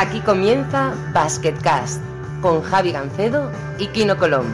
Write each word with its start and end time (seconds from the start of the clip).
Aquí 0.00 0.20
comienza 0.20 0.94
Basketcast 1.12 2.00
con 2.40 2.62
Javi 2.62 2.92
Gancedo 2.92 3.50
y 3.80 3.88
Kino 3.88 4.16
Colón. 4.16 4.46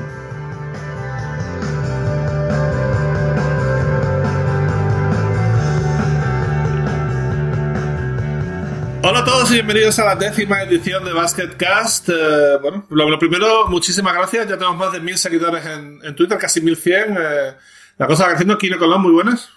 Hola 9.02 9.18
a 9.18 9.24
todos 9.26 9.50
y 9.50 9.56
bienvenidos 9.56 9.98
a 9.98 10.06
la 10.06 10.16
décima 10.16 10.62
edición 10.62 11.04
de 11.04 11.12
Basketcast. 11.12 12.08
Eh, 12.08 12.56
bueno, 12.62 12.86
lo, 12.88 13.18
primero, 13.18 13.66
muchísimas 13.68 14.14
gracias. 14.14 14.48
Ya 14.48 14.56
tenemos 14.56 14.78
más 14.78 14.92
de 14.92 15.00
mil 15.00 15.18
seguidores 15.18 15.66
en, 15.66 16.16
Twitter, 16.16 16.38
casi 16.38 16.62
1100. 16.62 17.18
Eh, 17.20 17.54
la 17.98 18.06
cosa 18.06 18.28
que 18.28 18.32
haciendo, 18.32 18.56
Kino 18.56 18.78
Colón, 18.78 19.02
muy 19.02 19.12
buenas. 19.12 19.50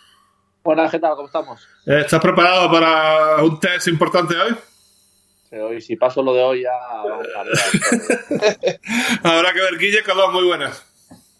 Buenas, 0.65 0.91
¿qué 0.91 0.99
tal? 0.99 1.15
¿Cómo 1.15 1.27
estamos? 1.27 1.65
Eh, 1.85 2.01
¿Estás 2.01 2.19
preparado 2.19 2.69
para 2.69 3.41
un 3.41 3.57
test 3.57 3.87
importante 3.87 4.35
hoy? 4.35 4.53
Hoy, 5.61 5.81
si 5.81 5.95
paso 5.95 6.21
lo 6.21 6.33
de 6.33 6.43
hoy, 6.43 6.63
ya 6.63 6.71
vamos 7.03 7.27
a 7.35 7.43
ver. 7.43 8.79
Habrá 9.23 9.53
que 9.53 9.61
ver, 9.61 9.77
Guille 9.77 10.03
Colón, 10.03 10.33
muy 10.33 10.45
buenas. 10.45 10.85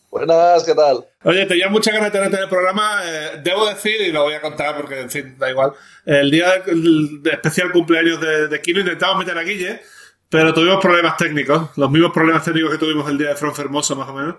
Buenas, 0.10 0.64
¿qué 0.64 0.74
tal? 0.74 1.06
Oye, 1.24 1.46
tenía 1.46 1.68
mucha 1.70 1.92
ganas 1.92 2.12
de 2.12 2.18
tenerte 2.18 2.38
en 2.38 2.44
el 2.44 2.50
programa. 2.50 3.02
Eh, 3.06 3.42
debo 3.44 3.68
decir, 3.68 4.00
y 4.02 4.12
lo 4.12 4.24
voy 4.24 4.34
a 4.34 4.42
contar 4.42 4.76
porque, 4.78 5.02
en 5.02 5.10
fin, 5.10 5.36
da 5.38 5.50
igual. 5.50 5.74
El 6.06 6.32
día 6.32 6.60
del 6.66 7.22
especial 7.32 7.72
cumpleaños 7.72 8.20
de, 8.22 8.48
de, 8.48 8.62
Kino 8.62 8.80
intentamos 8.80 9.18
meter 9.18 9.38
a 9.38 9.44
Guille, 9.44 9.82
pero 10.30 10.54
tuvimos 10.54 10.82
problemas 10.82 11.18
técnicos. 11.18 11.70
Los 11.76 11.92
mismos 11.92 12.12
problemas 12.14 12.44
técnicos 12.44 12.72
que 12.72 12.78
tuvimos 12.78 13.10
el 13.10 13.18
día 13.18 13.30
de 13.30 13.36
Front 13.36 13.56
Fermoso, 13.56 13.96
más 13.96 14.08
o 14.08 14.14
menos. 14.14 14.36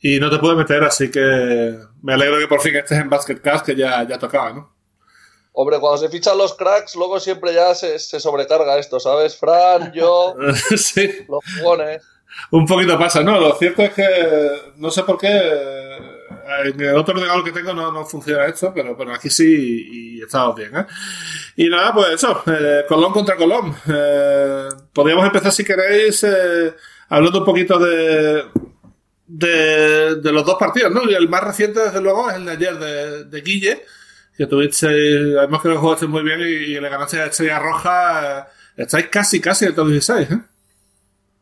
Y 0.00 0.18
no 0.18 0.30
te 0.30 0.38
pude 0.38 0.56
meter, 0.56 0.82
así 0.82 1.10
que 1.10 1.76
me 2.02 2.14
alegro 2.14 2.38
que 2.38 2.48
por 2.48 2.60
fin 2.60 2.74
estés 2.74 2.98
en 2.98 3.08
Basketcast, 3.08 3.64
que 3.64 3.76
ya, 3.76 4.02
ya 4.02 4.18
tocaba, 4.18 4.52
¿no? 4.52 4.71
Hombre, 5.54 5.78
cuando 5.80 5.98
se 5.98 6.08
fichan 6.08 6.38
los 6.38 6.54
cracks, 6.54 6.96
luego 6.96 7.20
siempre 7.20 7.52
ya 7.52 7.74
se, 7.74 7.98
sobrecarga 7.98 8.78
esto, 8.78 8.98
¿sabes? 8.98 9.36
Fran, 9.36 9.92
yo, 9.92 10.34
sí. 10.76 11.10
los 11.28 11.40
jugones. 11.58 12.02
Un 12.50 12.66
poquito 12.66 12.98
pasa, 12.98 13.22
¿no? 13.22 13.38
Lo 13.38 13.54
cierto 13.56 13.82
es 13.82 13.92
que 13.92 14.72
no 14.76 14.90
sé 14.90 15.02
por 15.02 15.18
qué 15.18 15.28
eh, 15.28 15.98
en 16.64 16.80
el 16.80 16.96
otro 16.96 17.14
regalo 17.14 17.44
que 17.44 17.52
tengo 17.52 17.74
no, 17.74 18.04
funciona 18.06 18.46
esto, 18.46 18.72
pero, 18.74 18.96
pero 18.96 19.12
aquí 19.12 19.28
sí 19.28 20.16
y 20.16 20.22
estamos 20.22 20.56
bien, 20.56 20.74
¿eh? 20.74 20.86
Y 21.56 21.68
nada, 21.68 21.92
pues 21.92 22.12
eso, 22.12 22.42
eh, 22.46 22.84
Colón 22.88 23.12
contra 23.12 23.36
Colón. 23.36 23.76
Eh, 23.86 24.68
podríamos 24.94 25.26
empezar, 25.26 25.52
si 25.52 25.64
queréis, 25.64 26.24
hablando 27.10 27.40
un 27.40 27.44
poquito 27.44 27.78
de, 27.78 28.44
de, 29.26 30.14
de, 30.16 30.32
los 30.32 30.46
dos 30.46 30.56
partidos, 30.58 30.90
¿no? 30.90 31.10
Y 31.10 31.14
el 31.14 31.28
más 31.28 31.44
reciente, 31.44 31.80
desde 31.80 32.00
luego, 32.00 32.30
es 32.30 32.36
el 32.36 32.46
de 32.46 32.52
ayer 32.52 32.78
de, 32.78 33.24
de 33.24 33.40
Guille 33.42 33.82
que 34.36 34.46
tuviste, 34.46 34.86
además 35.38 35.62
que 35.62 35.68
lo 35.68 35.80
jugaste 35.80 36.06
muy 36.06 36.22
bien 36.22 36.40
y, 36.40 36.80
le 36.80 36.88
ganaste 36.88 37.20
a 37.20 37.26
Estrella 37.26 37.58
Roja, 37.58 38.48
estáis 38.76 39.08
casi, 39.08 39.40
casi 39.40 39.66
en 39.66 39.74
top 39.74 39.88
16, 39.88 40.30
¿eh? 40.30 40.40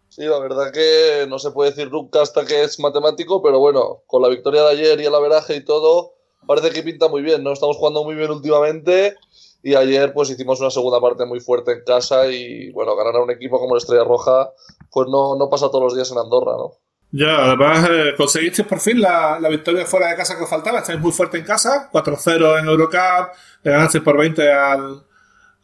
Sí, 0.09 0.23
la 0.23 0.41
verdad 0.41 0.73
que 0.73 1.27
no 1.29 1.39
se 1.39 1.53
puede 1.53 1.71
decir 1.71 1.91
nunca 1.91 2.21
hasta 2.21 2.45
que 2.45 2.65
es 2.65 2.81
matemático, 2.81 3.41
pero 3.43 3.61
bueno, 3.61 4.03
con 4.07 4.21
la 4.21 4.29
victoria 4.29 4.63
de 4.63 4.71
ayer 4.71 5.01
y 5.01 5.07
el 5.07 5.15
averaje 5.15 5.55
y 5.57 5.65
todo, 5.65 6.15
parece 6.47 6.71
que 6.71 6.83
pinta 6.83 7.09
muy 7.09 7.23
bien, 7.23 7.45
¿no? 7.45 7.53
Estamos 7.53 7.77
jugando 7.77 8.03
muy 8.03 8.17
bien 8.17 8.31
últimamente 8.31 9.17
y 9.63 9.77
ayer 9.77 10.13
pues 10.13 10.31
hicimos 10.31 10.61
una 10.61 10.71
segunda 10.71 11.01
parte 11.01 11.27
muy 11.27 11.39
fuerte 11.39 11.73
en 11.73 11.85
casa 11.85 12.27
y 12.27 12.71
bueno, 12.73 12.97
ganar 12.97 13.17
a 13.17 13.23
un 13.23 13.31
equipo 13.31 13.61
como 13.61 13.75
la 13.75 13.79
Estrella 13.79 14.05
Roja 14.05 14.53
pues 14.91 15.09
no, 15.09 15.37
no 15.37 15.49
pasa 15.49 15.69
todos 15.69 15.85
los 15.85 15.95
días 15.95 16.11
en 16.11 16.19
Andorra, 16.19 16.57
¿no? 16.57 16.73
Ya, 17.13 17.45
además 17.45 17.89
eh, 17.91 18.15
conseguiste 18.17 18.63
por 18.63 18.79
fin 18.79 19.01
la, 19.01 19.39
victoria 19.51 19.85
fuera 19.85 20.09
de 20.09 20.17
casa 20.17 20.37
que 20.37 20.45
os 20.45 20.51
faltaba. 20.51 20.79
Estáis 20.79 21.01
muy 21.01 21.13
fuerte 21.13 21.39
en 21.39 21.45
casa, 21.45 21.91
4-0 21.93 22.61
en 22.61 22.67
Eurocup, 22.67 23.35
le 23.63 23.71
ganaste 23.73 24.01
por 24.01 24.17
20 24.17 24.53
al, 24.53 25.05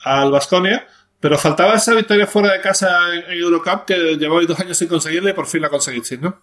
al. 0.04 0.40
Pero 1.20 1.38
faltaba 1.38 1.74
esa 1.74 1.94
victoria 1.94 2.26
fuera 2.26 2.52
de 2.52 2.60
casa 2.60 2.88
en, 3.14 3.38
Eurocup 3.38 3.84
que 3.86 4.16
llevabais 4.16 4.48
dos 4.48 4.58
años 4.60 4.76
sin 4.76 4.88
conseguirla 4.88 5.30
y 5.30 5.34
por 5.34 5.46
fin 5.46 5.62
la 5.62 5.70
conseguisteis, 5.70 6.20
¿no? 6.20 6.42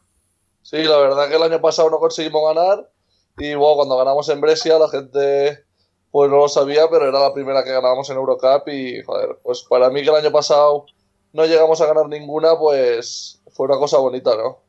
Sí, 0.62 0.84
la 0.84 0.98
verdad 0.98 1.28
que 1.28 1.36
el 1.36 1.44
año 1.44 1.62
pasado 1.62 1.90
no 1.90 2.00
conseguimos 2.00 2.42
ganar 2.56 2.90
y 3.38 3.54
bueno, 3.56 3.76
cuando 3.76 3.98
ganamos 3.98 4.30
en 4.30 4.40
Brescia 4.40 4.80
la 4.80 4.90
gente 4.90 5.66
pues 6.12 6.30
no 6.30 6.38
lo 6.38 6.48
sabía, 6.48 6.88
pero 6.90 7.08
era 7.10 7.20
la 7.20 7.34
primera 7.34 7.64
que 7.64 7.72
ganábamos 7.72 8.10
en 8.10 8.18
Eurocup 8.18 8.68
y 8.68 9.04
joder, 9.04 9.40
pues 9.44 9.64
para 9.64 9.90
mí 9.90 10.02
que 10.02 10.10
el 10.10 10.16
año 10.16 10.32
pasado 10.32 10.86
no 11.34 11.46
llegamos 11.46 11.82
a 11.82 11.88
ganar 11.88 12.08
ninguna, 12.08 12.58
pues 12.58 13.42
fue 13.52 13.68
una 13.68 13.78
cosa 13.78 13.98
bonita, 13.98 14.36
¿no? 14.36 14.60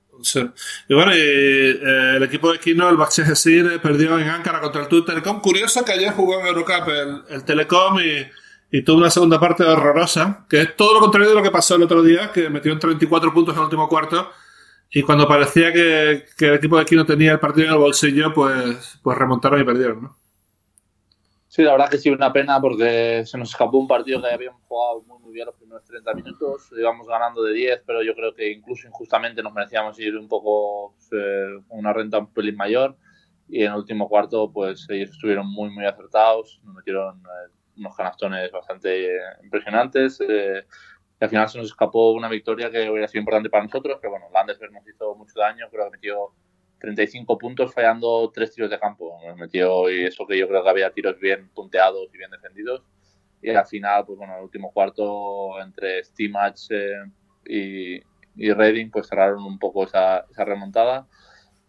Y 0.89 0.95
bueno, 0.95 1.13
eh, 1.15 2.17
el 2.17 2.23
equipo 2.23 2.53
de 2.53 2.59
Kino, 2.59 2.89
el 2.89 2.97
Baxi 2.97 3.23
perdió 3.83 4.19
en 4.19 4.29
Ankara 4.29 4.61
contra 4.61 4.83
el 4.83 4.89
Tour 4.89 5.05
Telecom. 5.05 5.41
Curioso 5.41 5.85
que 5.85 5.93
ayer 5.93 6.13
jugó 6.13 6.41
en 6.41 6.47
Eurocup 6.47 6.89
el, 7.29 7.45
Telecom 7.45 7.99
y, 8.01 8.83
tuvo 8.83 8.99
una 8.99 9.11
segunda 9.11 9.39
parte 9.39 9.63
horrorosa, 9.63 10.47
que 10.49 10.61
es 10.61 10.77
todo 10.77 10.95
lo 10.95 11.01
contrario 11.01 11.29
de 11.29 11.35
lo 11.37 11.43
que 11.43 11.51
pasó 11.51 11.77
el 11.77 11.83
otro 11.83 12.03
día, 12.03 12.33
que 12.33 12.51
metió 12.51 12.73
en 12.73 12.79
34 12.79 13.33
puntos 13.33 13.55
en 13.55 13.59
el 13.61 13.65
último 13.65 13.89
cuarto. 13.89 14.31
Y 14.91 15.03
cuando 15.03 15.27
parecía 15.27 15.73
que, 15.73 16.27
el 16.39 16.55
equipo 16.55 16.79
de 16.79 16.85
Kino 16.85 17.05
tenía 17.05 17.33
el 17.33 17.41
partido 17.41 17.69
en 17.69 17.73
el 17.75 17.79
bolsillo, 17.79 18.33
pues, 18.33 18.99
pues 19.03 19.19
remontaron 19.19 19.61
y 19.61 19.65
perdieron, 19.65 20.03
¿no? 20.03 20.24
Sí, 21.55 21.63
la 21.63 21.71
verdad 21.71 21.89
que 21.89 21.99
sí, 21.99 22.11
una 22.11 22.33
pena 22.33 22.61
porque 22.61 23.23
se 23.25 23.39
nos 23.39 23.51
escapó 23.51 23.79
un 23.79 23.87
partido 23.87 24.21
que 24.21 24.27
habíamos 24.27 24.61
jugado 24.65 25.03
muy, 25.03 25.21
muy 25.21 25.33
bien 25.33 25.47
los 25.47 25.55
primeros 25.55 25.85
30 25.85 26.13
minutos. 26.15 26.69
Íbamos 26.77 27.07
ganando 27.07 27.45
de 27.45 27.53
10, 27.53 27.83
pero 27.87 28.03
yo 28.03 28.13
creo 28.17 28.35
que 28.35 28.51
incluso 28.51 28.89
injustamente 28.89 29.41
nos 29.41 29.53
merecíamos 29.53 29.97
ir 30.01 30.17
un 30.17 30.27
poco 30.27 30.97
eh, 31.13 31.61
una 31.69 31.93
renta 31.93 32.19
un 32.19 32.33
pelín 32.33 32.57
mayor. 32.57 32.97
Y 33.49 33.63
en 33.63 33.71
el 33.71 33.79
último 33.79 34.09
cuarto, 34.09 34.51
pues 34.53 34.85
ellos 34.91 35.11
estuvieron 35.11 35.47
muy, 35.47 35.71
muy 35.71 35.87
acertados. 35.87 36.61
Nos 36.65 36.75
metieron 36.75 37.21
eh, 37.21 37.53
unos 37.77 37.95
canastones 37.95 38.51
bastante 38.51 39.11
impresionantes. 39.45 40.21
Eh, 40.29 40.67
y 41.21 41.25
al 41.25 41.31
final 41.31 41.49
se 41.49 41.59
nos 41.59 41.69
escapó 41.69 42.11
una 42.15 42.29
victoria 42.29 42.69
que 42.69 42.91
hubiera 42.91 43.07
sido 43.07 43.21
importante 43.21 43.49
para 43.49 43.63
nosotros. 43.63 43.99
Pero 44.01 44.11
bueno, 44.11 44.27
Landesberg 44.33 44.73
nos 44.73 44.89
hizo 44.89 45.15
mucho 45.15 45.39
daño. 45.39 45.69
Creo 45.71 45.85
que 45.85 45.91
metió 45.93 46.33
35 46.85 47.39
puntos 47.39 47.73
fallando 47.73 48.31
tres 48.31 48.53
tiros 48.53 48.71
de 48.71 48.79
campo. 48.79 49.19
Nos 49.27 49.37
metió 49.39 49.91
y 49.91 50.05
eso 50.05 50.27
que 50.27 50.37
yo 50.39 50.47
creo 50.47 50.63
que 50.63 50.69
había 50.69 50.93
tiros 50.93 51.19
bien 51.19 51.49
punteados 51.55 52.11
y 52.13 52.19
bien 52.19 52.31
defendidos. 52.31 52.83
Y 53.41 53.51
al 53.51 53.67
final, 53.67 54.05
pues 54.05 54.19
bueno, 54.19 54.37
el 54.37 54.45
último 54.45 54.71
cuarto 54.71 55.61
entre 55.63 56.05
Steamage 56.05 56.67
eh, 56.71 57.05
y, 57.47 58.03
y 58.37 58.53
Reading, 58.53 58.91
pues 58.91 59.09
cerraron 59.09 59.43
un 59.45 59.59
poco 59.59 59.85
esa, 59.85 60.27
esa, 60.31 60.45
remontada. 60.45 61.09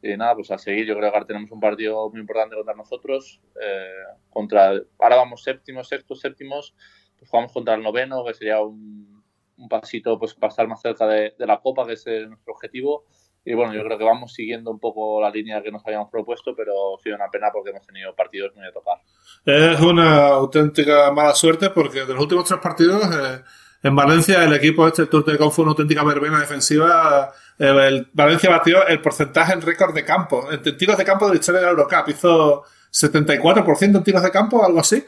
Y 0.02 0.18
nada, 0.18 0.36
pues 0.36 0.52
a 0.52 0.58
seguir, 0.58 0.86
yo 0.86 0.96
creo 0.96 1.10
que 1.10 1.16
ahora 1.16 1.28
tenemos 1.28 1.50
un 1.52 1.62
partido 1.62 2.10
muy 2.10 2.20
importante 2.20 2.56
contra 2.56 2.76
nosotros. 2.76 3.42
Eh, 3.62 4.04
contra, 4.30 4.74
ahora 5.00 5.16
vamos 5.16 5.44
séptimos, 5.44 5.88
sextos, 5.88 6.20
séptimos. 6.20 6.76
Pues 7.18 7.30
jugamos 7.30 7.54
contra 7.54 7.76
el 7.76 7.84
noveno, 7.84 8.26
que 8.26 8.34
sería 8.34 8.62
un, 8.62 9.24
un 9.58 9.70
pasito 9.70 10.20
pues, 10.20 10.34
para 10.34 10.50
estar 10.50 10.68
más 10.68 10.82
cerca 10.82 11.08
de, 11.08 11.34
de 11.38 11.48
la 11.48 11.62
Copa, 11.62 11.88
que 11.88 11.94
es 11.94 12.06
nuestro 12.06 12.54
objetivo 12.54 13.06
y 13.46 13.54
bueno, 13.54 13.76
yo 13.76 13.84
creo 13.84 13.98
que 14.00 14.04
vamos 14.04 14.34
siguiendo 14.34 14.72
un 14.72 14.80
poco 14.80 15.22
la 15.22 15.30
línea 15.30 15.62
que 15.62 15.72
nos 15.72 15.86
habíamos 15.86 16.10
propuesto, 16.10 16.56
pero 16.56 16.98
ha 16.98 17.04
sido 17.04 17.16
una 17.16 17.30
pena 17.30 17.50
porque 17.54 17.70
hemos 17.70 17.86
tenido 17.86 18.16
partidos 18.16 18.56
muy 18.56 18.66
a 18.66 18.72
tocar. 18.72 18.98
Es 19.46 19.80
una 19.80 20.30
auténtica 20.30 21.12
mala 21.12 21.36
suerte 21.36 21.70
porque 21.70 22.06
de 22.06 22.14
los 22.14 22.24
últimos 22.24 22.46
tres 22.46 22.60
partidos 22.60 23.04
eh, 23.04 23.44
en 23.84 23.96
Valencia 23.96 24.44
el 24.44 24.54
equipo 24.54 24.88
este 24.88 25.06
Tour 25.06 25.24
de 25.24 25.38
fue 25.52 25.62
una 25.62 25.72
auténtica 25.74 26.04
verbena 26.04 26.40
defensiva. 26.40 27.32
Eh, 27.60 27.88
el, 27.88 28.08
Valencia 28.14 28.50
batió 28.50 28.86
el 28.88 29.00
porcentaje 29.00 29.54
en 29.54 29.62
récord 29.62 29.94
de 29.94 30.04
campo, 30.04 30.52
en 30.52 30.76
tiros 30.76 30.98
de 30.98 31.06
campo 31.06 31.28
de 31.28 31.36
la 31.36 31.40
historia 31.40 31.62
de 31.62 31.66
la 31.68 31.72
Eurocup. 31.72 32.10
Hizo 32.10 32.64
74% 32.92 33.98
en 33.98 34.04
tiros 34.04 34.24
de 34.24 34.32
campo, 34.32 34.66
algo 34.66 34.80
así. 34.80 35.06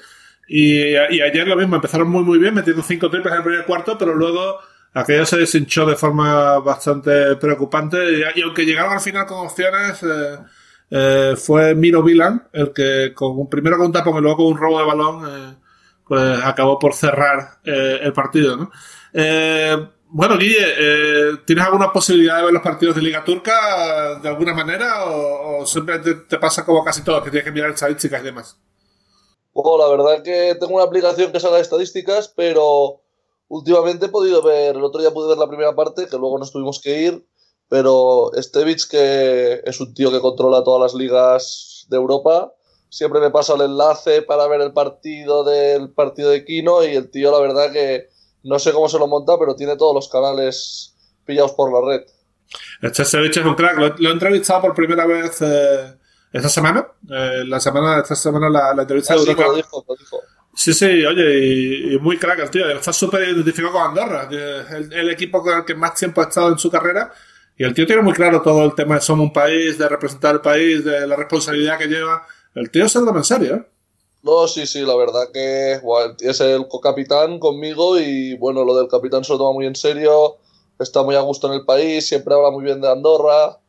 Y, 0.47 0.91
y 0.91 1.21
ayer 1.21 1.47
lo 1.47 1.55
mismo, 1.55 1.75
empezaron 1.75 2.07
muy 2.07 2.23
muy 2.23 2.37
bien, 2.37 2.53
metiendo 2.53 2.83
cinco 2.83 3.09
triples 3.09 3.33
en 3.33 3.39
el 3.39 3.43
primer 3.43 3.65
cuarto, 3.65 3.97
pero 3.97 4.13
luego 4.13 4.59
aquello 4.93 5.25
se 5.25 5.37
deshinchó 5.37 5.85
de 5.85 5.95
forma 5.95 6.59
bastante 6.59 7.35
preocupante 7.35 7.97
y, 8.35 8.41
aunque 8.41 8.65
llegaron 8.65 8.93
al 8.93 8.99
final 8.99 9.25
con 9.25 9.45
opciones, 9.45 10.01
eh, 10.03 10.37
eh, 10.89 11.33
fue 11.37 11.75
Miro 11.75 12.01
Vilan 12.01 12.47
el 12.53 12.73
que 12.73 13.13
con 13.13 13.37
un, 13.37 13.49
primero 13.49 13.77
con 13.77 13.91
tapón 13.91 14.17
y 14.17 14.21
luego 14.21 14.37
con 14.37 14.45
un 14.47 14.57
robo 14.57 14.79
de 14.79 14.85
balón 14.85 15.25
eh, 15.27 15.55
pues 16.07 16.43
acabó 16.43 16.79
por 16.79 16.93
cerrar 16.93 17.59
el 17.63 18.13
partido. 18.13 18.55
¿no? 18.55 18.71
bueno, 20.09 20.37
Guille, 20.37 21.37
¿tienes 21.45 21.65
alguna 21.65 21.91
posibilidad 21.91 22.37
de 22.37 22.43
ver 22.45 22.53
los 22.53 22.61
partidos 22.61 22.95
de 22.95 23.01
Liga 23.01 23.25
Turca 23.25 24.17
de 24.19 24.29
alguna 24.29 24.53
manera 24.53 25.03
o, 25.03 25.65
simplemente 25.65 26.15
te 26.29 26.39
pasa 26.39 26.63
como 26.63 26.81
casi 26.81 27.03
todo, 27.03 27.21
que 27.21 27.29
tienes 27.29 27.43
que 27.43 27.51
mirar 27.51 27.71
estadísticas 27.71 28.21
y 28.21 28.25
demás? 28.25 28.57
Bueno, 29.53 29.77
la 29.79 29.89
verdad 29.89 30.23
que 30.23 30.55
tengo 30.57 30.75
una 30.75 30.85
aplicación 30.85 31.33
que 31.33 31.41
saca 31.41 31.59
estadísticas, 31.59 32.29
pero 32.29 33.01
Últimamente 33.49 34.07
he 34.07 34.09
podido 34.09 34.41
ver, 34.41 34.75
el 34.75 34.83
otro 34.83 34.99
día 34.99 35.11
pude 35.11 35.29
ver 35.29 35.37
la 35.37 35.47
primera 35.47 35.73
parte, 35.73 36.07
que 36.07 36.17
luego 36.17 36.37
nos 36.37 36.51
tuvimos 36.51 36.81
que 36.81 37.01
ir, 37.01 37.25
pero 37.69 38.31
Stevich, 38.35 38.87
que 38.87 39.61
es 39.63 39.79
un 39.79 39.93
tío 39.93 40.11
que 40.11 40.19
controla 40.19 40.63
todas 40.63 40.81
las 40.81 40.99
ligas 40.99 41.85
de 41.89 41.97
Europa, 41.97 42.53
siempre 42.89 43.19
me 43.19 43.31
pasa 43.31 43.55
el 43.55 43.61
enlace 43.61 44.21
para 44.21 44.47
ver 44.47 44.61
el 44.61 44.73
partido 44.73 45.43
del 45.43 45.91
partido 45.91 46.29
de 46.29 46.43
Kino 46.43 46.83
y 46.83 46.95
el 46.95 47.09
tío 47.09 47.31
la 47.31 47.39
verdad 47.39 47.71
que 47.71 48.09
no 48.43 48.59
sé 48.59 48.71
cómo 48.71 48.89
se 48.89 48.99
lo 48.99 49.07
monta, 49.07 49.37
pero 49.39 49.55
tiene 49.55 49.75
todos 49.75 49.93
los 49.93 50.09
canales 50.09 50.95
pillados 51.25 51.53
por 51.53 51.71
la 51.71 51.97
red. 51.97 52.05
Este 52.81 53.03
Stevich 53.03 53.37
es 53.37 53.45
un 53.45 53.55
crack, 53.55 53.77
lo, 53.77 54.09
he 54.09 54.11
entrevistado 54.11 54.61
por 54.61 54.75
primera 54.75 55.05
vez 55.05 55.41
eh, 55.41 55.97
esta 56.31 56.49
semana, 56.49 56.87
eh, 57.09 57.43
la 57.45 57.59
semana 57.59 57.99
esta 57.99 58.15
semana 58.15 58.49
la, 58.49 58.73
la 58.73 58.81
entrevista 58.83 59.13
ah, 59.13 59.17
de 59.17 59.23
Europa. 59.23 59.47
lo 59.47 59.55
dijo, 59.55 59.85
lo 59.87 59.95
dijo 59.95 60.17
Sí, 60.57 60.73
sí, 60.73 61.05
oye, 61.05 61.93
y, 61.93 61.99
muy 61.99 62.17
crack 62.17 62.39
el 62.39 62.49
tío. 62.49 62.67
Está 62.67 62.91
súper 62.91 63.29
identificado 63.29 63.73
con 63.73 63.83
Andorra, 63.83 64.27
es 64.31 64.91
el, 64.91 65.09
equipo 65.11 65.43
con 65.43 65.55
el 65.55 65.63
que 65.63 65.75
más 65.75 65.93
tiempo 65.93 66.19
ha 66.19 66.23
estado 66.23 66.49
en 66.49 66.57
su 66.57 66.71
carrera. 66.71 67.13
Y 67.55 67.63
el 67.63 67.75
tío 67.75 67.85
tiene 67.85 68.01
muy 68.01 68.13
claro 68.13 68.41
todo 68.41 68.65
el 68.65 68.73
tema 68.73 68.95
de 68.95 69.01
somos 69.01 69.27
un 69.27 69.31
país, 69.33 69.77
de 69.77 69.87
representar 69.87 70.33
el 70.33 70.41
país, 70.41 70.83
de 70.83 71.05
la 71.05 71.15
responsabilidad 71.15 71.77
que 71.77 71.85
lleva. 71.85 72.25
El 72.55 72.71
tío 72.71 72.89
se 72.89 72.99
lo 72.99 73.15
en 73.15 73.23
serio, 73.23 73.55
¿eh? 73.55 73.65
No, 74.23 74.47
sí, 74.47 74.65
sí, 74.65 74.81
la 74.81 74.95
verdad 74.95 75.29
que 75.31 75.79
es 76.21 76.41
el 76.41 76.67
co-capitán 76.67 77.37
conmigo 77.37 77.99
y 77.99 78.35
bueno, 78.37 78.65
lo 78.65 78.75
del 78.75 78.87
capitán 78.87 79.23
se 79.23 79.33
lo 79.33 79.37
toma 79.37 79.53
muy 79.53 79.67
en 79.67 79.75
serio, 79.75 80.37
está 80.79 81.03
muy 81.03 81.15
a 81.15 81.21
gusto 81.21 81.47
en 81.47 81.53
el 81.53 81.65
país, 81.65 82.07
siempre 82.07 82.33
habla 82.33 82.49
muy 82.49 82.63
bien 82.63 82.81
de 82.81 82.91
Andorra 82.91 83.59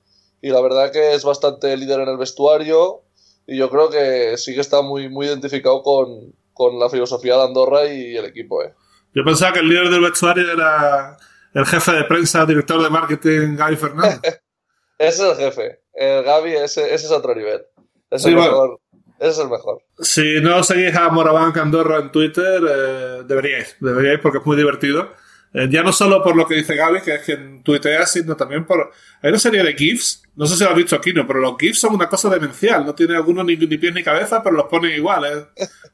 y 0.40 0.48
la 0.48 0.62
verdad 0.62 0.90
que 0.90 1.12
es 1.12 1.22
bastante 1.22 1.76
líder 1.76 2.00
en 2.00 2.08
el 2.08 2.16
vestuario 2.16 3.02
y 3.46 3.58
yo 3.58 3.68
creo 3.68 3.90
que 3.90 4.38
sí 4.38 4.54
que 4.54 4.62
está 4.62 4.80
muy, 4.80 5.10
muy 5.10 5.26
identificado 5.26 5.82
con, 5.82 6.32
con 6.58 6.78
la 6.78 6.90
filosofía 6.90 7.36
de 7.36 7.44
Andorra 7.44 7.86
y 7.86 8.16
el 8.16 8.24
equipo. 8.24 8.62
¿eh? 8.64 8.74
Yo 9.14 9.24
pensaba 9.24 9.52
que 9.52 9.60
el 9.60 9.68
líder 9.68 9.90
del 9.90 10.02
vestuario 10.02 10.52
era 10.52 11.16
el 11.54 11.64
jefe 11.64 11.92
de 11.92 12.04
prensa, 12.04 12.44
director 12.44 12.82
de 12.82 12.90
marketing, 12.90 13.56
Gaby 13.56 13.76
Fernández. 13.76 14.20
ese 14.98 15.30
es 15.30 15.38
el 15.38 15.44
jefe. 15.44 15.80
El 15.94 16.24
Gaby, 16.24 16.56
ese, 16.56 16.92
ese 16.92 17.06
es 17.06 17.12
otro 17.12 17.34
nivel. 17.34 17.62
Es 18.10 18.24
el 18.26 18.34
mejor. 18.34 18.80
Ese 19.20 19.30
es 19.30 19.38
el 19.38 19.48
mejor. 19.48 19.82
Si 20.00 20.40
no 20.40 20.62
seguís 20.64 20.94
a 20.96 21.08
Morabank 21.10 21.56
Andorra 21.56 21.98
en 21.98 22.10
Twitter, 22.10 22.60
eh, 22.68 23.22
deberíais. 23.24 23.76
Deberíais 23.80 24.20
porque 24.20 24.38
es 24.38 24.46
muy 24.46 24.56
divertido. 24.56 25.12
Eh, 25.54 25.68
ya 25.70 25.82
no 25.82 25.92
solo 25.92 26.22
por 26.22 26.36
lo 26.36 26.46
que 26.46 26.56
dice 26.56 26.76
Gaby, 26.76 27.00
que 27.00 27.14
es 27.14 27.24
quien 27.24 27.62
tuitea, 27.62 28.06
sino 28.06 28.36
también 28.36 28.66
por... 28.66 28.92
Hay 29.22 29.30
una 29.30 29.38
serie 29.38 29.62
de 29.62 29.72
GIFs, 29.72 30.22
no 30.36 30.46
sé 30.46 30.56
si 30.56 30.64
lo 30.64 30.70
has 30.70 30.76
visto 30.76 30.94
aquí, 30.94 31.12
no, 31.12 31.26
pero 31.26 31.40
los 31.40 31.56
GIFs 31.58 31.80
son 31.80 31.94
una 31.94 32.08
cosa 32.08 32.28
demencial. 32.28 32.84
No 32.84 32.94
tiene 32.94 33.16
alguno 33.16 33.42
ni, 33.42 33.56
ni 33.56 33.78
pies 33.78 33.94
ni 33.94 34.02
cabeza, 34.02 34.42
pero 34.42 34.56
los 34.56 34.66
ponen 34.66 34.92
igual. 34.92 35.48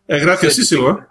Es, 0.08 0.22
graciosísimo, 0.24 0.90
¿eh? 0.90 1.04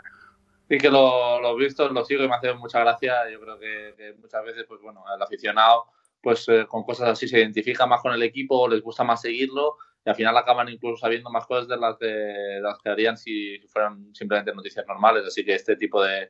Sí, 0.70 0.78
que 0.78 0.90
lo, 0.90 1.50
he 1.50 1.64
visto, 1.64 1.88
lo 1.90 2.06
sigo 2.06 2.24
y 2.24 2.28
me 2.28 2.36
hace 2.36 2.54
mucha 2.54 2.80
gracia. 2.80 3.30
Yo 3.32 3.40
creo 3.40 3.60
que, 3.60 4.16
muchas 4.20 4.44
veces, 4.44 4.66
pues 4.68 4.82
bueno, 4.82 5.04
el 5.16 5.22
aficionado, 5.22 5.86
pues 6.22 6.48
eh, 6.50 6.66
con 6.68 6.84
cosas 6.84 7.10
así 7.10 7.28
se 7.28 7.40
identifica 7.40 7.86
más 7.86 8.02
con 8.02 8.14
el 8.14 8.24
equipo, 8.24 8.68
les 8.68 8.82
gusta 8.82 9.04
más 9.04 9.22
seguirlo 9.22 9.78
y 10.06 10.10
al 10.10 10.16
final 10.16 10.36
acaban 10.38 10.70
incluso 10.70 10.98
sabiendo 10.98 11.30
más 11.30 11.46
cosas 11.46 11.68
de 11.68 11.78
las, 11.78 11.98
de, 12.00 12.60
las 12.62 12.78
que 12.80 12.90
harían 12.90 13.18
si 13.18 13.60
fueran 13.68 14.14
simplemente 14.14 14.54
noticias 14.54 14.86
normales. 14.88 15.26
Así 15.26 15.46
que 15.46 15.56
este 15.56 15.76
tipo 15.76 16.04
de, 16.04 16.30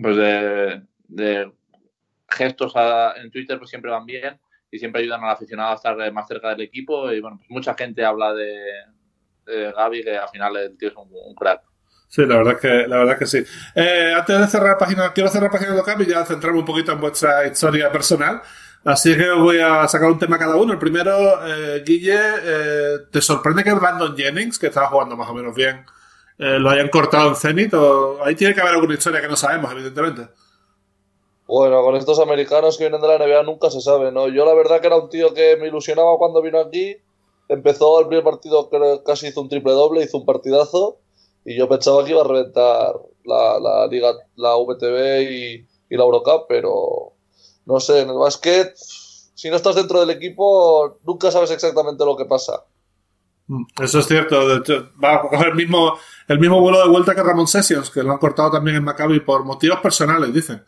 pues 0.00 0.16
de, 0.16 0.82
gestos 2.28 2.72
en 3.16 3.30
Twitter 3.30 3.58
pues 3.58 3.70
siempre 3.70 3.90
van 3.90 4.06
bien 4.06 4.38
y 4.70 4.78
siempre 4.78 5.02
ayudan 5.02 5.22
al 5.22 5.30
aficionado 5.30 5.72
a 5.72 5.74
estar 5.76 6.12
más 6.12 6.26
cerca 6.26 6.50
del 6.50 6.62
equipo. 6.62 7.12
Y 7.12 7.20
bueno, 7.20 7.38
pues 7.38 7.50
mucha 7.50 7.74
gente 7.74 8.04
habla 8.04 8.34
de, 8.34 8.54
de 9.46 9.72
Gaby, 9.72 10.02
que 10.02 10.16
al 10.16 10.28
final 10.28 10.56
el 10.56 10.76
tío 10.76 10.88
es 10.88 10.94
un, 10.96 11.34
crack. 11.34 11.62
Sí, 12.08 12.24
la 12.24 12.36
verdad 12.36 12.58
que, 12.60 12.86
la 12.86 12.98
verdad 12.98 13.18
que 13.18 13.26
sí. 13.26 13.42
Eh, 13.74 14.14
antes 14.16 14.40
de 14.40 14.46
cerrar 14.46 14.70
la 14.70 14.78
página, 14.78 15.12
quiero 15.12 15.28
cerrar 15.28 15.50
la 15.50 15.58
página 15.58 15.74
de 15.74 15.80
Ocamp 15.80 16.02
y 16.02 16.06
ya 16.06 16.24
centrarme 16.24 16.60
un 16.60 16.64
poquito 16.64 16.92
en 16.92 17.00
vuestra 17.00 17.46
historia 17.46 17.90
personal. 17.90 18.42
Así 18.84 19.16
que 19.16 19.28
voy 19.30 19.58
a 19.58 19.88
sacar 19.88 20.08
un 20.08 20.18
tema 20.18 20.38
cada 20.38 20.54
uno. 20.54 20.72
El 20.72 20.78
primero, 20.78 21.44
eh, 21.44 21.82
Guille, 21.84 22.20
eh, 22.44 22.98
¿te 23.10 23.20
sorprende 23.20 23.64
que 23.64 23.72
Brandon 23.72 24.16
Jennings, 24.16 24.60
que 24.60 24.68
estaba 24.68 24.86
jugando 24.86 25.16
más 25.16 25.28
o 25.28 25.34
menos 25.34 25.54
bien, 25.56 25.84
eh, 26.38 26.60
lo 26.60 26.70
hayan 26.70 26.88
cortado 26.88 27.28
en 27.30 27.34
Zenit? 27.34 27.74
O... 27.74 28.24
Ahí 28.24 28.36
tiene 28.36 28.54
que 28.54 28.60
haber 28.60 28.74
alguna 28.74 28.94
historia 28.94 29.20
que 29.20 29.26
no 29.26 29.34
sabemos, 29.34 29.72
evidentemente. 29.72 30.28
Bueno, 31.46 31.82
con 31.82 31.94
estos 31.94 32.18
americanos 32.18 32.76
que 32.76 32.84
vienen 32.84 33.00
de 33.00 33.08
la 33.08 33.18
NBA 33.18 33.42
nunca 33.44 33.70
se 33.70 33.80
sabe, 33.80 34.10
¿no? 34.10 34.28
Yo 34.28 34.44
la 34.44 34.54
verdad 34.54 34.80
que 34.80 34.88
era 34.88 34.96
un 34.96 35.08
tío 35.08 35.32
que 35.32 35.56
me 35.56 35.68
ilusionaba 35.68 36.18
cuando 36.18 36.42
vino 36.42 36.58
aquí. 36.58 36.96
Empezó 37.48 38.00
el 38.00 38.08
primer 38.08 38.24
partido, 38.24 38.68
que 38.68 38.78
casi 39.04 39.28
hizo 39.28 39.40
un 39.40 39.48
triple 39.48 39.72
doble, 39.72 40.02
hizo 40.02 40.18
un 40.18 40.26
partidazo. 40.26 40.98
Y 41.44 41.56
yo 41.56 41.68
pensaba 41.68 42.04
que 42.04 42.10
iba 42.10 42.22
a 42.22 42.26
reventar 42.26 42.94
la, 43.24 43.60
la 43.60 43.86
Liga, 43.86 44.12
la 44.34 44.56
VTB 44.56 45.30
y, 45.30 45.66
y 45.88 45.96
la 45.96 46.02
Eurocup, 46.02 46.46
pero 46.48 47.12
no 47.66 47.78
sé, 47.78 48.00
en 48.00 48.10
el 48.10 48.16
básquet, 48.16 48.74
si 48.76 49.50
no 49.50 49.56
estás 49.56 49.76
dentro 49.76 50.00
del 50.00 50.10
equipo, 50.10 50.98
nunca 51.04 51.30
sabes 51.30 51.52
exactamente 51.52 52.04
lo 52.04 52.16
que 52.16 52.24
pasa. 52.24 52.64
Mm, 53.48 53.64
eso 53.80 54.00
es 54.00 54.06
cierto. 54.06 54.48
De 54.48 54.56
hecho, 54.56 54.90
va 55.02 55.16
a 55.16 55.20
coger 55.20 55.48
el 55.48 55.54
mismo, 55.54 55.96
el 56.26 56.40
mismo 56.40 56.60
vuelo 56.60 56.80
de 56.80 56.88
vuelta 56.88 57.14
que 57.14 57.22
Ramón 57.22 57.46
Sessions, 57.46 57.90
que 57.90 58.02
lo 58.02 58.12
han 58.12 58.18
cortado 58.18 58.50
también 58.50 58.78
en 58.78 58.84
Maccabi 58.84 59.20
por 59.20 59.44
motivos 59.44 59.80
personales, 59.80 60.32
dicen. 60.32 60.64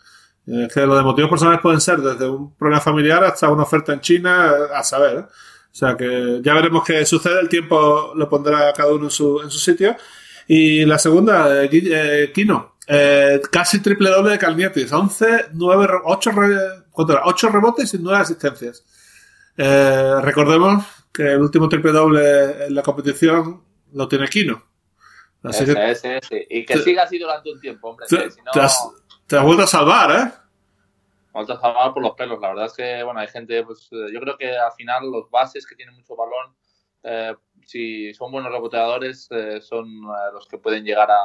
Es 0.49 0.55
eh, 0.55 0.69
que 0.73 0.87
lo 0.87 0.97
de 0.97 1.03
motivos 1.03 1.29
personales 1.29 1.61
pueden 1.61 1.81
ser 1.81 1.99
desde 1.99 2.29
un 2.29 2.55
problema 2.55 2.81
familiar 2.81 3.23
hasta 3.23 3.51
una 3.51 3.65
oferta 3.65 3.93
en 3.93 4.01
China, 4.01 4.51
a 4.75 4.83
saber. 4.83 5.19
¿eh? 5.19 5.23
O 5.23 5.75
sea 5.75 5.95
que 5.95 6.41
ya 6.43 6.55
veremos 6.55 6.85
qué 6.85 7.05
sucede. 7.05 7.41
El 7.41 7.49
tiempo 7.51 8.13
lo 8.15 8.29
pondrá 8.29 8.73
cada 8.73 8.93
uno 8.93 9.05
en 9.05 9.11
su, 9.11 9.43
en 9.43 9.51
su 9.51 9.59
sitio. 9.59 9.95
Y 10.47 10.87
la 10.87 10.99
segunda, 10.99 11.65
eh, 11.65 11.69
eh 11.73 12.33
Kino. 12.33 12.77
casi 13.51 13.81
triple 13.83 14.09
doble 14.09 14.31
de 14.33 14.39
Calnietis. 14.39 14.91
11, 14.91 15.49
9, 15.53 15.89
8, 16.05 16.31
8 16.95 17.49
rebotes 17.51 17.93
y 17.93 17.99
9 17.99 18.19
asistencias. 18.19 18.85
Eh, 19.59 20.15
recordemos 20.23 20.87
que 21.13 21.33
el 21.33 21.43
último 21.43 21.69
triple 21.69 21.93
doble 21.93 22.67
en 22.67 22.75
la 22.75 22.83
competición 22.83 23.63
lo 23.93 24.09
tiene 24.09 24.29
Kino. 24.29 24.65
Así 25.43 25.65
ese, 25.65 25.91
ese, 25.91 26.17
ese. 26.17 26.47
Y 26.49 26.65
que 26.65 26.79
siga 26.79 27.03
así 27.03 27.19
durante 27.19 27.53
un 27.53 27.61
tiempo, 27.61 27.91
hombre. 27.91 28.07
Te, 28.09 28.31
si 28.31 28.41
no... 28.41 28.51
te, 28.53 28.61
has, 28.61 28.79
te, 29.29 29.37
has, 29.37 29.45
vuelto 29.45 29.63
a 29.63 29.67
salvar, 29.67 30.11
¿eh? 30.11 30.33
Vuelto 31.33 31.53
a 31.53 31.61
salvar 31.61 31.95
por 31.95 32.03
los 32.03 32.13
pelos. 32.17 32.41
La 32.41 32.49
verdad 32.49 32.67
es 32.67 32.75
que, 32.75 33.03
bueno, 33.03 33.21
hay 33.21 33.29
gente, 33.29 33.63
pues 33.65 33.89
eh, 33.93 34.07
yo 34.13 34.21
creo 34.21 34.37
que 34.37 34.57
al 34.57 34.73
final 34.73 35.11
los 35.11 35.31
bases 35.31 35.67
que 35.67 35.77
tienen 35.77 35.95
mucho 35.95 36.17
balón, 36.17 36.55
eh, 37.03 37.35
si 37.65 38.13
son 38.15 38.33
buenos 38.33 38.51
reboteadores, 38.51 39.29
eh, 39.31 39.61
son 39.61 39.87
eh, 39.87 40.33
los 40.33 40.47
que 40.49 40.59
pueden 40.59 40.85
llegar 40.85 41.11
a, 41.11 41.17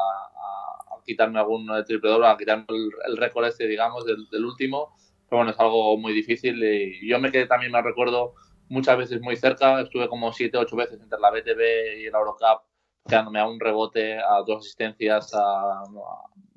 quitarme 1.05 1.37
algún 1.37 1.67
triple 1.85 2.11
doble, 2.11 2.27
a 2.27 2.37
quitarme 2.37 2.63
el, 2.69 2.89
el 3.07 3.17
récord 3.17 3.45
este, 3.45 3.67
digamos, 3.67 4.05
del, 4.05 4.45
último 4.45 4.95
bueno, 5.29 5.51
es 5.51 5.59
algo 5.59 5.97
muy 5.97 6.13
difícil 6.13 6.63
y 6.63 7.09
yo 7.09 7.19
me 7.19 7.31
quedé 7.31 7.47
también, 7.47 7.71
me 7.71 7.81
recuerdo, 7.81 8.35
muchas 8.69 8.97
veces 8.97 9.19
muy 9.21 9.35
cerca, 9.35 9.81
estuve 9.81 10.07
como 10.07 10.31
7 10.31 10.57
8 10.57 10.75
veces 10.75 11.01
entre 11.01 11.19
la 11.19 11.31
BTB 11.31 11.97
y 11.99 12.09
la 12.09 12.19
Eurocup, 12.19 12.61
quedándome 13.07 13.39
a 13.39 13.47
un 13.47 13.59
rebote, 13.59 14.17
a 14.19 14.41
dos 14.45 14.59
asistencias, 14.59 15.33
a, 15.33 15.83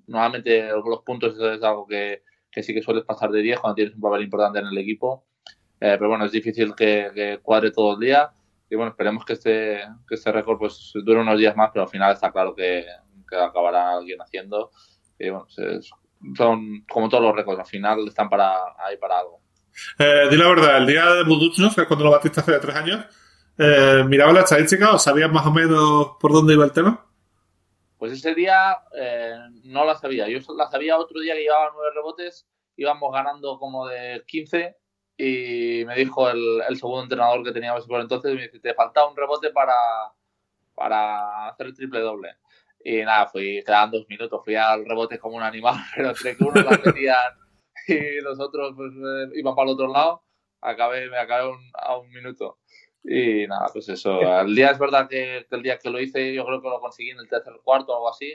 nuevamente 0.07 0.69
los 0.69 1.03
puntos 1.03 1.35
es 1.35 1.63
algo 1.63 1.87
que, 1.87 2.23
que, 2.51 2.63
sí 2.63 2.75
que 2.75 2.83
sueles 2.83 3.05
pasar 3.05 3.31
de 3.31 3.43
10 3.43 3.61
cuando 3.61 3.75
tienes 3.75 3.95
un 3.95 4.01
papel 4.01 4.23
importante 4.23 4.59
en 4.59 4.67
el 4.67 4.79
equipo, 4.79 5.27
eh, 5.81 5.97
pero 5.99 6.09
bueno, 6.09 6.25
es 6.25 6.33
difícil 6.33 6.75
que, 6.75 7.11
que, 7.15 7.39
cuadre 7.43 7.71
todo 7.71 7.95
el 7.95 8.01
día. 8.01 8.31
Y 8.69 8.75
bueno, 8.75 8.91
esperemos 8.91 9.25
que 9.25 9.35
este, 9.35 9.81
que 10.09 10.15
este 10.17 10.33
récord 10.33 10.59
pues 10.59 10.93
dure 11.05 11.21
unos 11.21 11.39
días 11.39 11.55
más, 11.55 11.71
pero 11.73 11.85
al 11.85 11.91
final 11.91 12.13
está 12.13 12.33
claro 12.33 12.55
que, 12.55 12.85
que 13.29 13.37
acabará 13.37 13.93
alguien 13.93 14.21
haciendo. 14.21 14.71
Y 15.19 15.31
bueno, 15.31 15.47
es, 15.57 15.91
son 16.37 16.85
como 16.91 17.09
todos 17.09 17.23
los 17.23 17.35
récords, 17.35 17.61
al 17.61 17.67
final 17.67 18.07
están 18.09 18.29
para 18.29 18.55
ahí 18.79 18.97
para 18.97 19.21
algo. 19.21 19.41
Eh, 19.99 20.29
di 20.31 20.37
la 20.37 20.49
verdad, 20.49 20.79
el 20.79 20.87
día 20.87 21.05
de 21.07 21.25
Buduchnos, 21.25 21.75
que 21.75 21.83
es 21.83 21.87
cuando 21.87 22.05
lo 22.05 22.11
batiste 22.11 22.41
hace 22.41 22.59
tres 22.59 22.75
años, 22.75 23.05
eh, 23.59 24.05
¿mirabas 24.07 24.35
la 24.35 24.41
estadística 24.41 24.93
o 24.93 24.99
sabías 24.99 25.31
más 25.31 25.47
o 25.47 25.51
menos 25.51 26.13
por 26.19 26.33
dónde 26.33 26.55
iba 26.55 26.65
el 26.65 26.73
tema? 26.73 27.06
Pues 27.99 28.13
ese 28.13 28.35
día 28.35 28.79
eh, 28.95 29.37
no 29.65 29.85
la 29.85 29.95
sabía. 29.95 30.29
Yo 30.29 30.39
la 30.55 30.69
sabía 30.69 30.99
otro 30.99 31.21
día 31.21 31.35
que 31.35 31.43
llevaba 31.43 31.71
nueve 31.75 31.91
rebotes, 31.95 32.47
íbamos 32.77 33.13
ganando 33.13 33.59
como 33.59 33.87
de 33.87 34.23
15 34.27 34.77
y 35.17 35.85
me 35.87 35.95
dijo 35.97 36.29
el, 36.29 36.63
segundo 36.77 37.03
entrenador 37.05 37.43
que 37.43 37.53
teníamos 37.53 37.87
por 37.87 38.01
entonces, 38.01 38.35
me 38.35 38.43
dice, 38.43 38.61
te 38.61 38.75
falta 38.75 39.07
un 39.07 39.17
rebote 39.17 39.51
para, 39.51 39.75
para 40.75 41.49
hacer 41.49 41.69
el 41.69 41.75
triple 41.75 42.01
doble. 42.01 42.37
Y 42.85 42.99
nada, 42.99 43.27
fui, 43.27 43.63
quedaban 43.65 43.91
dos 43.91 44.07
minutos, 44.09 44.43
fui 44.45 44.55
al 44.55 44.85
rebote 44.85 45.19
como 45.19 45.37
un 45.37 45.43
animal, 45.43 45.75
pero 45.97 46.11
entre 46.11 46.37
que 46.37 46.45
unos 46.45 46.65
la 46.65 46.81
y 47.89 48.21
los 48.21 48.39
otros 48.41 48.75
pues, 48.77 48.93
eh, 48.93 49.31
iban 49.35 49.55
para 49.55 49.71
el 49.71 49.75
otro 49.75 49.93
lado, 49.93 50.23
acabé, 50.61 51.09
me 51.09 51.19
acabé 51.19 51.49
un, 51.49 51.71
a 51.75 51.97
un 51.97 52.09
minuto. 52.11 52.59
Y 53.09 53.47
nada, 53.47 53.69
pues 53.73 53.89
eso. 53.89 54.21
El 54.41 54.55
día 54.55 54.71
es 54.71 54.79
verdad 54.79 55.09
que, 55.09 55.47
que, 55.49 55.57
el 55.57 55.63
día 55.63 55.79
que 55.79 55.91
lo 55.91 56.01
hice, 56.01 56.35
yo 56.35 56.45
creo 56.45 56.61
que 56.61 56.69
lo 56.69 56.81
conseguí 56.81 57.11
en 57.11 57.19
el 57.19 57.29
tercer 57.29 57.55
cuarto 57.63 57.93
o 57.93 57.97
algo 57.97 58.09
así. 58.09 58.35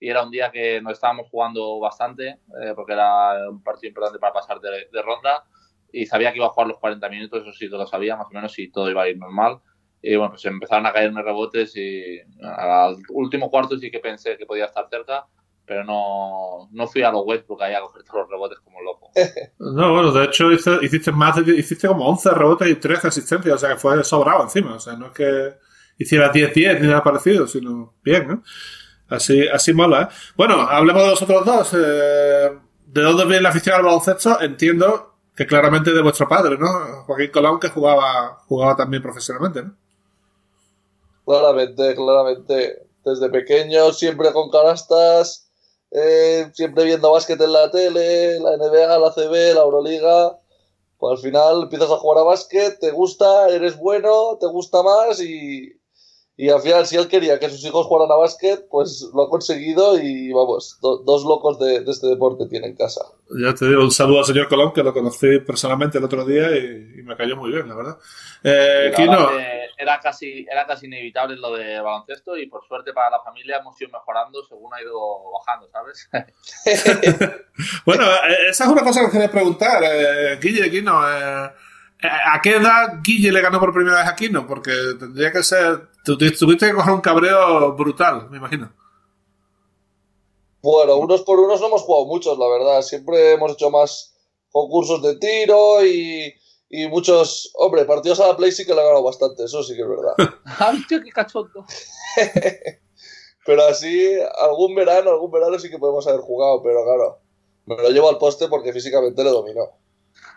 Y 0.00 0.08
era 0.08 0.22
un 0.22 0.30
día 0.30 0.50
que 0.50 0.80
nos 0.80 0.94
estábamos 0.94 1.28
jugando 1.30 1.78
bastante, 1.78 2.28
eh, 2.62 2.72
porque 2.74 2.94
era 2.94 3.50
un 3.50 3.62
partido 3.62 3.88
importante 3.88 4.18
para 4.18 4.32
pasar 4.32 4.58
de, 4.60 4.88
de, 4.90 5.02
ronda. 5.02 5.44
Y 5.92 6.06
sabía 6.06 6.32
que 6.32 6.38
iba 6.38 6.46
a 6.46 6.50
jugar 6.50 6.68
los 6.68 6.78
40 6.78 7.08
minutos, 7.10 7.42
eso 7.42 7.52
sí 7.52 7.68
que 7.68 7.76
lo 7.76 7.86
sabía, 7.86 8.16
más 8.16 8.28
o 8.28 8.34
menos, 8.34 8.58
y 8.58 8.70
todo 8.70 8.90
iba 8.90 9.02
a 9.02 9.08
ir 9.08 9.18
normal. 9.18 9.60
Y 10.00 10.16
bueno, 10.16 10.30
pues 10.30 10.44
empezaron 10.46 10.86
a 10.86 10.92
caerme 10.92 11.22
rebotes 11.22 11.76
y 11.76 12.20
al 12.42 12.96
último 13.10 13.50
cuarto 13.50 13.76
sí 13.76 13.90
que 13.90 13.98
pensé 13.98 14.36
que 14.36 14.46
podía 14.46 14.66
estar 14.66 14.88
cerca, 14.88 15.26
pero 15.66 15.84
no, 15.84 16.68
no 16.70 16.86
fui 16.86 17.02
a 17.02 17.10
los 17.10 17.22
Westbrook 17.26 17.62
ahí 17.62 17.74
a 17.74 17.80
coger 17.80 18.04
todos 18.04 18.20
los 18.20 18.30
rebotes 18.30 18.58
como 18.60 18.80
loco. 18.82 19.10
No, 19.58 19.92
bueno, 19.92 20.12
de 20.12 20.24
hecho 20.24 20.52
hiciste, 20.52 21.12
más 21.12 21.44
de, 21.44 21.56
hiciste 21.56 21.88
como 21.88 22.08
11 22.08 22.30
rebotes 22.30 22.68
y 22.68 22.74
13 22.76 23.08
asistencias, 23.08 23.54
o 23.54 23.58
sea 23.58 23.70
que 23.70 23.76
fue 23.76 24.04
sobrado 24.04 24.44
encima, 24.44 24.74
o 24.74 24.80
sea, 24.80 24.94
no 24.94 25.06
es 25.06 25.12
que 25.12 25.54
hicieras 25.98 26.32
10-10 26.32 26.80
ni 26.80 26.86
nada 26.86 27.02
parecido, 27.02 27.46
sino 27.46 27.94
bien, 28.02 28.28
¿no? 28.28 28.42
Así, 29.08 29.46
así 29.48 29.72
mola, 29.72 30.02
¿eh? 30.02 30.14
Bueno, 30.36 30.60
hablemos 30.62 31.02
de 31.02 31.10
los 31.10 31.22
otros 31.22 31.44
dos. 31.44 31.74
Eh, 31.74 32.58
¿De 32.86 33.02
dónde 33.02 33.24
viene 33.24 33.42
la 33.42 33.50
afición 33.50 33.76
al 33.76 33.82
baloncesto? 33.82 34.40
Entiendo 34.40 35.14
que 35.36 35.46
claramente 35.46 35.92
de 35.92 36.02
vuestro 36.02 36.26
padre, 36.26 36.56
¿no? 36.58 37.04
Joaquín 37.04 37.30
Colón, 37.30 37.60
que 37.60 37.68
jugaba, 37.68 38.38
jugaba 38.46 38.74
también 38.74 39.02
profesionalmente, 39.02 39.62
¿no? 39.62 39.76
Claramente, 41.24 41.94
claramente. 41.94 42.86
desde 43.04 43.28
pequeño, 43.30 43.92
siempre 43.92 44.32
con 44.32 44.50
canastas, 44.50 45.45
eh, 45.96 46.50
siempre 46.52 46.84
viendo 46.84 47.10
básquet 47.10 47.40
en 47.40 47.52
la 47.52 47.70
tele, 47.70 48.38
la 48.40 48.56
NBA, 48.56 48.98
la 48.98 49.12
CB, 49.12 49.54
la 49.54 49.62
Euroliga. 49.62 50.38
Pues 50.98 51.18
al 51.18 51.18
final 51.18 51.62
empiezas 51.64 51.90
a 51.90 51.96
jugar 51.96 52.18
a 52.18 52.24
básquet, 52.24 52.78
te 52.78 52.90
gusta, 52.90 53.48
eres 53.48 53.76
bueno, 53.78 54.36
te 54.38 54.46
gusta 54.46 54.82
más 54.82 55.20
y, 55.20 55.75
y 56.38 56.50
al 56.50 56.60
final, 56.60 56.84
si 56.84 56.96
él 56.96 57.08
quería 57.08 57.38
que 57.38 57.48
sus 57.48 57.64
hijos 57.64 57.86
jugaran 57.86 58.12
a 58.12 58.16
básquet, 58.16 58.68
pues 58.68 59.08
lo 59.14 59.22
ha 59.22 59.30
conseguido 59.30 59.98
y 59.98 60.30
vamos, 60.32 60.78
dos 60.82 61.24
locos 61.24 61.58
de, 61.58 61.76
este 61.76 62.08
deporte 62.08 62.46
tiene 62.46 62.66
en 62.66 62.76
casa. 62.76 63.00
Ya 63.42 63.54
te 63.54 63.66
digo, 63.66 63.82
un 63.82 63.90
saludo 63.90 64.18
al 64.18 64.26
señor 64.26 64.46
Colón, 64.46 64.74
que 64.74 64.82
lo 64.82 64.92
conocí 64.92 65.38
personalmente 65.40 65.96
el 65.96 66.04
otro 66.04 66.26
día 66.26 66.54
y, 66.54 67.02
me 67.06 67.16
cayó 67.16 67.36
muy 67.36 67.52
bien, 67.52 67.68
la 67.68 67.74
verdad. 67.74 67.98
Eh, 68.44 68.92
era, 69.78 69.98
casi, 69.98 70.44
era 70.50 70.66
casi 70.66 70.86
inevitable 70.86 71.36
lo 71.36 71.56
de 71.56 71.80
baloncesto 71.80 72.36
y 72.36 72.46
por 72.48 72.66
suerte 72.66 72.92
para 72.92 73.10
la 73.10 73.22
familia 73.22 73.56
hemos 73.56 73.80
ido 73.80 73.92
mejorando 73.92 74.44
según 74.44 74.74
ha 74.74 74.82
ido 74.82 75.00
bajando, 75.32 75.70
¿sabes? 75.70 76.10
bueno, 77.86 78.04
eh, 78.04 78.48
esa 78.50 78.64
es 78.64 78.70
una 78.70 78.82
cosa 78.82 79.06
que 79.06 79.12
quería 79.12 79.30
preguntar, 79.30 79.82
eh, 79.84 80.38
Guille, 80.38 80.70
Quino. 80.70 81.00
Eh, 81.08 81.50
¿A 82.08 82.40
qué 82.42 82.56
edad 82.56 83.00
Guille 83.02 83.32
le 83.32 83.40
ganó 83.40 83.60
por 83.60 83.72
primera 83.72 83.98
vez 83.98 84.08
a 84.08 84.16
Quino? 84.16 84.46
Porque 84.46 84.72
tendría 84.98 85.32
que 85.32 85.42
ser. 85.42 85.88
Tuviste 86.04 86.66
que 86.66 86.74
coger 86.74 86.92
un 86.92 87.00
cabreo 87.00 87.72
brutal, 87.74 88.28
me 88.30 88.38
imagino. 88.38 88.72
Bueno, 90.62 90.96
unos 90.96 91.22
por 91.22 91.38
unos 91.38 91.60
no 91.60 91.68
hemos 91.68 91.82
jugado 91.82 92.06
muchos, 92.06 92.38
la 92.38 92.48
verdad. 92.48 92.82
Siempre 92.82 93.32
hemos 93.32 93.52
hecho 93.52 93.70
más 93.70 94.16
concursos 94.50 95.02
de 95.02 95.16
tiro 95.16 95.84
y, 95.84 96.34
y 96.68 96.88
muchos. 96.88 97.52
Hombre, 97.54 97.84
partidos 97.84 98.20
a 98.20 98.28
la 98.28 98.36
Play 98.36 98.52
sí 98.52 98.66
que 98.66 98.74
le 98.74 98.80
ha 98.80 98.84
ganado 98.84 99.04
bastante, 99.04 99.44
eso 99.44 99.62
sí 99.62 99.76
que 99.76 99.82
es 99.82 99.88
verdad. 99.88 100.14
¡Ay, 100.58 100.82
tío, 100.88 101.00
qué 101.02 101.10
cachondo! 101.10 101.64
pero 103.46 103.64
así, 103.64 104.12
algún 104.40 104.74
verano, 104.74 105.10
algún 105.10 105.30
verano 105.30 105.58
sí 105.58 105.70
que 105.70 105.78
podemos 105.78 106.06
haber 106.06 106.20
jugado, 106.20 106.62
pero 106.62 106.84
claro, 106.84 107.20
me 107.66 107.76
lo 107.76 107.90
llevo 107.90 108.08
al 108.08 108.18
poste 108.18 108.48
porque 108.48 108.72
físicamente 108.72 109.22
le 109.22 109.30
dominó. 109.30 109.70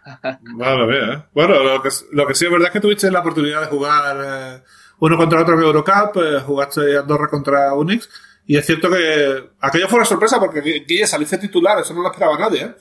¿Eh? 0.05 1.23
Bueno, 1.33 1.63
lo 1.63 1.81
que, 1.81 1.89
lo 2.11 2.27
que 2.27 2.35
sí 2.35 2.45
es 2.45 2.51
verdad 2.51 2.67
es 2.67 2.73
que 2.73 2.79
tuviste 2.79 3.11
la 3.11 3.19
oportunidad 3.19 3.61
de 3.61 3.67
jugar 3.67 4.17
eh, 4.25 4.63
uno 4.99 5.17
contra 5.17 5.41
otro 5.41 5.55
en 5.55 5.63
Eurocup, 5.63 6.17
eh, 6.17 6.39
jugaste 6.45 6.97
Andorra 6.97 7.27
contra 7.29 7.73
Unix, 7.73 8.09
y 8.45 8.57
es 8.57 8.65
cierto 8.65 8.89
que 8.89 9.49
aquello 9.59 9.87
fue 9.87 9.97
una 9.97 10.05
sorpresa 10.05 10.39
porque 10.39 10.61
Guille 10.61 11.07
saliste 11.07 11.37
titular, 11.37 11.79
eso 11.79 11.93
no 11.93 12.01
lo 12.01 12.11
esperaba 12.11 12.37
nadie, 12.37 12.63
¿eh? 12.63 12.75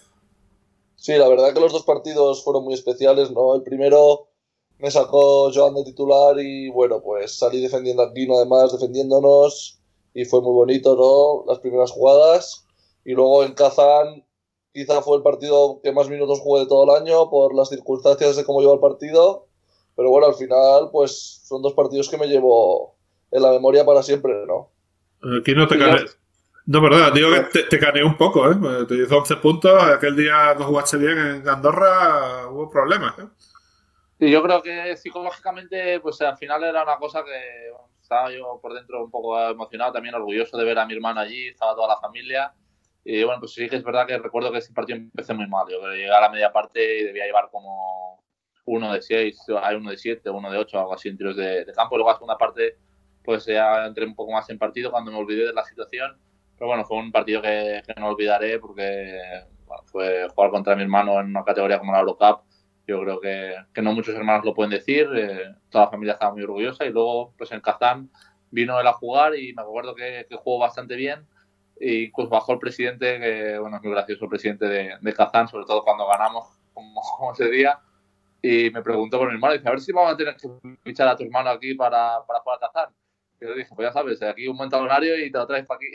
Sí, 0.97 1.13
la 1.17 1.29
verdad 1.29 1.55
que 1.55 1.61
los 1.61 1.73
dos 1.73 1.85
partidos 1.85 2.43
fueron 2.43 2.65
muy 2.65 2.75
especiales, 2.75 3.31
¿no? 3.31 3.55
El 3.55 3.63
primero 3.63 4.31
me 4.79 4.91
sacó 4.91 5.53
Joan 5.53 5.75
de 5.75 5.85
titular 5.85 6.39
y 6.41 6.71
bueno, 6.71 7.01
pues 7.01 7.39
salí 7.39 7.61
defendiendo 7.61 8.03
a 8.03 8.13
Guino 8.13 8.37
además, 8.37 8.73
defendiéndonos, 8.73 9.81
y 10.13 10.25
fue 10.25 10.41
muy 10.41 10.53
bonito, 10.53 10.97
¿no? 10.97 11.51
Las 11.51 11.61
primeras 11.61 11.93
jugadas. 11.93 12.67
Y 13.05 13.13
luego 13.13 13.45
en 13.45 13.55
Kazán 13.55 14.25
Quizá 14.79 15.03
fue 15.03 15.17
el 15.17 15.25
partido 15.25 15.81
que 15.83 15.91
más 15.91 16.09
minutos 16.09 16.39
jugué 16.39 16.61
de 16.61 16.69
todo 16.69 16.85
el 16.85 17.03
año 17.03 17.29
por 17.31 17.53
las 17.53 17.69
circunstancias 17.69 18.37
de 18.37 18.45
cómo 18.45 18.61
lleva 18.61 18.75
el 18.75 18.79
partido. 18.79 19.49
Pero 19.97 20.11
bueno, 20.11 20.29
al 20.29 20.35
final, 20.35 20.91
pues 20.93 21.43
son 21.43 21.63
dos 21.63 21.73
partidos 21.73 22.09
que 22.09 22.17
me 22.17 22.29
llevo 22.29 22.95
en 23.33 23.43
la 23.43 23.51
memoria 23.51 23.85
para 23.85 24.05
siempre, 24.05 24.47
¿no? 24.47 24.71
Aquí 25.41 25.53
no 25.53 25.67
te 25.67 25.77
caneé. 25.77 26.05
No, 26.67 26.81
verdad, 26.81 27.13
digo 27.13 27.31
que 27.33 27.65
te, 27.65 27.79
caneé 27.81 28.05
un 28.05 28.17
poco, 28.17 28.49
¿eh? 28.49 28.55
Te 28.87 28.95
hizo 28.95 29.19
11 29.19 29.37
puntos. 29.39 29.83
Aquel 29.83 30.15
día 30.15 30.55
no 30.57 30.67
jugaste 30.67 30.97
bien 30.97 31.19
en 31.19 31.49
Andorra, 31.49 32.47
hubo 32.49 32.71
problemas, 32.71 33.19
¿eh? 33.19 33.27
Sí, 34.21 34.31
yo 34.31 34.41
creo 34.45 34.63
que 34.63 34.97
psicológicamente, 34.97 35.99
pues 35.99 36.21
al 36.21 36.37
final 36.37 36.63
era 36.63 36.85
una 36.85 36.99
cosa 36.99 37.25
que 37.25 37.73
estaba 38.01 38.31
yo 38.31 38.61
por 38.63 38.75
dentro 38.75 39.03
un 39.03 39.11
poco 39.11 39.41
emocionado, 39.41 39.95
también 39.95 40.15
orgulloso 40.15 40.57
de 40.57 40.65
ver 40.65 40.79
a 40.79 40.87
mi 40.87 40.95
hermano 40.95 41.19
allí, 41.19 41.49
estaba 41.49 41.75
toda 41.75 41.89
la 41.89 42.01
familia. 42.01 42.53
Y 43.05 43.23
bueno, 43.25 43.41
pues 43.41 43.53
sí 43.55 43.69
que 43.69 43.77
es 43.77 43.85
verdad 43.85 44.07
que 44.07 44.19
recuerdo 44.19 44.53
que 44.53 44.59
ese 44.59 44.73
partido 44.73 44.99
empecé 44.99 45.35
muy 45.35 45.47
mal. 45.47 45.67
Yo 45.71 45.81
llegué 45.91 46.11
a 46.11 46.21
la 46.21 46.31
media 46.31 46.53
parte 46.53 47.01
y 47.01 47.05
debía 47.05 47.27
llevar 47.27 47.49
como 47.51 48.23
uno 48.67 48.93
de 48.93 49.03
seis, 49.03 49.41
hay 49.63 49.77
uno 49.77 49.91
de 49.91 49.97
siete, 49.97 50.31
uno 50.31 50.51
de 50.51 50.59
ocho, 50.59 50.79
algo 50.79 50.95
así 50.95 51.09
en 51.09 51.17
tiros 51.17 51.37
de, 51.37 51.65
campo. 51.75 51.97
Luego 51.97 52.11
la 52.11 52.17
segunda 52.17 52.37
parte, 52.37 52.77
pues 53.25 53.47
ya 53.47 53.87
entré 53.87 54.05
un 54.05 54.15
poco 54.15 54.33
más 54.33 54.49
en 54.51 54.59
partido 54.59 54.91
cuando 54.91 55.11
me 55.11 55.19
olvidé 55.19 55.47
de 55.47 55.53
la 55.53 55.65
situación. 55.65 56.19
Pero 56.57 56.69
bueno, 56.69 56.85
fue 56.85 56.99
un 56.99 57.13
partido 57.13 57.41
que, 57.41 57.83
no 57.97 58.09
olvidaré 58.09 58.59
porque 58.59 59.19
fue 59.87 60.29
jugar 60.35 60.51
contra 60.51 60.77
mi 60.77 60.83
hermano 60.83 61.21
en 61.21 61.29
una 61.29 61.45
categoría 61.45 61.79
como 61.79 61.93
la 61.93 62.01
Eurocup. 62.01 62.43
Yo 62.87 63.01
creo 63.01 63.21
que, 63.21 63.55
que 63.73 63.83
no 63.83 63.93
muchos 63.93 64.15
hermanos 64.15 64.45
lo 64.45 64.55
pueden 64.55 64.71
decir. 64.71 65.09
Eh, 65.15 65.55
toda 65.71 65.85
la 65.85 65.91
familia 65.91 66.13
estaba 66.15 66.33
muy 66.33 66.43
orgullosa 66.43 66.85
y 66.85 66.91
luego, 66.91 67.35
pues 67.39 67.53
en 67.53 67.61
Kazán 67.61 68.11
vino 68.51 68.81
él 68.81 68.87
a 68.87 68.93
jugar 68.93 69.37
y 69.37 69.53
me 69.55 69.63
acuerdo 69.63 69.95
que, 69.95 70.27
que 70.29 70.37
jugó 70.37 70.59
bastante 70.59 70.97
bien 70.97 71.27
y 71.81 72.09
pues 72.09 72.29
bajó 72.29 72.53
el 72.53 72.59
presidente, 72.59 73.19
que 73.21 73.59
bueno, 73.59 73.77
es 73.77 73.83
muy 73.83 73.93
gracioso 73.93 74.25
el 74.25 74.31
presidente 74.31 74.67
de, 74.67 74.97
de 75.01 75.13
Kazán, 75.13 75.49
sobre 75.49 75.65
todo 75.65 75.85
cuando 75.85 76.07
ganamos 76.07 76.47
como, 76.75 77.33
ese 77.33 77.51
día, 77.51 77.79
y 78.43 78.71
me 78.71 78.83
preguntó 78.83 79.19
por 79.19 79.29
mi 79.29 79.35
hermano, 79.35 79.55
dice, 79.55 79.69
a 79.69 79.73
ver 79.73 79.81
si 79.81 79.93
vamos 79.93 80.13
a 80.13 80.17
tener 80.17 80.37
que 80.37 80.49
fichar 80.83 81.09
a 81.09 81.17
tu 81.17 81.25
hermano 81.25 81.51
aquí 81.51 81.75
para, 81.75 82.25
para 82.27 82.41
jugar 82.41 82.59
a 82.63 82.67
Kazán. 82.67 82.95
Y 83.41 83.47
yo 83.47 83.55
dije, 83.55 83.71
pues 83.75 83.89
ya 83.89 83.93
sabes, 83.93 84.23
aquí 84.23 84.49
un 84.49 84.57
buen 84.57 84.73
horario 84.75 85.17
y 85.25 85.31
te 85.31 85.39
lo 85.39 85.47
traes 85.47 85.67
para 85.67 85.79
aquí. 85.79 85.89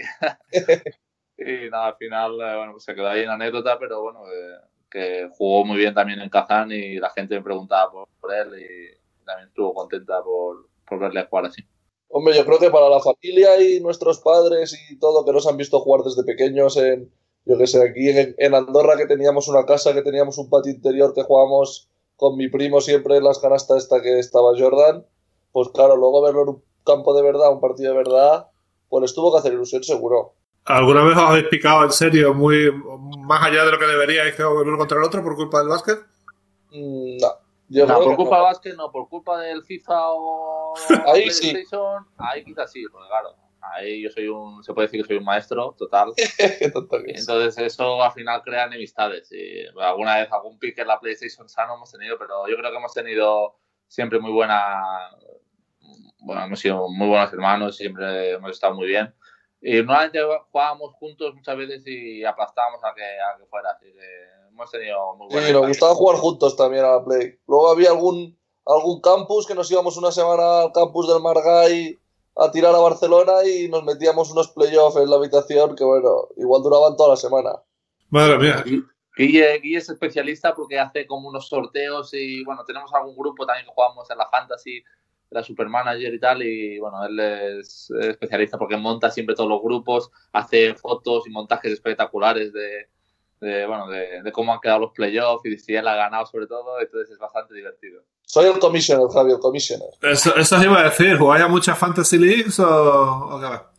y 1.38 1.70
nada, 1.70 1.88
al 1.88 1.96
final, 1.96 2.32
eh, 2.34 2.56
bueno, 2.58 2.72
pues 2.74 2.84
se 2.84 2.96
quedó 2.96 3.10
ahí 3.10 3.22
en 3.22 3.30
anécdota, 3.30 3.78
pero 3.80 4.02
bueno, 4.02 4.26
eh, 4.28 4.58
que 4.90 5.30
jugó 5.32 5.66
muy 5.66 5.78
bien 5.78 5.94
también 5.94 6.22
en 6.22 6.30
Kazán 6.30 6.72
y 6.72 6.98
la 7.00 7.10
gente 7.10 7.36
me 7.36 7.42
preguntaba 7.42 7.92
por, 7.92 8.08
por 8.20 8.34
él 8.34 8.54
y 8.60 9.26
también 9.26 9.50
estuvo 9.50 9.74
contenta 9.74 10.22
por, 10.22 10.70
por 10.86 11.00
verle 11.00 11.26
jugar 11.26 11.46
así. 11.46 11.64
Hombre, 12.16 12.36
yo 12.36 12.46
creo 12.46 12.60
que 12.60 12.70
para 12.70 12.90
la 12.90 13.00
familia 13.00 13.60
y 13.60 13.80
nuestros 13.80 14.20
padres 14.20 14.80
y 14.88 15.00
todo 15.00 15.26
que 15.26 15.32
nos 15.32 15.48
han 15.48 15.58
visto 15.58 15.80
jugar 15.80 16.04
desde 16.04 16.24
pequeños 16.24 16.78
en, 16.78 17.12
yo 17.44 17.58
que 17.58 17.66
sé, 17.66 17.82
aquí 17.82 18.08
en, 18.08 18.54
Andorra 18.54 18.98
que 18.98 19.08
teníamos 19.08 19.48
una 19.48 19.66
casa, 19.66 19.96
que 19.96 20.04
teníamos 20.04 20.38
un 20.38 20.48
patio 20.48 20.72
interior 20.72 21.16
que 21.16 21.24
jugábamos 21.24 21.90
con 22.16 22.38
mi 22.38 22.50
primo 22.50 22.82
siempre 22.82 23.18
en 23.18 23.24
las 23.24 23.40
canastas 23.40 23.86
esta 23.86 24.00
que 24.04 24.20
estaba 24.20 24.52
Jordan, 24.56 25.04
pues 25.52 25.70
claro, 25.70 25.98
luego 25.98 26.22
verlo 26.22 26.44
en 26.44 26.50
un 26.50 26.64
campo 26.86 27.16
de 27.16 27.24
verdad, 27.24 27.52
un 27.52 27.60
partido 27.60 27.94
de 27.94 27.98
verdad, 27.98 28.46
pues 28.90 29.02
les 29.02 29.16
tuvo 29.16 29.32
que 29.32 29.40
hacer 29.40 29.54
ilusión 29.54 29.84
seguro. 29.84 30.36
¿Alguna 30.66 31.04
vez 31.04 31.18
os 31.18 31.24
habéis 31.24 31.48
picado 31.48 31.84
en 31.84 31.92
serio, 31.92 32.36
muy 32.36 32.72
más 33.26 33.44
allá 33.44 33.66
de 33.66 33.72
lo 33.72 33.80
que 33.80 33.88
deberíais 33.88 34.36
que 34.36 34.46
uno 34.46 34.78
contra 34.78 35.00
el 35.00 35.04
otro 35.04 35.24
por 35.24 35.36
culpa 35.36 35.62
del 35.62 35.70
básquet? 35.70 35.98
Mm, 36.74 37.18
no 37.74 37.86
no, 37.86 38.00
por 38.00 38.16
culpa 38.16 38.36
del 38.36 38.44
básquet, 38.44 38.76
no, 38.76 38.92
por 38.92 39.10
culpa 39.10 39.40
del 39.40 39.64
FIFA 39.64 40.12
o 40.12 40.74
ahí 41.14 41.30
sí. 41.32 41.54
ahí 42.18 42.44
quizás 42.44 42.72
sí, 42.72 42.86
porque 42.92 43.08
claro, 43.08 43.36
ahí 43.72 44.02
yo 44.02 44.10
soy 44.10 44.28
un, 44.28 44.64
se 44.64 44.74
puede 44.74 44.88
decir 44.88 45.02
que 45.02 45.08
soy 45.08 45.18
un 45.18 45.24
maestro 45.24 45.76
total. 45.78 46.14
Entonces 47.08 47.58
eso 47.58 48.04
al 48.04 48.12
final 48.12 48.42
crea 48.44 48.66
enemistades. 48.66 49.32
Y 49.32 49.66
alguna 49.80 50.18
vez 50.18 50.32
algún 50.32 50.60
pick 50.60 50.78
en 50.80 50.88
la 50.88 51.00
PlayStation 51.00 51.48
sano 51.50 51.76
hemos 51.76 51.92
tenido, 51.92 52.18
pero 52.18 52.48
yo 52.48 52.56
creo 52.58 52.72
que 52.72 52.78
hemos 52.78 52.94
tenido 52.94 53.56
siempre 53.88 54.20
muy 54.20 54.32
buena, 54.32 55.10
bueno, 56.20 56.44
hemos 56.44 56.60
sido 56.60 56.88
muy 56.90 57.08
buenos 57.08 57.32
hermanos, 57.32 57.78
siempre 57.78 58.32
hemos 58.32 58.52
estado 58.52 58.76
muy 58.76 58.88
bien. 58.88 59.14
Y 59.62 59.78
normalmente 59.78 60.20
jugábamos 60.52 60.94
juntos 60.96 61.34
muchas 61.36 61.56
veces 61.56 61.84
y 61.88 62.24
aplastábamos 62.26 62.84
a 62.84 62.94
que, 62.94 63.04
a 63.04 63.38
que 63.38 63.46
fuera. 63.46 63.70
Así 63.72 63.86
que 63.94 64.43
hemos 64.54 64.72
tenido 64.72 65.16
muy 65.16 65.30
Sí, 65.32 65.52
nos 65.52 65.68
gustaba 65.68 65.96
jugar 65.96 66.18
juntos 66.18 66.56
también 66.56 66.86
a 66.86 66.92
la 66.92 67.04
Play. 67.04 67.40
Luego 67.48 67.70
había 67.70 67.90
algún, 67.90 68.38
algún 68.66 69.02
campus 69.02 69.48
que 69.48 69.56
nos 69.56 69.70
íbamos 69.72 69.98
una 69.98 70.12
semana 70.12 70.62
al 70.62 70.72
campus 70.72 71.08
del 71.08 71.22
Margay 71.22 72.00
a 72.36 72.52
tirar 72.52 72.74
a 72.74 72.80
Barcelona 72.80 73.46
y 73.46 73.68
nos 73.68 73.84
metíamos 73.84 74.32
unos 74.32 74.50
playoffs 74.50 74.98
en 74.98 75.10
la 75.10 75.18
habitación 75.18 75.76
que, 75.76 75.84
bueno, 75.84 76.30
igual 76.38 76.64
duraban 76.64 76.96
toda 76.96 77.10
la 77.10 77.16
semana. 77.16 77.52
Madre 78.10 78.38
mía. 78.38 78.64
Guille, 79.16 79.78
es 79.78 79.90
especialista 79.90 80.56
porque 80.56 80.80
hace 80.80 81.06
como 81.06 81.30
unos 81.30 81.48
sorteos 81.48 82.14
y, 82.14 82.44
bueno, 82.44 82.64
tenemos 82.66 82.92
algún 82.94 83.16
grupo 83.16 83.46
también 83.46 83.66
que 83.68 83.72
jugamos 83.72 84.10
en 84.10 84.18
la 84.18 84.28
Fantasy, 84.28 84.84
la 85.30 85.44
Supermanager 85.44 86.14
y 86.14 86.20
tal, 86.20 86.42
y, 86.42 86.80
bueno, 86.80 87.06
él 87.06 87.20
es 87.20 87.92
especialista 87.92 88.58
porque 88.58 88.78
monta 88.78 89.12
siempre 89.12 89.36
todos 89.36 89.50
los 89.50 89.62
grupos, 89.62 90.12
hace 90.32 90.74
fotos 90.74 91.28
y 91.28 91.30
montajes 91.30 91.74
espectaculares 91.74 92.54
de, 92.54 92.88
de, 93.44 93.68
bueno, 93.68 93.88
de, 93.88 94.32
cómo 94.32 94.54
han 94.54 94.60
quedado 94.60 94.80
los 94.80 94.92
playoffs 94.92 95.46
y 95.46 95.52
de 95.52 95.60
si 95.60 95.76
él 95.76 95.88
ha 95.88 95.96
ganado 95.96 96.26
sobre 96.26 96.48
todo, 96.48 96.80
entonces 96.80 97.12
es 97.12 97.20
bastante 97.20 97.54
divertido. 97.54 98.02
Soy 98.24 98.46
el 98.46 98.58
commissioner, 98.60 99.08
Javier, 99.10 99.36
el 99.36 99.42
commissioner. 99.42 99.90
Eso, 100.02 100.36
eso 100.36 100.56
os 100.56 100.64
iba 100.64 100.80
a 100.80 100.84
decir, 100.86 101.18
¿jugáis 101.18 101.44
a 101.44 101.48
muchas 101.48 101.78
Fantasy 101.78 102.18
Leagues 102.18 102.60
o, 102.60 103.40
qué 103.40 103.46
va? 103.46 103.72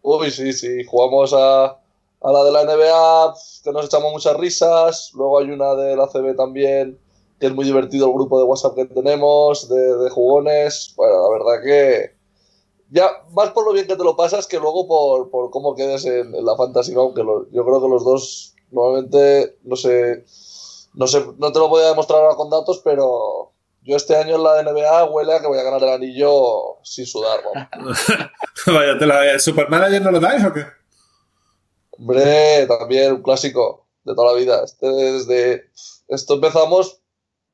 Uy, 0.00 0.30
sí, 0.30 0.52
sí, 0.52 0.84
jugamos 0.84 1.34
a, 1.34 1.64
a 1.66 2.32
la 2.32 2.44
de 2.44 2.52
la 2.52 2.64
NBA, 2.64 3.34
que 3.64 3.72
nos 3.72 3.86
echamos 3.86 4.12
muchas 4.12 4.36
risas, 4.36 5.10
luego 5.14 5.40
hay 5.40 5.50
una 5.50 5.74
de 5.74 5.96
la 5.96 6.06
CB 6.06 6.36
también, 6.36 6.98
que 7.38 7.46
es 7.46 7.54
muy 7.54 7.64
divertido 7.64 8.06
el 8.06 8.14
grupo 8.14 8.38
de 8.38 8.44
WhatsApp 8.44 8.76
que 8.76 8.86
tenemos, 8.86 9.68
de, 9.68 9.96
de 9.98 10.10
jugones, 10.10 10.94
bueno, 10.96 11.14
la 11.22 11.38
verdad 11.38 11.62
que 11.62 12.18
ya 12.90 13.10
más 13.32 13.50
por 13.50 13.64
lo 13.64 13.72
bien 13.72 13.86
que 13.86 13.96
te 13.96 14.04
lo 14.04 14.16
pasas 14.16 14.46
que 14.46 14.58
luego 14.58 14.86
por, 14.86 15.30
por 15.30 15.50
cómo 15.50 15.74
quedes 15.74 16.04
en, 16.06 16.32
la 16.44 16.56
fantasy, 16.56 16.94
aunque 16.94 17.22
yo 17.22 17.64
creo 17.64 17.80
que 17.82 17.88
los 17.88 18.04
dos 18.04 18.54
Normalmente, 18.70 19.58
no 19.64 19.76
sé, 19.76 20.24
no 20.94 21.06
sé, 21.06 21.24
no 21.38 21.52
te 21.52 21.58
lo 21.58 21.68
voy 21.68 21.82
a 21.82 21.88
demostrar 21.88 22.20
ahora 22.20 22.36
con 22.36 22.50
datos, 22.50 22.80
pero 22.84 23.52
yo 23.82 23.96
este 23.96 24.16
año 24.16 24.36
en 24.36 24.42
la 24.42 24.62
NBA 24.62 25.04
huele 25.06 25.34
a 25.34 25.40
que 25.40 25.46
voy 25.46 25.58
a 25.58 25.62
ganar 25.62 25.82
el 25.82 25.88
anillo 25.88 26.78
sin 26.82 27.06
sudar. 27.06 27.40
Vaya, 28.66 28.98
¿te 28.98 29.06
la, 29.06 29.38
¿Supermanager 29.38 30.02
no 30.02 30.10
lo 30.10 30.20
dais 30.20 30.44
o 30.44 30.52
qué? 30.52 30.66
Hombre, 31.92 32.66
también 32.66 33.12
un 33.12 33.22
clásico 33.22 33.88
de 34.04 34.14
toda 34.14 34.32
la 34.32 34.38
vida. 34.38 34.62
Este 34.62 34.86
desde 34.86 35.70
esto 36.08 36.34
empezamos 36.34 37.00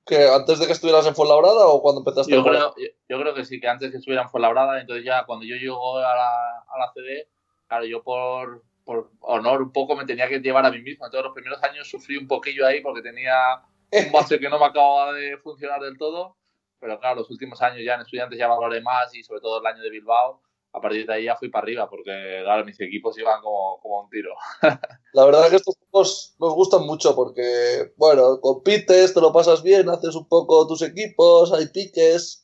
que 0.05 0.29
antes 0.29 0.59
de 0.59 0.67
que 0.67 0.73
estuvieras 0.73 1.07
en 1.07 1.15
Fuenlabrada 1.15 1.67
o 1.67 1.81
cuando 1.81 2.01
empezaste 2.01 2.33
yo 2.33 2.45
creo, 2.45 2.75
yo, 3.09 3.21
creo 3.21 3.35
que 3.35 3.45
sí, 3.45 3.61
que 3.61 3.69
antes 3.69 3.91
que 3.91 3.99
estuviera 3.99 4.23
en 4.23 4.29
Fuenlabrada, 4.29 4.81
entonces 4.81 5.05
ya 5.05 5.25
cuando 5.25 5.47
yo 5.47 5.57
llego 5.57 5.97
a 5.99 6.15
la, 6.15 6.31
a 6.69 6.79
la 6.79 6.93
CD, 6.93 7.29
claro, 7.69 7.85
yo 7.87 8.03
por, 8.03 8.63
por 8.85 9.11
honor 9.21 9.63
un 9.63 9.73
poco 9.73 9.97
me 9.97 10.05
tenía 10.05 10.29
que 10.29 10.41
llevar 10.41 10.65
a 10.67 10.71
mí 10.71 10.81
mismo. 10.81 11.07
Entonces 11.07 11.25
los 11.25 11.35
primeros 11.35 11.63
años 11.63 11.89
sufrí 11.89 12.17
un 12.17 12.29
poquillo 12.29 12.67
ahí 12.67 12.81
porque 12.81 13.03
tenía 13.03 13.63
un 13.91 14.13
base 14.13 14.39
que 14.39 14.49
no 14.49 14.59
me 14.59 14.67
acababa 14.67 15.13
de 15.13 15.39
funcionar 15.39 15.81
del 15.81 15.99
todo. 15.99 16.37
Pero 16.79 17.01
claro, 17.01 17.21
los 17.21 17.31
últimos 17.31 17.61
años 17.63 17.81
ya 17.85 17.95
en 17.95 18.03
estudiantes 18.03 18.39
ya 18.39 18.47
valoré 18.47 18.83
más 18.83 19.15
y 19.15 19.23
sobre 19.23 19.41
todo 19.41 19.61
el 19.61 19.67
año 19.67 19.83
de 19.83 19.91
Bilbao. 19.91 20.43
A 20.73 20.81
partir 20.81 21.07
de 21.07 21.15
ahí 21.15 21.25
ya 21.25 21.37
fui 21.37 21.49
para 21.51 21.63
arriba 21.63 21.89
porque 21.89 22.41
claro, 22.43 22.65
mis 22.65 22.81
equipos 22.81 23.17
iban 23.17 23.41
como, 23.41 23.79
como 23.81 24.03
un 24.03 24.11
tiro. 24.11 24.35
La 25.13 25.25
verdad 25.25 25.45
es 25.45 25.51
que 25.51 25.57
estos 25.57 25.77
juegos 25.79 26.35
nos 26.41 26.53
gustan 26.53 26.85
mucho 26.85 27.15
porque, 27.15 27.93
bueno, 27.97 28.41
compites, 28.41 29.15
te 29.15 29.21
lo 29.21 29.33
pasas 29.33 29.63
bien, 29.63 29.89
haces 29.89 30.17
un 30.17 30.29
poco 30.29 30.67
tus 30.67 30.83
equipos, 30.83 31.53
hay 31.53 31.69
piques, 31.69 32.44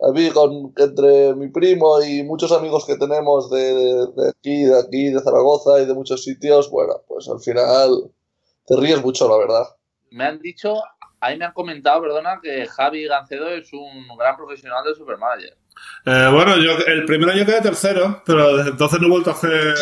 a 0.00 0.12
mí 0.12 0.30
con, 0.30 0.72
entre 0.76 1.34
mi 1.34 1.48
primo 1.48 2.02
y 2.02 2.22
muchos 2.22 2.52
amigos 2.52 2.84
que 2.86 2.96
tenemos 2.96 3.50
de, 3.50 3.74
de, 4.14 4.28
aquí, 4.28 4.64
de 4.64 4.78
aquí, 4.78 5.10
de 5.10 5.20
Zaragoza 5.20 5.80
y 5.80 5.86
de 5.86 5.94
muchos 5.94 6.22
sitios, 6.22 6.70
bueno, 6.70 6.94
pues 7.08 7.28
al 7.28 7.40
final 7.40 8.10
te 8.66 8.76
ríes 8.76 9.02
mucho, 9.02 9.28
la 9.28 9.38
verdad. 9.38 9.64
Me 10.10 10.24
han 10.24 10.40
dicho, 10.40 10.74
ahí 11.20 11.38
me 11.38 11.46
han 11.46 11.52
comentado, 11.52 12.02
perdona, 12.02 12.40
que 12.42 12.66
Javi 12.66 13.06
Gancedo 13.06 13.48
es 13.48 13.72
un 13.72 14.16
gran 14.18 14.36
profesional 14.36 14.84
de 14.84 14.94
Supermanager. 14.94 15.56
Eh, 16.04 16.30
bueno, 16.32 16.56
yo 16.56 16.72
el 16.86 17.04
primer 17.04 17.30
año 17.30 17.46
quedé 17.46 17.60
tercero, 17.60 18.22
pero 18.24 18.56
desde 18.56 18.70
entonces 18.70 19.00
no 19.00 19.06
he 19.06 19.10
vuelto 19.10 19.30
a 19.30 19.34
hacer... 19.34 19.74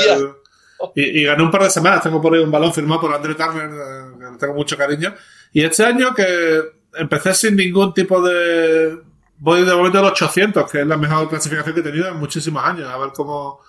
Y, 0.95 1.21
y, 1.21 1.25
gané 1.25 1.43
un 1.43 1.51
par 1.51 1.63
de 1.63 1.71
semanas, 1.71 2.03
tengo 2.03 2.21
por 2.21 2.35
ahí 2.35 2.41
un 2.41 2.51
balón 2.51 2.75
firmado 2.75 3.01
por 3.01 3.15
André 3.15 3.35
Turner, 3.35 3.71
eh, 3.71 4.19
que 4.19 4.39
tengo 4.39 4.55
mucho 4.55 4.77
cariño. 4.77 5.15
Y 5.53 5.65
este 5.65 5.85
año 5.85 6.13
que 6.15 6.61
empecé 6.95 7.33
sin 7.33 7.57
ningún 7.57 7.95
tipo 7.95 8.21
de 8.21 8.99
voy 9.39 9.65
de 9.65 9.75
momento 9.75 9.99
al 9.99 10.07
800, 10.07 10.71
que 10.71 10.81
es 10.81 10.87
la 10.87 10.97
mejor 10.97 11.29
clasificación 11.29 11.75
que 11.75 11.81
he 11.81 11.85
tenido 11.85 12.09
en 12.09 12.17
muchísimos 12.17 12.65
años. 12.65 12.89
A 12.89 12.99
ver 12.99 13.11
cómo, 13.15 13.61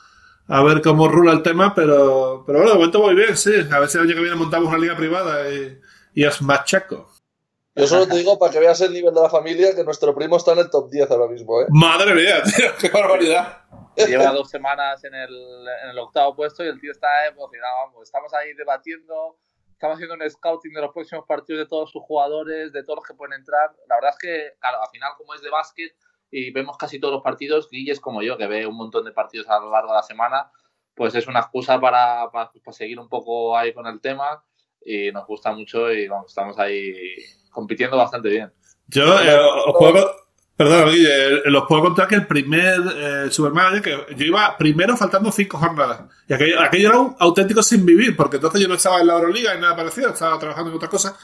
a 0.48 0.64
ver 0.64 0.82
cómo 0.82 1.08
rula 1.08 1.32
el 1.32 1.44
tema, 1.44 1.74
pero, 1.74 2.44
pero 2.46 2.60
bueno, 2.60 2.74
de 2.74 2.78
momento 2.78 3.00
voy 3.00 3.16
bien, 3.16 3.36
sí. 3.36 3.54
A 3.72 3.80
ver 3.80 3.90
si 3.90 3.98
el 3.98 4.06
año 4.06 4.16
que 4.16 4.22
viene 4.22 4.36
montamos 4.36 4.70
una 4.70 4.78
liga 4.78 4.96
privada 4.96 5.50
y, 5.52 5.80
y 6.14 6.26
es 6.26 6.42
más 6.42 6.66
checo. 6.66 7.10
Yo 7.78 7.88
solo 7.88 8.08
te 8.08 8.16
digo 8.16 8.40
para 8.40 8.54
que 8.54 8.60
veas 8.60 8.80
el 8.80 8.94
nivel 8.94 9.14
de 9.14 9.22
la 9.22 9.30
familia 9.30 9.76
que 9.76 9.84
nuestro 9.84 10.16
primo 10.16 10.38
está 10.38 10.54
en 10.54 10.60
el 10.60 10.70
top 10.70 10.90
10 10.90 11.12
ahora 11.12 11.28
mismo, 11.28 11.62
¿eh? 11.62 11.66
Madre 11.70 12.16
mía, 12.16 12.42
tío, 12.44 12.72
qué 12.80 12.90
barbaridad. 12.90 13.64
Lleva 13.98 14.32
dos 14.32 14.50
semanas 14.50 15.04
en 15.04 15.14
el, 15.14 15.30
en 15.84 15.90
el 15.90 16.00
octavo 16.00 16.36
puesto 16.36 16.64
y 16.64 16.68
el 16.68 16.80
tío 16.80 16.92
está 16.92 17.08
emocionado, 17.28 17.88
vamos. 17.88 18.04
Estamos 18.04 18.34
ahí 18.34 18.54
debatiendo 18.54 19.38
estamos 19.76 19.96
haciendo 19.96 20.16
un 20.16 20.30
scouting 20.30 20.74
de 20.74 20.82
los 20.82 20.94
próximos 20.94 21.26
partidos 21.28 21.60
de 21.60 21.68
todos 21.68 21.92
sus 21.92 22.02
jugadores, 22.04 22.72
de 22.72 22.84
todos 22.84 22.98
los 22.98 23.06
que 23.06 23.14
pueden 23.14 23.40
entrar. 23.40 23.76
La 23.88 23.96
verdad 23.96 24.12
es 24.12 24.18
que, 24.18 24.54
claro, 24.60 24.82
al 24.82 24.90
final, 24.90 25.12
como 25.18 25.34
es 25.34 25.42
de 25.42 25.50
básquet 25.50 25.96
y 26.32 26.52
vemos 26.52 26.78
casi 26.78 27.00
todos 27.00 27.14
los 27.14 27.24
partidos, 27.24 27.70
Guille 27.70 27.92
es 27.92 28.00
como 28.00 28.22
yo, 28.22 28.38
que 28.38 28.48
ve 28.48 28.66
un 28.66 28.76
montón 28.76 29.04
de 29.06 29.12
partidos 29.12 29.50
a 29.50 29.60
lo 29.60 29.70
largo 29.70 29.90
de 29.90 29.96
la 29.96 30.04
semana, 30.04 30.50
pues 30.94 31.14
es 31.16 31.28
una 31.28 31.42
excusa 31.42 31.80
para, 31.80 32.30
para, 32.32 32.52
seguir 32.72 33.00
un 33.00 33.10
poco 33.10 33.58
ahí 33.58 33.74
con 33.74 33.86
el 33.86 34.00
tema 34.00 34.44
y 34.84 35.12
nos 35.12 35.28
gusta 35.28 35.52
mucho 35.52 35.92
y 35.92 36.08
vamos, 36.08 36.28
estamos 36.28 36.58
ahí 36.58 36.94
compitiendo 37.52 37.98
bastante 37.98 38.30
bien. 38.30 38.54
Yo 38.88 39.20
eh, 39.20 39.38
os 39.66 39.76
juego, 39.76 40.10
Perdón, 40.58 40.90
Guille, 40.90 41.42
los 41.46 41.66
puedo 41.68 41.82
contar 41.82 42.08
que 42.08 42.16
el 42.16 42.26
primer 42.26 42.80
eh, 42.96 43.28
Superman, 43.30 43.82
que 43.82 44.06
yo 44.16 44.26
iba 44.26 44.56
primero 44.58 44.96
faltando 44.96 45.30
cinco 45.30 45.58
jornadas. 45.58 46.04
Y 46.30 46.34
aquello, 46.34 46.62
aquello, 46.62 46.90
era 46.90 47.00
un 47.00 47.16
auténtico 47.20 47.62
sin 47.62 47.86
vivir, 47.86 48.16
porque 48.16 48.38
entonces 48.38 48.62
yo 48.62 48.68
no 48.70 48.76
estaba 48.76 49.02
en 49.02 49.08
la 49.08 49.16
Euroliga 49.16 49.54
y 49.54 49.60
nada 49.60 49.76
parecido, 49.76 50.12
estaba 50.12 50.40
trabajando 50.40 50.72
en 50.72 50.78
otras 50.78 50.90
cosas. 50.90 51.16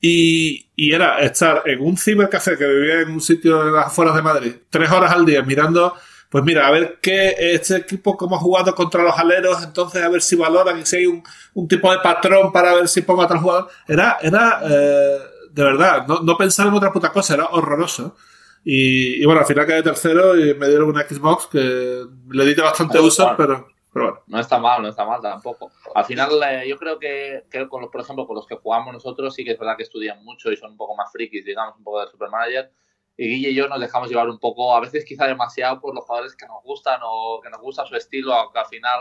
Y, 0.00 0.68
y 0.76 0.92
era 0.92 1.18
estar 1.18 1.62
en 1.66 1.80
un 1.80 1.96
cibercafé 1.98 2.56
que 2.56 2.66
vivía 2.66 3.00
en 3.00 3.10
un 3.10 3.20
sitio 3.20 3.64
de 3.64 3.72
las 3.72 3.88
afueras 3.88 4.14
de 4.14 4.22
Madrid, 4.22 4.54
tres 4.70 4.90
horas 4.90 5.10
al 5.10 5.26
día 5.26 5.42
mirando, 5.42 5.94
pues 6.30 6.44
mira, 6.44 6.68
a 6.68 6.70
ver 6.70 7.00
qué 7.02 7.34
este 7.36 7.76
equipo, 7.76 8.16
cómo 8.16 8.36
ha 8.36 8.38
jugado 8.38 8.72
contra 8.76 9.02
los 9.02 9.18
aleros, 9.18 9.64
entonces 9.64 10.00
a 10.00 10.08
ver 10.08 10.22
si 10.22 10.36
valoran 10.36 10.78
y 10.78 10.86
si 10.86 10.96
hay 10.96 11.06
un, 11.06 11.24
un 11.54 11.66
tipo 11.66 11.90
de 11.90 11.98
patrón 11.98 12.52
para 12.52 12.72
ver 12.72 12.86
si 12.86 13.02
pongo 13.02 13.22
a 13.22 13.24
otro 13.24 13.40
jugador. 13.40 13.68
Era, 13.88 14.16
era, 14.22 14.60
eh, 14.64 15.18
de 15.50 15.64
verdad, 15.64 16.06
no, 16.06 16.20
no 16.20 16.36
pensar 16.36 16.68
en 16.68 16.74
otra 16.74 16.92
puta 16.92 17.10
cosa, 17.10 17.34
era 17.34 17.46
horroroso. 17.46 18.16
Y, 18.64 19.24
bueno, 19.24 19.40
al 19.40 19.46
final 19.46 19.66
quedé 19.66 19.82
tercero 19.82 20.38
y 20.38 20.54
me 20.54 20.68
dieron 20.68 20.90
una 20.90 21.02
Xbox 21.02 21.46
que 21.46 22.04
le 22.30 22.44
di 22.44 22.54
bastante 22.54 23.00
uso, 23.00 23.32
pero, 23.36 23.68
pero, 23.92 24.04
bueno. 24.04 24.20
No 24.26 24.38
está 24.38 24.58
mal, 24.58 24.82
no 24.82 24.88
está 24.88 25.04
mal 25.06 25.20
tampoco. 25.22 25.70
Al 25.94 26.04
final, 26.04 26.30
eh, 26.46 26.68
yo 26.68 26.76
creo 26.76 26.98
que, 26.98 27.44
que, 27.50 27.68
con 27.68 27.80
los, 27.80 27.90
por 27.90 28.02
ejemplo, 28.02 28.26
con 28.26 28.36
los 28.36 28.46
que 28.46 28.56
jugamos 28.56 28.92
nosotros, 28.92 29.34
sí 29.34 29.44
que 29.44 29.52
es 29.52 29.58
verdad 29.58 29.76
que 29.76 29.84
estudian 29.84 30.22
mucho 30.24 30.52
y 30.52 30.56
son 30.56 30.72
un 30.72 30.76
poco 30.76 30.94
más 30.94 31.10
frikis, 31.10 31.44
digamos, 31.44 31.76
un 31.78 31.84
poco 31.84 32.00
de 32.00 32.10
Supermanager. 32.10 32.70
Y 33.16 33.28
Guille 33.28 33.50
y 33.50 33.54
yo 33.54 33.68
nos 33.68 33.80
dejamos 33.80 34.08
llevar 34.08 34.28
un 34.28 34.38
poco, 34.38 34.74
a 34.74 34.80
veces 34.80 35.04
quizá 35.04 35.26
demasiado, 35.26 35.80
por 35.80 35.94
los 35.94 36.04
jugadores 36.04 36.36
que 36.36 36.46
nos 36.46 36.62
gustan 36.62 37.00
o 37.02 37.40
que 37.42 37.50
nos 37.50 37.60
gusta 37.60 37.86
su 37.86 37.96
estilo, 37.96 38.34
aunque 38.34 38.58
al 38.58 38.66
final 38.66 38.98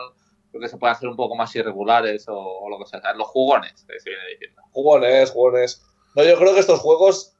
creo 0.52 0.62
que 0.62 0.70
se 0.70 0.78
pueden 0.78 0.96
hacer 0.96 1.10
un 1.10 1.16
poco 1.16 1.36
más 1.36 1.54
irregulares 1.56 2.28
o, 2.28 2.36
o 2.38 2.70
lo 2.70 2.80
que 2.80 2.86
sea. 2.86 3.14
Los 3.14 3.28
jugones, 3.28 3.86
se 3.86 4.10
viene 4.10 4.28
diciendo. 4.32 4.62
Jugones, 4.72 5.32
jugones. 5.32 5.86
No, 6.16 6.24
yo 6.24 6.38
creo 6.38 6.54
que 6.54 6.60
estos 6.62 6.80
juegos 6.80 7.39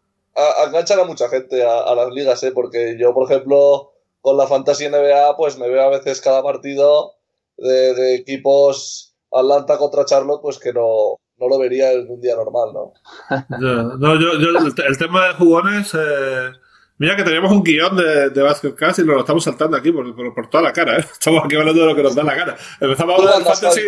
enganchan 0.68 1.00
a 1.00 1.04
mucha 1.04 1.30
gente 1.30 1.64
a, 1.64 1.94
las 1.96 2.12
ligas, 2.12 2.42
¿eh? 2.44 2.52
porque 2.52 2.98
yo, 3.00 3.14
por 3.14 3.30
ejemplo, 3.30 3.94
con 4.22 4.38
la 4.38 4.48
Fantasy 4.48 4.88
NBA, 4.88 5.36
pues 5.38 5.58
me 5.58 5.70
veo 5.70 5.84
a 5.84 5.90
veces 5.90 6.22
cada 6.22 6.44
partido 6.44 7.14
de, 7.58 8.16
equipos 8.16 9.16
Atlanta 9.32 9.78
contra 9.78 10.06
Charlotte, 10.06 10.42
pues 10.42 10.58
que 10.60 10.74
no, 10.74 11.20
no 11.38 11.48
lo 11.48 11.60
vería 11.60 11.92
en 11.92 12.10
un 12.10 12.22
día 12.22 12.36
normal, 12.36 12.70
¿no? 12.74 12.94
no, 14.00 14.20
yo, 14.20 14.40
yo 14.40 14.50
el, 14.60 14.98
tema 14.98 15.28
de 15.28 15.34
jugones, 15.36 15.94
eh, 15.94 16.52
mira 16.98 17.16
que 17.16 17.24
teníamos 17.24 17.52
un 17.52 17.64
guion 17.64 17.96
de, 17.96 18.30
de 18.30 18.42
Basket 18.42 18.76
Cast 18.76 19.00
y 19.00 19.04
lo 19.04 19.20
estamos 19.20 19.44
saltando 19.44 19.78
aquí 19.78 19.92
por, 19.92 20.16
por, 20.34 20.50
toda 20.50 20.64
la 20.64 20.74
cara, 20.74 20.98
¿eh? 20.98 21.06
Estamos 21.12 21.44
aquí 21.46 21.56
hablando 21.56 21.82
de 21.82 21.88
lo 21.88 21.96
que 21.96 22.04
nos 22.04 22.16
da 22.16 22.24
la 22.24 22.36
cara. 22.36 22.58
Empezamos 22.80 23.16
a 23.16 23.18
hablar 23.18 23.40
de 23.40 23.46
Fantasy. 23.46 23.82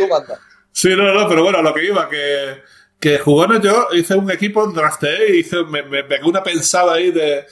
Sí, 0.73 0.89
no, 0.95 1.13
no, 1.13 1.27
pero 1.27 1.43
bueno, 1.43 1.58
a 1.58 1.62
lo 1.62 1.73
que 1.73 1.86
iba, 1.86 2.08
que 2.08 2.62
que 3.02 3.18
jugones 3.18 3.62
yo 3.62 3.88
hice 3.94 4.16
un 4.16 4.30
equipo, 4.30 4.66
drafté, 4.68 5.36
hice, 5.36 5.64
me, 5.64 5.82
me 5.82 6.04
pegué 6.04 6.24
una 6.24 6.44
pensada 6.44 6.94
ahí 6.94 7.12
de. 7.12 7.46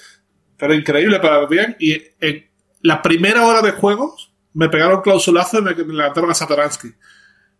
Pero 0.56 0.74
increíble 0.74 1.20
para 1.20 1.46
bien. 1.48 1.76
Y 1.80 2.02
en 2.20 2.48
la 2.82 3.02
primera 3.02 3.46
hora 3.46 3.62
de 3.62 3.72
juegos 3.72 4.32
me 4.54 4.70
pegaron 4.70 5.02
clausulazo 5.02 5.60
y 5.60 5.62
me, 5.64 5.74
levantaron 5.74 6.30
a 6.30 6.36
Satoransky. 6.36 6.94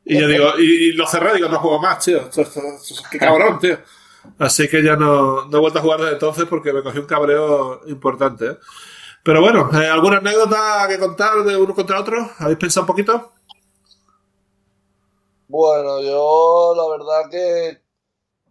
Y 0.06 0.20
yo 0.20 0.28
digo, 0.28 0.58
y, 0.58 0.92
lo 0.94 1.08
cerré, 1.08 1.34
digo, 1.34 1.50
no 1.50 1.60
juego 1.60 1.80
más, 1.80 2.04
tío. 2.04 2.30
Qué 3.12 3.18
cabrón, 3.18 3.60
tío. 3.60 3.80
Así 4.38 4.68
que 4.68 4.84
ya 4.84 4.96
no, 4.96 5.46
no 5.46 5.58
he 5.58 5.62
vuelto 5.62 5.80
a 5.80 5.82
jugar 5.82 6.00
desde 6.00 6.14
entonces 6.14 6.46
porque 6.46 6.74
me 6.74 6.84
cogí 6.84 7.00
un 7.00 7.06
cabreo 7.06 7.82
importante. 7.88 8.46
¿eh? 8.46 8.58
Pero 9.24 9.42
bueno, 9.42 9.70
eh, 9.74 9.88
¿alguna 9.88 10.18
anécdota 10.18 10.86
que 10.88 11.00
contar 11.00 11.44
de 11.44 11.58
uno 11.58 11.74
contra 11.74 12.00
otro? 12.00 12.30
¿Habéis 12.38 12.58
pensado 12.58 12.84
un 12.84 12.88
poquito? 12.88 13.34
Bueno, 15.50 16.00
yo 16.02 16.76
la 16.78 16.88
verdad 16.88 17.28
que 17.32 17.80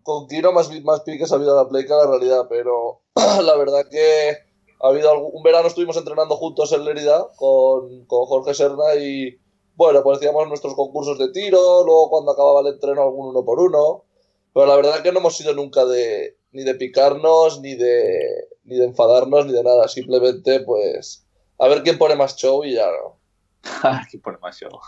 con 0.02 0.26
Kino 0.26 0.50
más, 0.50 0.68
más 0.82 1.02
piques 1.02 1.30
ha 1.30 1.36
habido 1.36 1.54
la 1.54 1.68
Play 1.68 1.84
que 1.86 1.90
la 1.90 2.08
realidad, 2.08 2.46
pero 2.48 3.02
la 3.14 3.56
verdad 3.56 3.86
que 3.88 4.32
ha 4.80 4.88
habido 4.88 5.16
un 5.28 5.44
verano 5.44 5.68
estuvimos 5.68 5.96
entrenando 5.96 6.34
juntos 6.34 6.72
en 6.72 6.84
Lerida 6.84 7.28
con, 7.36 8.04
con 8.06 8.26
Jorge 8.26 8.52
Serna 8.52 8.96
y 8.96 9.38
bueno, 9.76 10.02
pues 10.02 10.18
hacíamos 10.18 10.48
nuestros 10.48 10.74
concursos 10.74 11.18
de 11.20 11.30
tiro, 11.30 11.84
luego 11.84 12.10
cuando 12.10 12.32
acababa 12.32 12.62
el 12.62 12.74
entreno 12.74 13.02
algún 13.02 13.28
uno 13.28 13.44
por 13.44 13.60
uno, 13.60 14.04
pero 14.52 14.66
la 14.66 14.74
verdad 14.74 15.00
que 15.00 15.12
no 15.12 15.20
hemos 15.20 15.36
sido 15.36 15.54
nunca 15.54 15.84
de 15.84 16.36
ni 16.50 16.64
de 16.64 16.74
picarnos, 16.74 17.60
ni 17.60 17.76
de, 17.76 18.48
ni 18.64 18.76
de 18.76 18.86
enfadarnos, 18.86 19.46
ni 19.46 19.52
de 19.52 19.62
nada, 19.62 19.86
simplemente 19.86 20.60
pues 20.62 21.24
a 21.58 21.68
ver 21.68 21.84
quién 21.84 21.96
pone 21.96 22.16
más 22.16 22.34
show 22.34 22.64
y 22.64 22.74
ya 22.74 22.90
no. 22.90 23.17
Más 24.40 24.58
show. 24.58 24.70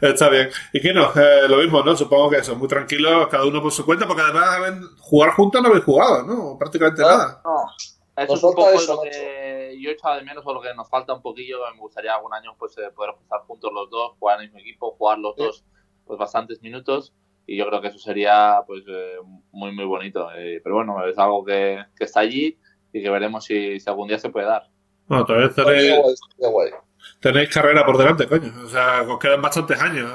Está 0.00 0.28
bien. 0.28 0.50
Y 0.72 0.80
que 0.80 0.92
no, 0.92 1.12
eh, 1.14 1.48
lo 1.48 1.58
mismo, 1.58 1.82
¿no? 1.82 1.96
Supongo 1.96 2.30
que 2.30 2.38
eso, 2.38 2.56
muy 2.56 2.68
tranquilo, 2.68 3.28
cada 3.28 3.44
uno 3.44 3.62
por 3.62 3.72
su 3.72 3.84
cuenta, 3.84 4.06
porque 4.06 4.22
además 4.22 4.80
jugar 5.00 5.32
juntos 5.32 5.62
no 5.62 5.68
habéis 5.68 5.84
jugado, 5.84 6.22
¿no? 6.24 6.58
Prácticamente 6.58 7.02
nada. 7.02 7.40
No, 7.44 8.22
eso 8.22 8.34
es 8.34 8.42
un 8.42 8.54
poco 8.54 8.72
lo 8.72 9.02
que 9.02 9.76
yo 9.80 9.90
he 9.90 9.92
echado 9.92 10.16
de 10.16 10.22
menos 10.22 10.44
o 10.46 10.54
lo 10.54 10.60
que 10.60 10.74
nos 10.74 10.88
falta 10.88 11.14
un 11.14 11.22
poquillo. 11.22 11.58
Me 11.74 11.80
gustaría 11.80 12.14
algún 12.14 12.34
año 12.34 12.54
pues 12.58 12.76
eh, 12.78 12.90
poder 12.94 13.14
estar 13.20 13.40
juntos 13.40 13.70
los 13.72 13.90
dos, 13.90 14.12
jugar 14.18 14.38
en 14.38 14.42
el 14.42 14.48
mismo 14.48 14.60
equipo, 14.60 14.92
jugar 14.92 15.18
los 15.18 15.36
dos 15.36 15.64
pues 16.04 16.18
bastantes 16.18 16.62
minutos. 16.62 17.12
Y 17.46 17.56
yo 17.56 17.66
creo 17.66 17.80
que 17.80 17.88
eso 17.88 17.98
sería 17.98 18.62
pues 18.66 18.82
eh, 18.88 19.16
muy, 19.52 19.72
muy 19.72 19.84
bonito. 19.84 20.28
pero 20.62 20.76
bueno, 20.76 21.04
es 21.06 21.18
algo 21.18 21.44
que, 21.44 21.84
que, 21.96 22.04
está 22.04 22.20
allí 22.20 22.58
y 22.92 23.02
que 23.02 23.10
veremos 23.10 23.44
si, 23.44 23.78
si 23.78 23.88
algún 23.88 24.08
día 24.08 24.18
se 24.18 24.30
puede 24.30 24.46
dar. 24.46 24.68
Bueno, 25.08 25.24
todavía 25.24 25.50
tenéis, 25.50 26.20
tenéis 27.20 27.50
carrera 27.54 27.84
por 27.86 27.96
delante, 27.98 28.26
coño. 28.28 28.52
O 28.64 28.68
sea, 28.68 29.02
os 29.02 29.18
quedan 29.18 29.40
bastantes 29.42 29.80
años. 29.80 30.10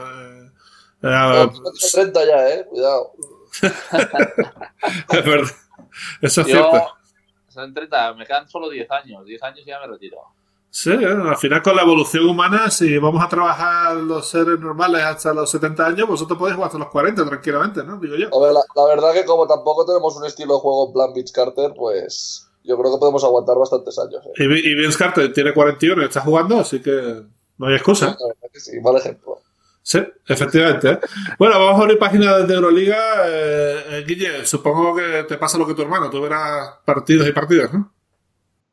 Eh, 1.02 1.50
30 1.94 2.26
ya, 2.26 2.50
eh. 2.50 2.66
Cuidado. 2.70 3.12
es 5.10 5.26
verdad. 5.26 5.52
Eso 6.22 6.42
es 6.42 6.48
Yo, 6.48 6.54
cierto. 6.54 6.88
son 7.50 7.74
30, 7.74 8.14
me 8.14 8.26
quedan 8.26 8.48
solo 8.48 8.70
10 8.70 8.90
años. 8.92 9.26
10 9.26 9.44
años 9.44 9.60
y 9.60 9.66
ya 9.66 9.80
me 9.80 9.88
retiro. 9.88 10.18
Sí, 10.70 10.90
¿eh? 10.90 11.06
al 11.06 11.36
final 11.36 11.62
con 11.62 11.76
la 11.76 11.82
evolución 11.82 12.30
humana, 12.30 12.72
si 12.72 12.98
vamos 12.98 13.22
a 13.22 13.28
trabajar 13.28 13.94
los 13.98 14.30
seres 14.30 14.58
normales 14.58 15.04
hasta 15.04 15.34
los 15.34 15.52
70 15.52 15.86
años, 15.86 16.08
vosotros 16.08 16.40
podéis 16.40 16.56
jugar 16.56 16.68
hasta 16.68 16.80
los 16.80 16.90
40 16.90 17.26
tranquilamente, 17.26 17.84
¿no? 17.84 17.98
Digo 17.98 18.16
yo. 18.16 18.28
A 18.34 18.46
ver, 18.46 18.54
la, 18.54 18.62
la 18.74 18.86
verdad 18.88 19.12
que 19.14 19.26
como 19.26 19.46
tampoco 19.48 19.86
tenemos 19.86 20.16
un 20.16 20.26
estilo 20.26 20.54
de 20.54 20.60
juego 20.62 20.88
en 20.88 20.94
plan 20.94 21.14
Beach 21.14 21.32
Carter, 21.34 21.74
pues 21.76 22.50
yo 22.64 22.78
creo 22.78 22.94
que 22.94 23.00
podemos 23.00 23.24
aguantar 23.24 23.58
bastantes 23.58 23.98
años. 24.00 24.26
¿eh? 24.26 24.32
Y, 24.38 24.72
y 24.72 24.76
Vince 24.76 24.98
Carter 24.98 25.34
tiene 25.34 25.54
41 25.54 26.02
y 26.02 26.06
está 26.06 26.22
jugando, 26.22 26.60
así 26.60 26.82
que 26.82 27.24
no 27.58 27.68
hay 27.68 27.76
excusa. 27.76 28.18
La 28.20 28.28
verdad 28.28 28.50
que 28.52 28.60
sí, 28.60 28.80
mal 28.80 28.98
ejemplo. 28.98 29.40
Sí, 29.84 30.00
efectivamente. 30.28 30.90
¿eh? 30.90 31.00
Bueno, 31.40 31.58
vamos 31.60 31.80
a 31.80 31.84
abrir 31.84 31.98
páginas 31.98 32.48
de 32.48 32.54
Euroliga. 32.54 33.28
Eh, 33.28 33.84
eh, 33.90 34.04
Guille, 34.08 34.46
supongo 34.46 34.96
que 34.96 35.24
te 35.28 35.38
pasa 35.38 35.58
lo 35.58 35.66
que 35.66 35.74
tu 35.74 35.82
hermano, 35.82 36.10
tú 36.10 36.22
verás 36.22 36.76
partidos 36.86 37.28
y 37.28 37.32
partidas, 37.32 37.74
¿no? 37.74 37.92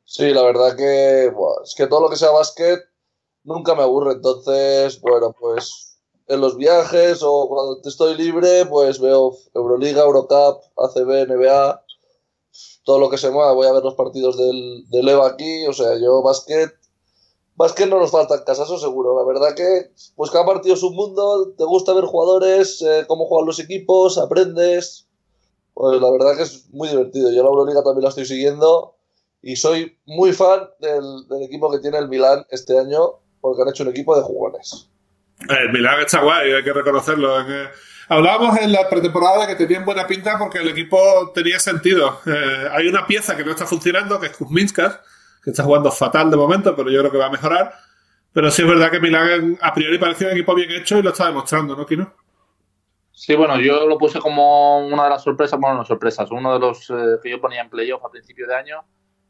Sí, 0.05 0.33
la 0.33 0.43
verdad 0.43 0.77
que 0.77 1.31
buah, 1.35 1.63
es 1.65 1.75
que 1.75 1.87
todo 1.87 2.01
lo 2.01 2.11
que 2.11 2.17
sea 2.17 2.31
básquet 2.31 2.81
nunca 3.45 3.75
me 3.75 3.83
aburre. 3.83 4.13
Entonces, 4.13 5.01
bueno, 5.01 5.35
pues 5.39 5.99
en 6.27 6.41
los 6.41 6.57
viajes 6.57 7.21
o 7.23 7.49
cuando 7.49 7.81
estoy 7.85 8.15
libre, 8.17 8.67
pues 8.67 9.01
veo 9.01 9.35
Euroliga, 9.55 10.03
Eurocup, 10.03 10.63
ACB, 10.77 11.27
NBA, 11.29 11.85
todo 12.85 12.99
lo 12.99 13.11
que 13.11 13.19
se 13.19 13.31
mueva. 13.31 13.53
Voy 13.53 13.67
a 13.67 13.73
ver 13.73 13.83
los 13.83 13.95
partidos 13.95 14.37
del, 14.37 14.89
del 14.89 15.09
EVA 15.09 15.29
aquí. 15.29 15.67
O 15.67 15.73
sea, 15.73 15.99
yo 15.99 16.23
básquet, 16.23 16.73
básquet 17.55 17.89
no 17.89 17.99
nos 17.99 18.11
falta 18.11 18.37
en 18.37 18.45
casa, 18.45 18.65
eso 18.65 18.79
seguro. 18.79 19.19
La 19.19 19.27
verdad 19.27 19.55
que, 19.55 19.91
pues 20.17 20.31
cada 20.31 20.47
partido 20.47 20.75
es 20.75 20.83
un 20.83 20.95
mundo. 20.95 21.53
Te 21.57 21.65
gusta 21.65 21.95
ver 21.95 22.05
jugadores, 22.05 22.83
eh, 22.83 23.05
cómo 23.07 23.27
juegan 23.27 23.47
los 23.47 23.61
equipos, 23.61 24.19
aprendes. 24.19 25.07
Pues 25.75 26.01
la 26.01 26.11
verdad 26.11 26.37
que 26.37 26.43
es 26.43 26.69
muy 26.71 26.89
divertido. 26.89 27.31
Yo 27.31 27.43
la 27.43 27.49
Euroliga 27.49 27.83
también 27.83 28.03
la 28.05 28.09
estoy 28.09 28.27
siguiendo 28.27 28.97
y 29.43 29.57
soy 29.57 29.97
muy 30.07 30.33
fan 30.33 30.69
del, 30.81 31.29
del 31.29 31.43
equipo 31.43 31.71
que 31.71 31.79
tiene 31.79 31.99
el 31.99 32.09
Milán 32.09 32.45
este 32.51 32.79
año 32.79 33.21
porque 33.41 33.63
han 33.63 33.69
hecho 33.69 33.85
un 33.85 33.91
equipo 33.91 34.17
de 34.17 34.23
jugones. 34.23 34.89
El 35.49 35.73
Milán 35.73 36.01
está 36.01 36.23
guay, 36.23 36.53
hay 36.53 36.65
que 36.65 36.73
reconocerlo. 36.73 37.29
Hablábamos 38.11 38.59
en 38.59 38.73
la 38.73 38.89
pretemporada 38.89 39.47
de 39.47 39.49
que 39.49 39.67
tenían 39.67 39.85
buena 39.85 40.07
pinta 40.07 40.39
porque 40.39 40.59
el 40.59 40.69
equipo 40.69 41.31
tenía 41.35 41.59
sentido. 41.59 42.21
Eh, 42.25 42.69
hay 42.73 42.89
una 42.89 43.07
pieza 43.07 43.37
que 43.37 43.45
no 43.45 43.51
está 43.51 43.67
funcionando, 43.67 44.19
que 44.19 44.27
es 44.27 44.37
Kuzminskas, 44.37 45.01
que 45.43 45.51
está 45.51 45.63
jugando 45.63 45.91
fatal 45.91 46.31
de 46.31 46.37
momento, 46.39 46.75
pero 46.75 46.91
yo 46.91 47.01
creo 47.01 47.13
que 47.13 47.19
va 47.19 47.27
a 47.27 47.31
mejorar. 47.31 47.75
Pero 48.33 48.51
sí 48.51 48.63
es 48.63 48.69
verdad 48.69 48.91
que 48.91 49.01
Milán 49.01 49.59
a 49.61 49.75
priori 49.75 49.99
parecía 49.99 50.29
un 50.29 50.35
equipo 50.35 50.55
bien 50.55 50.71
hecho 50.71 50.99
y 50.99 51.03
lo 51.03 51.11
está 51.11 51.27
demostrando, 51.27 51.77
¿no, 51.77 51.85
Kino? 51.85 52.15
Sí, 53.13 53.35
bueno, 53.35 53.59
yo 53.59 53.87
lo 53.87 53.99
puse 53.99 54.21
como 54.21 54.87
una 54.87 55.05
de 55.05 55.11
las 55.11 55.25
sorpresas, 55.25 55.59
bueno, 55.59 55.77
no 55.77 55.85
sorpresas, 55.85 56.31
uno 56.31 56.55
de 56.55 56.61
los 56.61 56.89
eh, 56.89 57.19
que 57.23 57.31
yo 57.31 57.41
ponía 57.41 57.61
en 57.61 57.69
playoff 57.69 58.05
a 58.05 58.11
principio 58.11 58.47
de 58.47 58.55
año 58.55 58.85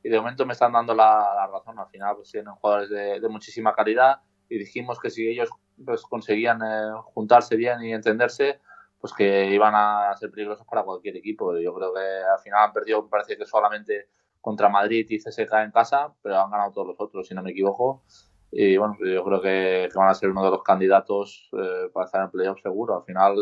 y 0.04 0.08
de 0.08 0.18
momento 0.18 0.46
me 0.46 0.52
están 0.52 0.72
dando 0.72 0.94
la, 0.94 1.26
la 1.34 1.46
razón. 1.46 1.78
Al 1.78 1.88
final, 1.88 2.14
pues 2.16 2.30
tienen 2.30 2.52
jugadores 2.52 2.90
de, 2.90 3.18
de 3.18 3.28
muchísima 3.28 3.74
calidad 3.74 4.20
y 4.48 4.58
dijimos 4.58 5.00
que 5.00 5.10
si 5.10 5.26
ellos 5.26 5.48
pues, 5.84 6.02
conseguían 6.02 6.60
eh, 6.62 6.92
juntarse 7.14 7.56
bien 7.56 7.82
y 7.82 7.92
entenderse, 7.92 8.60
pues 9.00 9.12
que 9.12 9.46
iban 9.46 9.74
a 9.76 10.14
ser 10.16 10.30
peligrosos 10.30 10.66
para 10.66 10.82
cualquier 10.82 11.16
equipo. 11.16 11.56
Yo 11.58 11.74
creo 11.74 11.92
que 11.94 12.00
al 12.00 12.38
final 12.40 12.64
han 12.64 12.72
perdido, 12.72 13.02
me 13.02 13.08
parece 13.08 13.36
que 13.36 13.46
solamente 13.46 14.08
contra 14.40 14.68
Madrid 14.68 15.06
y 15.08 15.18
CSK 15.18 15.52
en 15.64 15.70
casa, 15.70 16.14
pero 16.22 16.38
han 16.40 16.50
ganado 16.50 16.72
todos 16.72 16.88
los 16.88 17.00
otros, 17.00 17.26
si 17.28 17.34
no 17.34 17.42
me 17.42 17.50
equivoco. 17.50 18.02
Y 18.50 18.76
bueno, 18.78 18.94
pues 18.98 19.10
yo 19.12 19.22
creo 19.24 19.40
que, 19.42 19.88
que 19.92 19.98
van 19.98 20.08
a 20.08 20.14
ser 20.14 20.30
uno 20.30 20.42
de 20.44 20.50
los 20.50 20.62
candidatos 20.62 21.50
eh, 21.52 21.90
para 21.92 22.06
estar 22.06 22.24
en 22.24 22.30
playoff 22.30 22.60
seguro. 22.62 22.96
Al 22.96 23.04
final, 23.04 23.36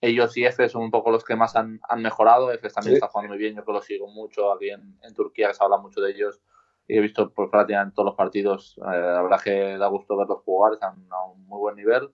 ellos 0.00 0.36
y 0.36 0.44
Efes 0.44 0.70
son 0.72 0.82
un 0.82 0.90
poco 0.90 1.10
los 1.10 1.24
que 1.24 1.34
más 1.34 1.56
han, 1.56 1.80
han 1.88 2.00
mejorado. 2.00 2.52
Efes 2.52 2.74
también 2.74 2.92
Sí. 2.92 2.96
está 2.96 3.08
jugando 3.08 3.30
muy 3.30 3.38
bien, 3.38 3.56
yo 3.56 3.64
que 3.64 3.72
lo 3.72 3.82
sigo 3.82 4.06
mucho 4.08 4.52
aquí 4.52 4.70
en, 4.70 4.98
en 5.02 5.14
Turquía, 5.14 5.48
que 5.48 5.54
se 5.54 5.64
habla 5.64 5.78
mucho 5.78 6.00
de 6.00 6.12
ellos. 6.12 6.40
Y 6.86 6.96
he 6.96 7.00
visto 7.00 7.32
por 7.32 7.50
prácticamente 7.50 7.94
todos 7.96 8.06
los 8.06 8.14
partidos. 8.14 8.78
Eh, 8.78 8.82
la 8.84 9.22
verdad 9.22 9.40
que 9.42 9.76
da 9.78 9.88
gusto 9.88 10.16
verlos 10.16 10.42
jugar, 10.44 10.74
están 10.74 11.06
a 11.10 11.24
un 11.24 11.44
muy 11.46 11.58
buen 11.58 11.74
nivel. 11.74 12.10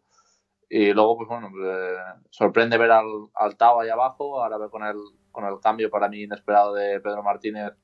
Y 0.75 0.91
luego, 0.95 1.19
pues 1.19 1.29
bueno, 1.29 1.51
eh, 1.67 1.97
sorprende 2.31 2.79
ver 2.79 2.93
al, 2.93 3.05
al 3.35 3.59
Tau 3.59 3.83
ahí 3.83 3.91
abajo, 3.91 4.43
ahora 4.43 4.57
ver 4.57 4.71
con 4.71 4.83
el, 4.83 4.97
con 5.31 5.45
el 5.45 5.61
cambio 5.61 5.91
para 5.91 6.09
mí 6.09 6.23
inesperado 6.23 6.73
de 6.73 6.99
Pedro 6.99 7.23
Martínez, 7.23 7.75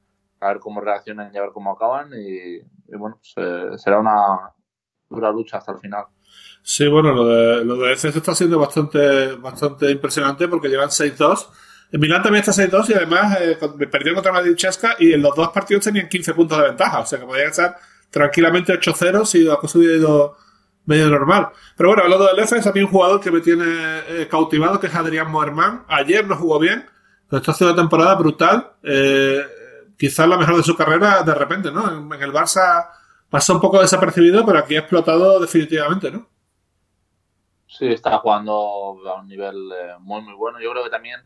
a 0.41 0.49
ver 0.49 0.59
cómo 0.59 0.81
reaccionan 0.81 1.31
y 1.31 1.37
a 1.37 1.43
ver 1.43 1.51
cómo 1.53 1.71
acaban. 1.71 2.09
Y, 2.15 2.61
bueno, 2.97 3.21
pues, 3.21 3.35
eh, 3.37 3.77
será 3.77 4.01
una 4.01 4.55
dura 5.07 5.31
lucha 5.31 5.59
hasta 5.59 5.73
el 5.73 5.79
final. 5.81 6.07
Sí, 6.63 6.89
bueno, 6.89 7.13
lo 7.13 7.27
de, 7.27 7.63
lo 7.67 7.77
de 7.77 7.93
FS 7.93 8.17
está 8.17 8.35
siendo 8.35 8.59
bastante, 8.59 9.35
bastante 9.35 9.91
impresionante 9.91 10.49
porque 10.49 10.69
llevan 10.69 10.89
6-2. 10.89 11.47
En 11.93 12.01
Milán 12.01 12.23
también 12.23 12.43
está 12.43 12.53
6-2 12.53 12.89
y 12.89 12.95
además 12.95 13.39
eh, 13.39 13.59
perdieron 13.91 14.15
contra 14.15 14.33
Madrid 14.33 14.57
Chesca 14.57 14.97
y 14.99 15.13
en 15.13 15.21
los 15.21 15.37
dos 15.37 15.51
partidos 15.51 15.85
tenían 15.85 16.09
15 16.09 16.33
puntos 16.33 16.57
de 16.57 16.65
ventaja. 16.65 17.01
O 17.01 17.05
sea 17.07 17.19
que 17.19 17.27
podían 17.27 17.49
estar 17.49 17.77
tranquilamente 18.09 18.73
8-0 18.73 19.27
si 19.27 19.45
la 19.45 19.57
cosa 19.57 19.77
hubiera 19.77 19.97
ido 19.97 20.48
medio 20.89 21.11
normal. 21.11 21.51
Pero 21.77 21.91
bueno, 21.91 22.03
hablando 22.03 22.27
del 22.27 22.41
FS, 22.41 22.67
a 22.67 22.73
mí 22.73 22.81
un 22.81 22.89
jugador 22.91 23.21
que 23.21 23.31
me 23.31 23.41
tiene 23.41 23.65
eh, 24.09 24.27
cautivado 24.29 24.81
que 24.81 24.87
es 24.87 24.95
Adrián 24.95 25.31
Moerman. 25.31 25.85
Ayer 25.87 26.27
no 26.27 26.35
jugó 26.35 26.59
bien, 26.59 26.87
pero 27.29 27.39
está 27.39 27.53
haciendo 27.53 27.75
una 27.75 27.83
temporada 27.83 28.15
brutal. 28.15 28.73
Eh, 28.83 29.45
quizás 29.99 30.27
la 30.27 30.39
mejor 30.39 30.57
de 30.57 30.63
su 30.63 30.75
carrera 30.75 31.23
de 31.23 31.35
repente, 31.35 31.71
¿no? 31.71 31.87
En, 31.93 32.11
en 32.11 32.23
el 32.23 32.33
Barça 32.33 32.89
pasó 33.29 33.55
un 33.55 33.61
poco 33.61 33.81
desapercibido, 33.81 34.47
pero 34.47 34.61
aquí 34.61 34.77
ha 34.77 34.81
explotado 34.81 35.39
definitivamente, 35.39 36.11
¿no? 36.11 36.27
Sí, 37.67 37.87
está 37.89 38.17
jugando 38.19 38.53
a 39.07 39.21
un 39.21 39.29
nivel 39.29 39.57
eh, 39.71 39.95
muy, 40.01 40.23
muy 40.23 40.35
bueno. 40.35 40.59
Yo 40.59 40.71
creo 40.71 40.85
que 40.85 40.91
también 40.91 41.21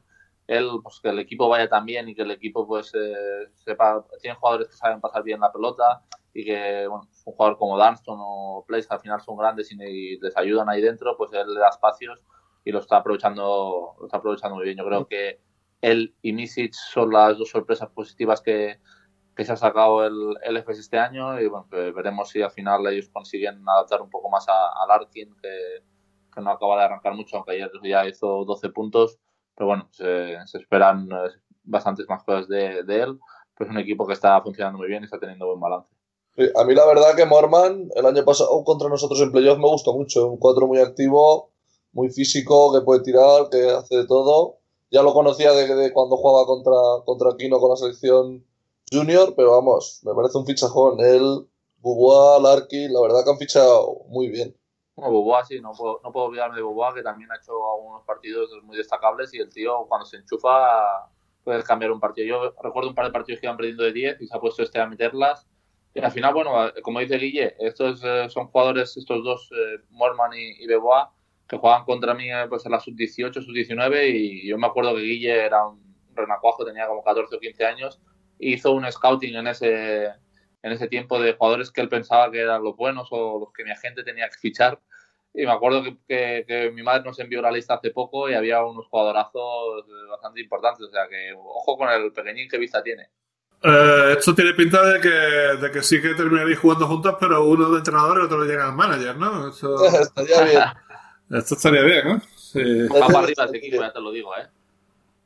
él, 0.46 0.70
pues 0.82 1.00
que 1.00 1.08
el 1.08 1.18
equipo 1.18 1.48
vaya 1.48 1.68
tan 1.68 1.84
bien 1.84 2.08
y 2.08 2.14
que 2.14 2.22
el 2.22 2.30
equipo, 2.30 2.66
pues, 2.66 2.92
eh, 2.94 3.48
sepa, 3.54 4.04
tiene 4.20 4.36
jugadores 4.36 4.68
que 4.68 4.76
saben 4.76 5.00
pasar 5.00 5.22
bien 5.22 5.40
la 5.40 5.52
pelota 5.52 6.02
y 6.34 6.44
que, 6.44 6.86
bueno, 6.86 7.08
un 7.26 7.32
jugador 7.34 7.58
como 7.58 7.78
Dunston 7.78 8.18
o 8.20 8.64
Place, 8.66 8.88
que 8.88 8.94
al 8.94 9.00
final 9.00 9.20
son 9.20 9.36
grandes 9.36 9.70
y, 9.72 10.18
les 10.18 10.36
ayudan 10.36 10.68
ahí 10.68 10.80
dentro, 10.80 11.16
pues 11.16 11.32
él 11.32 11.52
le 11.52 11.60
da 11.60 11.68
espacios 11.68 12.20
y 12.64 12.72
lo 12.72 12.80
está 12.80 12.98
aprovechando, 12.98 13.94
lo 13.98 14.06
está 14.06 14.18
aprovechando 14.18 14.56
muy 14.56 14.64
bien. 14.64 14.78
Yo 14.78 14.84
creo 14.86 15.06
que 15.06 15.40
él 15.80 16.14
y 16.22 16.32
Misic 16.32 16.74
son 16.74 17.10
las 17.10 17.38
dos 17.38 17.50
sorpresas 17.50 17.88
positivas 17.90 18.40
que, 18.40 18.78
que 19.36 19.44
se 19.44 19.52
ha 19.52 19.56
sacado 19.56 20.04
el, 20.04 20.36
el 20.42 20.56
FS 20.58 20.80
este 20.80 20.98
año 20.98 21.40
y 21.40 21.48
bueno, 21.48 21.66
pues 21.68 21.94
veremos 21.94 22.30
si 22.30 22.42
al 22.42 22.50
final 22.50 22.86
ellos 22.86 23.08
consiguen 23.10 23.68
adaptar 23.68 24.00
un 24.02 24.10
poco 24.10 24.30
más 24.30 24.48
a, 24.48 24.52
a 24.52 24.86
Larkin, 24.86 25.34
que, 25.42 25.84
que 26.34 26.40
no 26.40 26.50
acaba 26.50 26.78
de 26.78 26.84
arrancar 26.84 27.14
mucho, 27.14 27.36
aunque 27.36 27.52
ayer 27.52 27.70
ya 27.82 28.06
hizo 28.06 28.44
12 28.44 28.70
puntos, 28.70 29.18
pero 29.56 29.66
bueno, 29.68 29.88
se, 29.92 30.34
esperan 30.54 31.08
eh, 31.12 31.30
bastantes 31.64 32.08
más 32.08 32.24
cosas 32.24 32.48
de, 32.48 32.82
de 32.84 33.02
él, 33.02 33.18
pero 33.56 33.70
es 33.70 33.76
un 33.76 33.80
equipo 33.80 34.06
que 34.06 34.14
está 34.14 34.40
funcionando 34.42 34.78
muy 34.78 34.88
bien 34.88 35.02
y 35.02 35.04
está 35.06 35.18
teniendo 35.18 35.46
buen 35.46 35.60
balance. 35.60 35.88
A 36.56 36.64
mí 36.64 36.74
la 36.74 36.86
verdad 36.86 37.14
que 37.14 37.26
Morman 37.26 37.90
el 37.94 38.06
año 38.06 38.24
pasado 38.24 38.64
contra 38.64 38.88
nosotros 38.88 39.20
en 39.20 39.32
playoff 39.32 39.58
me 39.58 39.68
gustó 39.68 39.92
mucho. 39.92 40.28
Un 40.28 40.38
4 40.38 40.66
muy 40.66 40.78
activo, 40.78 41.50
muy 41.92 42.08
físico, 42.08 42.72
que 42.72 42.80
puede 42.80 43.02
tirar, 43.02 43.50
que 43.50 43.70
hace 43.70 43.96
de 43.96 44.06
todo. 44.06 44.58
Ya 44.90 45.02
lo 45.02 45.12
conocía 45.12 45.52
de, 45.52 45.74
de 45.74 45.92
cuando 45.92 46.16
jugaba 46.16 46.46
contra, 46.46 46.72
contra 47.04 47.36
Kino 47.36 47.60
con 47.60 47.70
la 47.70 47.76
selección 47.76 48.44
junior, 48.90 49.34
pero 49.36 49.52
vamos, 49.52 50.00
me 50.04 50.14
parece 50.14 50.38
un 50.38 50.46
fichajón. 50.46 51.00
Él, 51.00 51.46
Bubois, 51.78 52.42
Larkin, 52.42 52.92
la 52.92 53.00
verdad 53.02 53.24
que 53.24 53.30
han 53.30 53.38
fichado 53.38 54.00
muy 54.08 54.28
bien. 54.28 54.56
Bueno, 54.94 55.10
Boboa 55.12 55.44
sí, 55.44 55.60
no 55.60 55.72
puedo, 55.72 56.00
no 56.04 56.12
puedo 56.12 56.26
olvidarme 56.26 56.56
de 56.56 56.62
Boboa, 56.62 56.94
que 56.94 57.02
también 57.02 57.30
ha 57.32 57.36
hecho 57.36 57.52
algunos 57.74 58.04
partidos 58.04 58.50
muy 58.62 58.76
destacables 58.76 59.32
y 59.34 59.38
el 59.38 59.48
tío 59.48 59.86
cuando 59.88 60.04
se 60.04 60.18
enchufa 60.18 61.08
puede 61.44 61.62
cambiar 61.64 61.92
un 61.92 62.00
partido. 62.00 62.26
Yo 62.26 62.54
recuerdo 62.62 62.90
un 62.90 62.94
par 62.94 63.06
de 63.06 63.12
partidos 63.12 63.40
que 63.40 63.46
iban 63.46 63.56
perdiendo 63.56 63.84
de 63.84 63.92
10 63.92 64.20
y 64.20 64.26
se 64.26 64.36
ha 64.36 64.40
puesto 64.40 64.62
este 64.62 64.80
a 64.80 64.86
meterlas. 64.86 65.48
Y 65.94 66.00
al 66.00 66.10
final, 66.12 66.32
bueno, 66.34 66.52
como 66.82 67.00
dice 67.00 67.18
Guille, 67.18 67.54
estos 67.58 68.02
eh, 68.04 68.28
son 68.30 68.46
jugadores, 68.48 68.96
estos 68.96 69.22
dos, 69.24 69.50
eh, 69.52 69.82
Morman 69.90 70.32
y, 70.34 70.62
y 70.62 70.66
Beboa, 70.66 71.12
que 71.48 71.58
juegan 71.58 71.84
contra 71.84 72.14
mí 72.14 72.30
eh, 72.30 72.46
pues, 72.48 72.64
en 72.64 72.72
la 72.72 72.80
sub-18, 72.80 73.42
sub-19 73.42 74.10
y 74.10 74.48
yo 74.48 74.56
me 74.56 74.66
acuerdo 74.66 74.94
que 74.94 75.02
Guille 75.02 75.44
era 75.44 75.66
un 75.66 75.82
renacuajo, 76.14 76.64
tenía 76.64 76.86
como 76.86 77.02
14 77.02 77.36
o 77.36 77.38
15 77.38 77.64
años 77.66 78.00
y 78.38 78.54
hizo 78.54 78.72
un 78.72 78.90
scouting 78.90 79.34
en 79.34 79.46
ese, 79.48 80.08
en 80.62 80.72
ese 80.72 80.88
tiempo 80.88 81.20
de 81.20 81.34
jugadores 81.34 81.70
que 81.70 81.80
él 81.80 81.88
pensaba 81.88 82.30
que 82.30 82.40
eran 82.40 82.62
los 82.62 82.76
buenos 82.76 83.08
o 83.10 83.40
los 83.40 83.52
que 83.52 83.64
mi 83.64 83.70
agente 83.70 84.04
tenía 84.04 84.28
que 84.28 84.38
fichar. 84.38 84.78
Y 85.34 85.46
me 85.46 85.52
acuerdo 85.52 85.82
que, 85.82 85.96
que, 86.06 86.44
que, 86.46 86.70
mi 86.70 86.82
madre 86.82 87.04
nos 87.04 87.18
envió 87.18 87.40
la 87.40 87.50
lista 87.50 87.74
hace 87.74 87.90
poco 87.90 88.28
y 88.28 88.34
había 88.34 88.62
unos 88.64 88.86
jugadorazos 88.86 89.86
bastante 90.10 90.40
importantes. 90.40 90.86
O 90.86 90.90
sea 90.90 91.08
que 91.08 91.32
ojo 91.34 91.76
con 91.76 91.88
el 91.88 92.12
pequeñín 92.12 92.48
que 92.48 92.58
vista 92.58 92.82
tiene. 92.82 93.08
Eh, 93.64 94.16
esto 94.18 94.34
tiene 94.34 94.54
pinta 94.54 94.84
de 94.84 95.00
que, 95.00 95.08
de 95.08 95.70
que 95.70 95.82
sí 95.82 96.02
que 96.02 96.14
terminaréis 96.14 96.58
jugando 96.58 96.86
juntos, 96.88 97.16
pero 97.20 97.44
uno 97.44 97.70
de 97.70 97.78
entrenador 97.78 98.18
y 98.20 98.24
otro 98.24 98.42
de 98.42 98.48
general 98.48 98.74
manager, 98.74 99.16
¿no? 99.16 99.48
Esto, 99.48 99.76
estaría 100.00 100.44
bien. 100.44 100.62
Esto 101.38 101.54
estaría 101.54 101.82
bien, 101.82 102.08
¿no? 102.08 102.20
Sí. 102.36 102.88
Va 102.88 103.06
para 103.06 103.20
arriba 103.20 103.44
ese 103.44 103.56
equipo, 103.56 103.80
ya 103.80 103.92
te 103.92 104.00
lo 104.00 104.10
digo, 104.10 104.36
¿eh? 104.36 104.46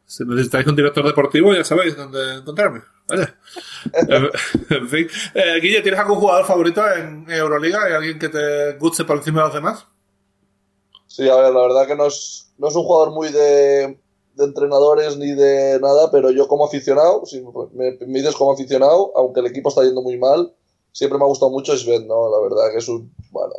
Si 0.04 0.24
necesitáis 0.24 0.66
un 0.66 0.76
director 0.76 1.04
deportivo, 1.04 1.52
ya 1.52 1.64
sabéis 1.64 1.96
dónde 1.96 2.34
encontrarme. 2.34 2.82
Vaya. 3.08 3.38
en 4.70 4.88
fin. 4.88 5.06
Eh, 5.34 5.60
Guille, 5.60 5.82
¿tienes 5.82 6.00
algún 6.00 6.18
jugador 6.18 6.44
favorito 6.44 6.82
en 6.90 7.30
Euroliga? 7.30 7.84
¿Hay 7.84 7.92
alguien 7.92 8.18
que 8.18 8.28
te 8.28 8.76
guste 8.78 9.04
por 9.04 9.16
encima 9.16 9.42
de 9.42 9.46
los 9.46 9.54
demás? 9.54 9.86
Sí, 11.06 11.28
a 11.28 11.36
ver, 11.36 11.52
la 11.52 11.62
verdad 11.62 11.86
que 11.86 11.96
no 11.96 12.06
es, 12.06 12.52
no 12.58 12.68
es 12.68 12.74
un 12.74 12.82
jugador 12.84 13.12
muy 13.12 13.28
de, 13.30 13.98
de 14.34 14.44
entrenadores 14.44 15.16
ni 15.16 15.32
de 15.32 15.78
nada, 15.80 16.10
pero 16.10 16.30
yo 16.30 16.48
como 16.48 16.66
aficionado, 16.66 17.24
si 17.26 17.42
me, 17.72 17.96
me 18.06 18.18
dices 18.18 18.34
como 18.34 18.52
aficionado, 18.52 19.12
aunque 19.16 19.40
el 19.40 19.46
equipo 19.46 19.68
está 19.68 19.82
yendo 19.82 20.02
muy 20.02 20.18
mal, 20.18 20.52
siempre 20.92 21.18
me 21.18 21.24
ha 21.24 21.28
gustado 21.28 21.50
mucho 21.50 21.76
Sven, 21.76 22.06
¿no? 22.08 22.30
La 22.30 22.40
verdad 22.40 22.72
que 22.72 22.78
es 22.78 22.88
un, 22.88 23.14
bueno, 23.30 23.54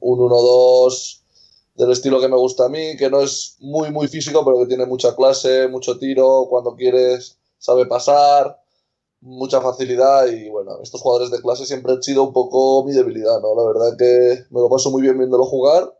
un 0.00 0.18
1-2 0.18 1.20
del 1.74 1.90
estilo 1.92 2.20
que 2.20 2.28
me 2.28 2.36
gusta 2.36 2.66
a 2.66 2.68
mí, 2.68 2.96
que 2.96 3.10
no 3.10 3.20
es 3.20 3.56
muy, 3.60 3.90
muy 3.90 4.08
físico, 4.08 4.44
pero 4.44 4.60
que 4.60 4.66
tiene 4.66 4.86
mucha 4.86 5.14
clase, 5.14 5.68
mucho 5.68 5.98
tiro, 5.98 6.46
cuando 6.48 6.74
quieres 6.74 7.38
sabe 7.58 7.86
pasar, 7.86 8.60
mucha 9.26 9.60
facilidad 9.60 10.28
y 10.28 10.48
bueno, 10.48 10.78
estos 10.82 11.00
jugadores 11.00 11.32
de 11.32 11.42
clase 11.42 11.66
siempre 11.66 11.92
han 11.92 12.02
sido 12.02 12.22
un 12.22 12.32
poco 12.32 12.84
mi 12.84 12.92
debilidad, 12.92 13.40
¿no? 13.42 13.56
La 13.56 13.66
verdad 13.66 13.96
que 13.98 14.44
me 14.50 14.60
lo 14.60 14.70
paso 14.70 14.90
muy 14.90 15.02
bien 15.02 15.18
viéndolo 15.18 15.44
jugar 15.44 15.92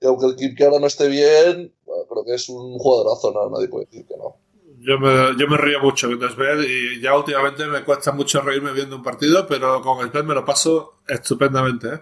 y 0.00 0.06
aunque 0.06 0.26
el 0.26 0.32
equipo 0.32 0.54
que 0.56 0.64
ahora 0.64 0.78
no 0.78 0.86
esté 0.86 1.08
bien, 1.08 1.74
creo 2.08 2.24
que 2.24 2.34
es 2.34 2.48
un 2.48 2.78
jugadorazo, 2.78 3.32
¿no? 3.32 3.50
Nadie 3.50 3.68
puede 3.68 3.86
decir 3.86 4.06
que 4.06 4.16
no. 4.16 4.36
Yo 4.78 4.98
me, 4.98 5.36
yo 5.38 5.48
me 5.48 5.58
río 5.58 5.80
mucho 5.82 6.06
viendo 6.06 6.28
Sved 6.30 6.62
y 6.62 7.02
ya 7.02 7.14
últimamente 7.16 7.66
me 7.66 7.84
cuesta 7.84 8.12
mucho 8.12 8.40
reírme 8.40 8.72
viendo 8.72 8.96
un 8.96 9.02
partido, 9.02 9.46
pero 9.48 9.82
con 9.82 10.08
Sved 10.08 10.24
me 10.24 10.34
lo 10.34 10.44
paso 10.44 11.00
estupendamente, 11.08 11.88
¿eh? 11.88 12.00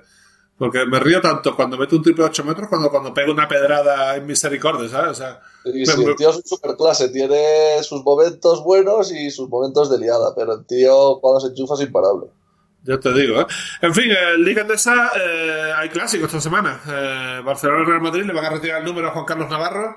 Porque 0.59 0.85
me 0.87 0.99
río 0.99 1.21
tanto 1.21 1.55
cuando 1.55 1.79
mete 1.79 1.95
un 1.95 2.03
triple 2.03 2.25
de 2.25 2.31
8 2.31 2.45
metros 2.45 2.69
cuando 2.69 2.91
cuando 2.91 3.15
pega 3.15 3.31
una 3.31 3.47
pedrada 3.47 4.17
en 4.17 4.27
misericordia, 4.27 4.89
¿sabes? 4.89 5.11
O 5.11 5.15
sea, 5.15 5.41
sí, 5.63 5.87
sí, 5.87 6.05
el 6.05 6.17
tío 6.17 6.31
es 6.31 6.43
super 6.45 6.77
clase, 6.77 7.11
tiene 7.11 7.81
sus 7.85 8.03
momentos 8.03 8.65
buenos 8.65 9.13
y 9.13 9.31
sus 9.31 9.49
momentos 9.49 9.89
de 9.89 9.99
liada, 9.99 10.35
pero 10.35 10.55
el 10.55 10.67
tío 10.67 11.21
cuando 11.21 11.41
se 11.41 11.49
enchufa 11.49 11.75
es 11.75 11.83
imparable. 11.83 12.27
Ya 12.83 12.99
te 12.99 13.13
digo, 13.13 13.41
¿eh? 13.41 13.47
En 13.83 13.95
fin, 13.95 14.11
en 14.11 14.45
Liga 14.45 14.63
Endesa 14.63 15.13
eh, 15.15 15.73
hay 15.77 15.91
clásicos 15.91 16.27
esta 16.27 16.41
semana. 16.41 16.81
Eh, 16.87 17.43
Barcelona 17.45 17.83
y 17.83 17.87
Real 17.87 18.01
Madrid 18.01 18.25
le 18.25 18.33
van 18.33 18.47
a 18.47 18.51
retirar 18.51 18.81
el 18.81 18.85
número 18.85 19.09
a 19.09 19.11
Juan 19.13 19.27
Carlos 19.27 19.51
Navarro. 19.51 19.97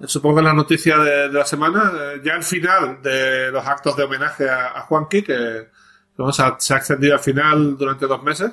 Eh, 0.00 0.04
supongo 0.08 0.36
que 0.36 0.42
la 0.42 0.52
noticia 0.52 0.98
de, 0.98 1.28
de 1.28 1.38
la 1.38 1.44
semana. 1.44 1.92
Eh, 1.94 2.20
ya 2.24 2.34
al 2.34 2.42
final 2.42 3.00
de 3.02 3.50
los 3.50 3.64
actos 3.64 3.96
de 3.96 4.04
homenaje 4.04 4.48
a, 4.48 4.78
a 4.78 4.82
Juanqui, 4.82 5.22
que 5.22 5.68
vamos 6.16 6.40
a, 6.40 6.56
se 6.58 6.74
ha 6.74 6.78
extendido 6.78 7.14
al 7.14 7.20
final 7.20 7.76
durante 7.76 8.06
dos 8.06 8.22
meses. 8.22 8.50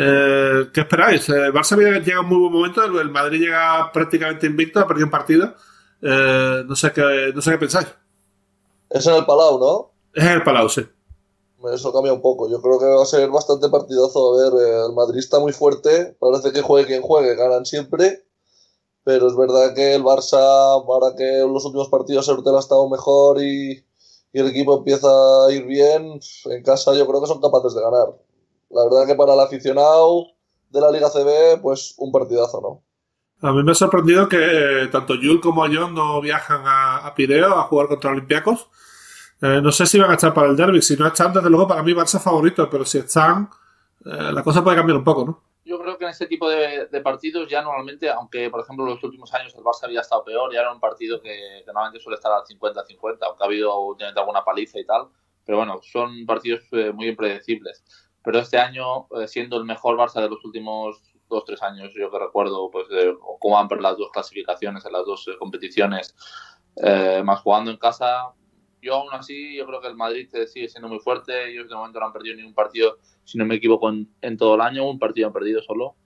Eh, 0.00 0.70
¿Qué 0.72 0.82
esperáis? 0.82 1.28
El 1.28 1.52
Barça 1.52 1.76
llega 1.76 2.20
en 2.20 2.26
muy 2.26 2.38
buen 2.38 2.52
momento, 2.52 2.84
el 2.84 3.10
Madrid 3.10 3.40
llega 3.40 3.90
prácticamente 3.92 4.46
invicto, 4.46 4.78
ha 4.78 4.86
perdido 4.86 5.06
un 5.06 5.10
partido. 5.10 5.54
Eh, 6.00 6.62
no, 6.64 6.76
sé 6.76 6.92
qué, 6.92 7.32
no 7.34 7.42
sé 7.42 7.50
qué 7.50 7.58
pensáis. 7.58 7.88
Es 8.90 9.04
en 9.08 9.14
el 9.14 9.26
Palau, 9.26 9.58
¿no? 9.58 9.90
Es 10.14 10.24
en 10.24 10.32
el 10.34 10.44
Palau, 10.44 10.68
sí. 10.68 10.86
Eso 11.74 11.92
cambia 11.92 12.12
un 12.12 12.22
poco. 12.22 12.48
Yo 12.48 12.62
creo 12.62 12.78
que 12.78 12.86
va 12.86 13.02
a 13.02 13.06
ser 13.06 13.28
bastante 13.28 13.68
partidazo. 13.68 14.34
A 14.34 14.44
ver, 14.44 14.52
eh, 14.68 14.86
el 14.86 14.94
Madrid 14.94 15.18
está 15.18 15.40
muy 15.40 15.52
fuerte. 15.52 16.16
Parece 16.20 16.52
que 16.52 16.62
juegue 16.62 16.86
quien 16.86 17.02
juegue, 17.02 17.34
ganan 17.34 17.66
siempre. 17.66 18.24
Pero 19.02 19.26
es 19.26 19.36
verdad 19.36 19.74
que 19.74 19.96
el 19.96 20.04
Barça, 20.04 20.38
ahora 20.38 21.16
que 21.16 21.40
en 21.40 21.52
los 21.52 21.64
últimos 21.64 21.88
partidos 21.88 22.28
el 22.28 22.36
ha 22.54 22.58
estado 22.60 22.88
mejor 22.88 23.42
y, 23.42 23.84
y 24.32 24.38
el 24.38 24.46
equipo 24.46 24.78
empieza 24.78 25.08
a 25.08 25.50
ir 25.50 25.64
bien, 25.64 26.20
en 26.44 26.62
casa 26.62 26.94
yo 26.94 27.04
creo 27.04 27.20
que 27.20 27.26
son 27.26 27.40
capaces 27.40 27.74
de 27.74 27.82
ganar. 27.82 28.27
La 28.70 28.84
verdad 28.84 29.06
que 29.06 29.14
para 29.14 29.34
el 29.34 29.40
aficionado 29.40 30.26
de 30.70 30.80
la 30.80 30.90
Liga 30.90 31.08
CB, 31.10 31.60
pues 31.62 31.94
un 31.98 32.12
partidazo, 32.12 32.60
¿no? 32.60 32.82
A 33.40 33.52
mí 33.52 33.62
me 33.62 33.70
ha 33.70 33.74
sorprendido 33.74 34.28
que 34.28 34.82
eh, 34.82 34.88
tanto 34.88 35.14
Jules 35.14 35.40
como 35.40 35.62
John 35.62 35.94
no 35.94 36.20
viajan 36.20 36.62
a, 36.66 37.06
a 37.06 37.14
Pireo 37.14 37.54
a 37.54 37.62
jugar 37.64 37.86
contra 37.86 38.10
Olympiacos. 38.10 38.68
Eh, 39.40 39.60
no 39.62 39.70
sé 39.70 39.86
si 39.86 39.98
van 39.98 40.10
a 40.10 40.14
estar 40.14 40.34
para 40.34 40.48
el 40.48 40.56
derby. 40.56 40.82
Si 40.82 40.96
no 40.96 41.06
están, 41.06 41.32
desde 41.32 41.48
luego, 41.48 41.68
para 41.68 41.82
mí 41.84 41.92
Barça 41.92 42.20
favorito, 42.20 42.68
pero 42.68 42.84
si 42.84 42.98
están, 42.98 43.48
eh, 44.04 44.32
la 44.32 44.42
cosa 44.42 44.64
puede 44.64 44.76
cambiar 44.76 44.98
un 44.98 45.04
poco, 45.04 45.24
¿no? 45.24 45.42
Yo 45.64 45.78
creo 45.78 45.98
que 45.98 46.04
en 46.04 46.10
este 46.10 46.26
tipo 46.26 46.48
de, 46.48 46.86
de, 46.86 47.00
partidos 47.00 47.46
ya 47.46 47.62
normalmente, 47.62 48.10
aunque 48.10 48.48
por 48.48 48.60
ejemplo 48.60 48.86
en 48.86 48.94
los 48.94 49.04
últimos 49.04 49.32
años 49.34 49.54
el 49.54 49.62
Barça 49.62 49.84
había 49.84 50.00
estado 50.00 50.24
peor, 50.24 50.52
ya 50.52 50.60
era 50.60 50.72
un 50.72 50.80
partido 50.80 51.20
que, 51.20 51.28
que 51.28 51.66
normalmente 51.66 52.00
suele 52.00 52.16
estar 52.16 52.32
al 52.32 52.42
50-50, 52.42 53.18
aunque 53.20 53.42
ha 53.42 53.46
habido 53.46 53.78
últimamente 53.78 54.18
alguna 54.18 54.42
paliza 54.42 54.80
y 54.80 54.86
tal. 54.86 55.08
Pero 55.44 55.58
bueno, 55.58 55.78
son 55.82 56.26
partidos 56.26 56.62
eh, 56.72 56.90
muy 56.92 57.08
impredecibles 57.08 57.84
pero 58.28 58.40
este 58.40 58.58
año, 58.58 59.08
eh, 59.18 59.26
siendo 59.26 59.56
el 59.56 59.64
mejor 59.64 59.96
Barça 59.96 60.20
de 60.20 60.28
los 60.28 60.44
últimos 60.44 61.02
dos, 61.30 61.46
tres 61.46 61.62
años, 61.62 61.94
yo 61.96 62.10
que 62.10 62.18
recuerdo, 62.18 62.70
pues 62.70 62.86
de 62.90 63.16
cómo 63.40 63.54
van 63.54 63.68
por 63.68 63.80
las 63.80 63.96
dos 63.96 64.10
clasificaciones 64.10 64.84
en 64.84 64.92
las 64.92 65.06
dos 65.06 65.26
eh, 65.28 65.38
competiciones, 65.38 66.14
eh, 66.76 67.22
más 67.24 67.40
jugando 67.40 67.70
en 67.70 67.78
casa, 67.78 68.34
yo 68.82 68.96
aún 68.96 69.08
así, 69.12 69.56
yo 69.56 69.66
creo 69.66 69.80
que 69.80 69.88
el 69.88 69.96
Madrid 69.96 70.28
sigue 70.46 70.68
siendo 70.68 70.90
muy 70.90 70.98
fuerte, 70.98 71.50
ellos 71.50 71.70
de 71.70 71.74
momento 71.74 72.00
no 72.00 72.04
han 72.04 72.12
perdido 72.12 72.36
ni 72.36 72.42
un 72.42 72.52
partido, 72.52 72.98
si 73.24 73.38
no 73.38 73.46
me 73.46 73.54
equivoco, 73.54 73.88
en, 73.88 74.14
en 74.20 74.36
todo 74.36 74.56
el 74.56 74.60
año, 74.60 74.86
un 74.86 74.98
partido 74.98 75.28
han 75.28 75.32
perdido 75.32 75.62
solo, 75.62 75.96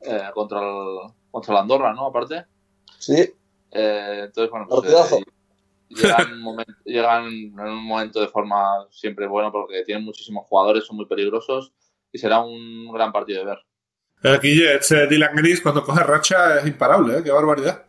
eh, 0.00 0.28
contra, 0.34 0.58
el, 0.58 1.12
contra 1.30 1.54
la 1.54 1.60
Andorra, 1.60 1.92
¿no? 1.92 2.06
Aparte. 2.06 2.46
Sí. 2.98 3.32
Eh, 3.70 4.22
entonces, 4.24 4.50
bueno, 4.50 4.66
pues, 4.68 4.92
eh, 4.92 5.22
llegan, 5.90 6.40
momento, 6.40 6.72
llegan 6.84 7.26
en 7.26 7.60
un 7.60 7.84
momento 7.84 8.20
de 8.20 8.28
forma 8.28 8.86
siempre 8.90 9.26
bueno 9.26 9.52
porque 9.52 9.84
tienen 9.84 10.04
muchísimos 10.04 10.46
jugadores, 10.46 10.84
son 10.84 10.96
muy 10.96 11.06
peligrosos 11.06 11.72
y 12.12 12.18
será 12.18 12.40
un 12.40 12.92
gran 12.92 13.12
partido 13.12 13.40
de 13.40 13.46
ver. 13.46 13.58
Aquí 14.22 14.62
este 14.62 15.06
Dylan 15.06 15.34
Gris 15.36 15.62
cuando 15.62 15.84
coge 15.84 16.02
racha 16.02 16.58
es 16.58 16.66
imparable, 16.66 17.18
¿eh? 17.18 17.22
qué 17.22 17.30
barbaridad. 17.30 17.84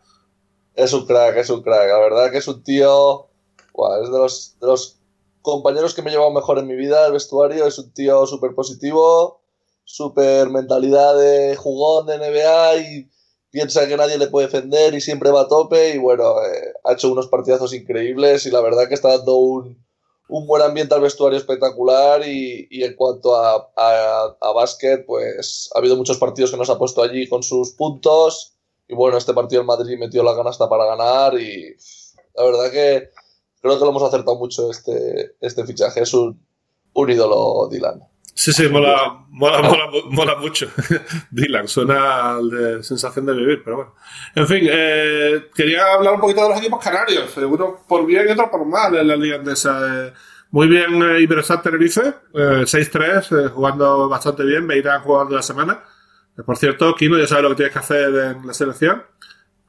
Es 0.74 0.92
un 0.94 1.06
crack, 1.06 1.36
es 1.36 1.50
un 1.50 1.62
crack. 1.62 1.88
La 1.88 1.98
verdad 1.98 2.30
que 2.30 2.38
es 2.38 2.48
un 2.48 2.62
tío. 2.62 3.28
Buah, 3.74 4.02
es 4.02 4.10
de 4.10 4.18
los, 4.18 4.56
de 4.58 4.66
los 4.66 5.00
compañeros 5.42 5.94
que 5.94 6.02
me 6.02 6.10
he 6.10 6.12
llevado 6.12 6.30
mejor 6.30 6.58
en 6.58 6.66
mi 6.66 6.76
vida 6.76 7.06
el 7.06 7.12
vestuario. 7.12 7.66
Es 7.66 7.78
un 7.78 7.92
tío 7.92 8.26
súper 8.26 8.54
positivo, 8.54 9.42
súper 9.84 10.48
mentalidad 10.48 11.18
de 11.18 11.56
jugón 11.56 12.06
de 12.06 12.18
NBA 12.18 12.76
y 12.76 13.10
piensa 13.52 13.86
que 13.86 13.96
nadie 13.96 14.18
le 14.18 14.28
puede 14.28 14.46
defender 14.48 14.94
y 14.94 15.00
siempre 15.00 15.30
va 15.30 15.42
a 15.42 15.48
tope 15.48 15.94
y 15.94 15.98
bueno, 15.98 16.42
eh, 16.42 16.72
ha 16.84 16.94
hecho 16.94 17.12
unos 17.12 17.28
partidazos 17.28 17.74
increíbles 17.74 18.46
y 18.46 18.50
la 18.50 18.62
verdad 18.62 18.88
que 18.88 18.94
está 18.94 19.16
dando 19.16 19.36
un, 19.36 19.84
un 20.28 20.46
buen 20.46 20.62
ambiente 20.62 20.94
al 20.94 21.02
vestuario 21.02 21.38
espectacular 21.38 22.26
y, 22.26 22.66
y 22.70 22.82
en 22.82 22.96
cuanto 22.96 23.36
a, 23.36 23.70
a, 23.76 24.36
a, 24.40 24.52
básquet, 24.52 25.04
pues 25.06 25.70
ha 25.74 25.78
habido 25.78 25.96
muchos 25.96 26.18
partidos 26.18 26.50
que 26.50 26.56
nos 26.56 26.70
ha 26.70 26.78
puesto 26.78 27.02
allí 27.02 27.28
con 27.28 27.42
sus 27.42 27.72
puntos 27.72 28.56
y 28.88 28.94
bueno, 28.94 29.18
este 29.18 29.34
partido 29.34 29.60
en 29.60 29.66
Madrid 29.66 29.98
metió 29.98 30.22
la 30.22 30.34
canasta 30.34 30.68
para 30.68 30.86
ganar 30.86 31.38
y 31.38 31.76
la 32.34 32.44
verdad 32.44 32.70
que 32.70 33.10
creo 33.60 33.78
que 33.78 33.84
lo 33.84 33.90
hemos 33.90 34.02
acertado 34.02 34.38
mucho 34.38 34.70
este, 34.70 35.36
este 35.42 35.64
fichaje, 35.66 36.00
es 36.00 36.14
un, 36.14 36.44
un 36.94 37.10
ídolo 37.10 37.68
Dylan. 37.70 38.11
Sí, 38.34 38.52
sí, 38.52 38.66
mola, 38.68 39.24
mola, 39.28 39.60
mola, 39.62 39.90
mola 40.10 40.36
mucho. 40.36 40.68
Dylan, 41.30 41.68
suena 41.68 42.38
de 42.38 42.82
sensación 42.82 43.26
de 43.26 43.34
vivir, 43.34 43.62
pero 43.62 43.76
bueno. 43.76 43.94
En 44.34 44.46
fin, 44.46 44.66
eh, 44.70 45.50
quería 45.54 45.92
hablar 45.94 46.14
un 46.14 46.20
poquito 46.20 46.42
de 46.42 46.48
los 46.48 46.58
equipos 46.58 46.82
canarios. 46.82 47.36
Uno 47.36 47.80
por 47.86 48.06
bien 48.06 48.26
y 48.28 48.32
otro 48.32 48.50
por 48.50 48.64
mal 48.64 48.96
en 48.96 49.06
la 49.06 49.16
liga 49.16 49.36
andesa. 49.36 50.06
Eh, 50.06 50.12
muy 50.50 50.66
bien 50.68 51.02
eh, 51.02 51.20
Iberostar 51.20 51.62
Tenerife, 51.62 52.02
eh, 52.34 52.64
6-3, 52.64 53.50
jugando 53.50 54.08
bastante 54.08 54.44
bien. 54.44 54.66
Beirán 54.66 55.02
jugando 55.02 55.36
la 55.36 55.42
semana. 55.42 55.80
por 56.44 56.56
cierto, 56.56 56.94
Kino, 56.94 57.18
ya 57.18 57.26
sabes 57.26 57.44
lo 57.44 57.50
que 57.50 57.56
tienes 57.56 57.72
que 57.72 57.78
hacer 57.78 58.14
en 58.14 58.46
la 58.46 58.54
selección. 58.54 59.02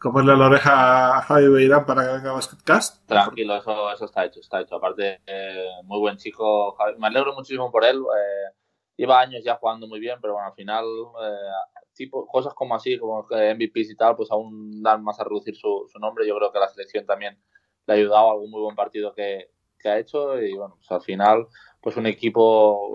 Comerle 0.03 0.35
la 0.35 0.47
oreja 0.47 1.17
a 1.17 1.21
Javi 1.21 1.47
Beirán 1.47 1.85
para 1.85 2.05
que 2.05 2.13
venga 2.15 2.31
a 2.31 2.33
Basketcast. 2.33 3.07
Tranquilo, 3.07 3.55
eso, 3.55 3.89
eso 3.89 4.03
está 4.03 4.25
hecho, 4.25 4.41
está 4.41 4.59
hecho. 4.59 4.75
Aparte, 4.75 5.21
eh, 5.25 5.65
muy 5.85 5.97
buen 5.97 6.17
chico. 6.17 6.73
Javi. 6.73 6.99
Me 6.99 7.07
alegro 7.07 7.33
muchísimo 7.33 7.71
por 7.71 7.85
él. 7.85 7.99
Eh, 7.99 8.53
lleva 8.97 9.21
años 9.21 9.45
ya 9.45 9.55
jugando 9.55 9.87
muy 9.87 10.01
bien, 10.01 10.17
pero 10.21 10.33
bueno, 10.33 10.49
al 10.49 10.55
final, 10.55 10.83
eh, 11.23 12.09
cosas 12.29 12.53
como 12.53 12.75
así, 12.75 12.99
como 12.99 13.23
MVPs 13.29 13.91
y 13.91 13.95
tal, 13.95 14.17
pues 14.17 14.29
aún 14.29 14.83
dan 14.83 15.01
más 15.05 15.21
a 15.21 15.23
reducir 15.23 15.55
su, 15.55 15.87
nombre. 16.01 16.27
Yo 16.27 16.35
creo 16.35 16.51
que 16.51 16.59
la 16.59 16.67
selección 16.67 17.05
también 17.05 17.39
le 17.87 17.93
ha 17.93 17.95
ayudado 17.95 18.27
a 18.27 18.31
algún 18.33 18.51
muy 18.51 18.61
buen 18.61 18.75
partido 18.75 19.13
que, 19.13 19.51
que 19.79 19.87
ha 19.87 19.99
hecho 19.99 20.37
y 20.37 20.53
bueno, 20.53 20.75
pues 20.75 20.91
al 20.91 21.01
final, 21.01 21.47
pues 21.79 21.95
un 21.95 22.07
equipo 22.07 22.91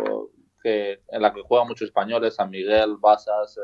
que, 0.62 1.00
en 1.08 1.22
la 1.22 1.32
que 1.32 1.40
juegan 1.40 1.68
muchos 1.68 1.88
españoles, 1.88 2.34
San 2.34 2.50
Miguel, 2.50 2.96
Basas, 3.00 3.58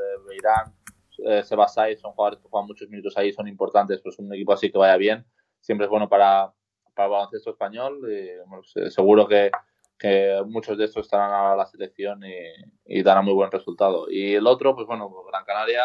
eh, 1.18 1.22
Beirán, 1.22 1.38
eh, 1.38 1.44
Sebasai, 1.44 1.96
son 1.96 2.12
jugadores 2.12 2.40
que 2.40 2.48
juegan 2.48 2.66
muchos 2.66 2.88
minutos 2.88 3.16
ahí, 3.16 3.32
son 3.32 3.48
importantes, 3.48 4.00
pues 4.02 4.18
un 4.18 4.32
equipo 4.32 4.52
así 4.52 4.70
que 4.70 4.78
vaya 4.78 4.96
bien, 4.96 5.24
siempre 5.60 5.86
es 5.86 5.90
bueno 5.90 6.08
para, 6.08 6.52
para 6.94 7.06
el 7.06 7.12
baloncesto 7.12 7.50
español 7.50 8.00
y 8.10 8.48
bueno, 8.48 8.62
seguro 8.90 9.26
que 9.26 9.50
que 9.98 10.42
muchos 10.46 10.76
de 10.76 10.84
estos 10.84 11.06
estarán 11.06 11.32
a 11.32 11.56
la 11.56 11.66
selección 11.66 12.22
y, 12.24 12.98
y 12.98 13.02
darán 13.02 13.24
muy 13.24 13.34
buen 13.34 13.50
resultado. 13.50 14.06
Y 14.10 14.34
el 14.34 14.46
otro, 14.46 14.74
pues 14.74 14.86
bueno, 14.86 15.10
Gran 15.28 15.44
Canaria, 15.44 15.84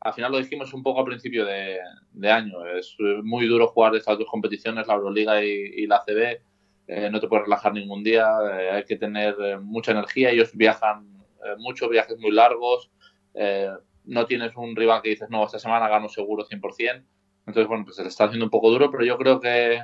al 0.00 0.14
final 0.14 0.32
lo 0.32 0.38
dijimos 0.38 0.72
un 0.72 0.82
poco 0.82 1.00
al 1.00 1.06
principio 1.06 1.44
de, 1.44 1.78
de 2.12 2.30
año, 2.30 2.64
es 2.66 2.96
muy 3.22 3.46
duro 3.46 3.68
jugar 3.68 3.94
estas 3.94 4.18
dos 4.18 4.28
competiciones, 4.30 4.86
la 4.86 4.94
Euroliga 4.94 5.44
y, 5.44 5.48
y 5.48 5.86
la 5.86 6.00
CB, 6.00 6.40
eh, 6.86 7.10
no 7.10 7.20
te 7.20 7.28
puedes 7.28 7.44
relajar 7.44 7.72
ningún 7.72 8.02
día, 8.02 8.26
eh, 8.50 8.70
hay 8.70 8.84
que 8.84 8.96
tener 8.96 9.36
eh, 9.40 9.58
mucha 9.58 9.92
energía, 9.92 10.30
ellos 10.30 10.52
viajan 10.54 11.06
eh, 11.44 11.54
mucho, 11.58 11.88
viajes 11.88 12.18
muy 12.18 12.30
largos, 12.30 12.90
eh, 13.34 13.70
no 14.04 14.26
tienes 14.26 14.52
un 14.56 14.74
rival 14.76 15.02
que 15.02 15.10
dices, 15.10 15.28
no, 15.30 15.44
esta 15.44 15.58
semana 15.58 15.88
gano 15.88 16.08
seguro 16.08 16.46
100%, 16.46 17.04
entonces 17.46 17.66
bueno, 17.66 17.84
pues 17.84 17.96
se 17.96 18.02
le 18.02 18.08
está 18.08 18.24
haciendo 18.24 18.46
un 18.46 18.50
poco 18.50 18.70
duro, 18.70 18.90
pero 18.90 19.04
yo 19.04 19.16
creo 19.18 19.40
que 19.40 19.80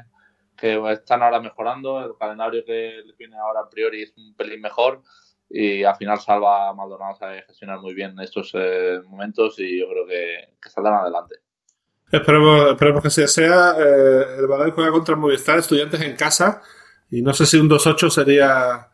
que 0.57 0.81
están 0.91 1.23
ahora 1.23 1.41
mejorando, 1.41 2.05
el 2.05 2.17
calendario 2.19 2.65
que 2.65 3.03
les 3.05 3.17
viene 3.17 3.37
ahora 3.37 3.61
a 3.61 3.69
priori 3.69 4.03
es 4.03 4.15
un 4.17 4.35
pelín 4.35 4.61
mejor 4.61 5.03
y 5.49 5.85
al 5.85 5.95
final 5.97 6.19
Salva 6.19 6.75
Maldonado 6.75 7.15
sabe 7.15 7.43
gestionar 7.43 7.79
muy 7.79 7.95
bien 7.95 8.19
estos 8.21 8.51
eh, 8.55 9.01
momentos 9.07 9.59
y 9.59 9.79
yo 9.79 9.89
creo 9.89 10.07
que, 10.07 10.57
que 10.61 10.71
saldrán 10.71 10.95
adelante. 10.95 11.37
Esperemos, 12.11 12.71
esperemos 12.71 13.03
que 13.03 13.09
así 13.09 13.27
sea. 13.29 13.75
Eh, 13.79 14.39
el 14.39 14.47
Valladolid 14.47 14.75
juega 14.75 14.93
contra 14.93 15.17
Movistar 15.17 15.59
Estudiantes 15.59 16.01
en 16.01 16.17
casa 16.17 16.63
y 17.11 17.23
no 17.23 17.33
sé 17.33 17.47
si 17.47 17.59
un 17.59 17.69
2-8 17.69 18.11
sería 18.11 18.89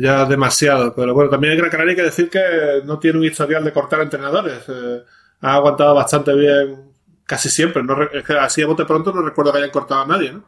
ya 0.00 0.24
demasiado. 0.24 0.94
Pero 0.94 1.14
bueno, 1.14 1.30
también 1.30 1.52
hay 1.52 1.58
Gran 1.58 1.70
Canaria 1.70 1.96
que 1.96 2.02
decir 2.02 2.30
que 2.30 2.82
no 2.84 2.98
tiene 2.98 3.18
un 3.18 3.24
historial 3.24 3.64
de 3.64 3.72
cortar 3.72 4.00
entrenadores. 4.00 4.64
Eh, 4.68 5.02
ha 5.40 5.54
aguantado 5.54 5.94
bastante 5.94 6.34
bien 6.34 6.92
casi 7.24 7.48
siempre. 7.48 7.82
No, 7.82 8.02
es 8.02 8.30
así 8.30 8.62
a 8.62 8.66
bote 8.66 8.84
pronto 8.84 9.12
no 9.12 9.22
recuerdo 9.22 9.52
que 9.52 9.58
hayan 9.58 9.70
cortado 9.70 10.02
a 10.02 10.06
nadie, 10.06 10.32
¿no? 10.32 10.44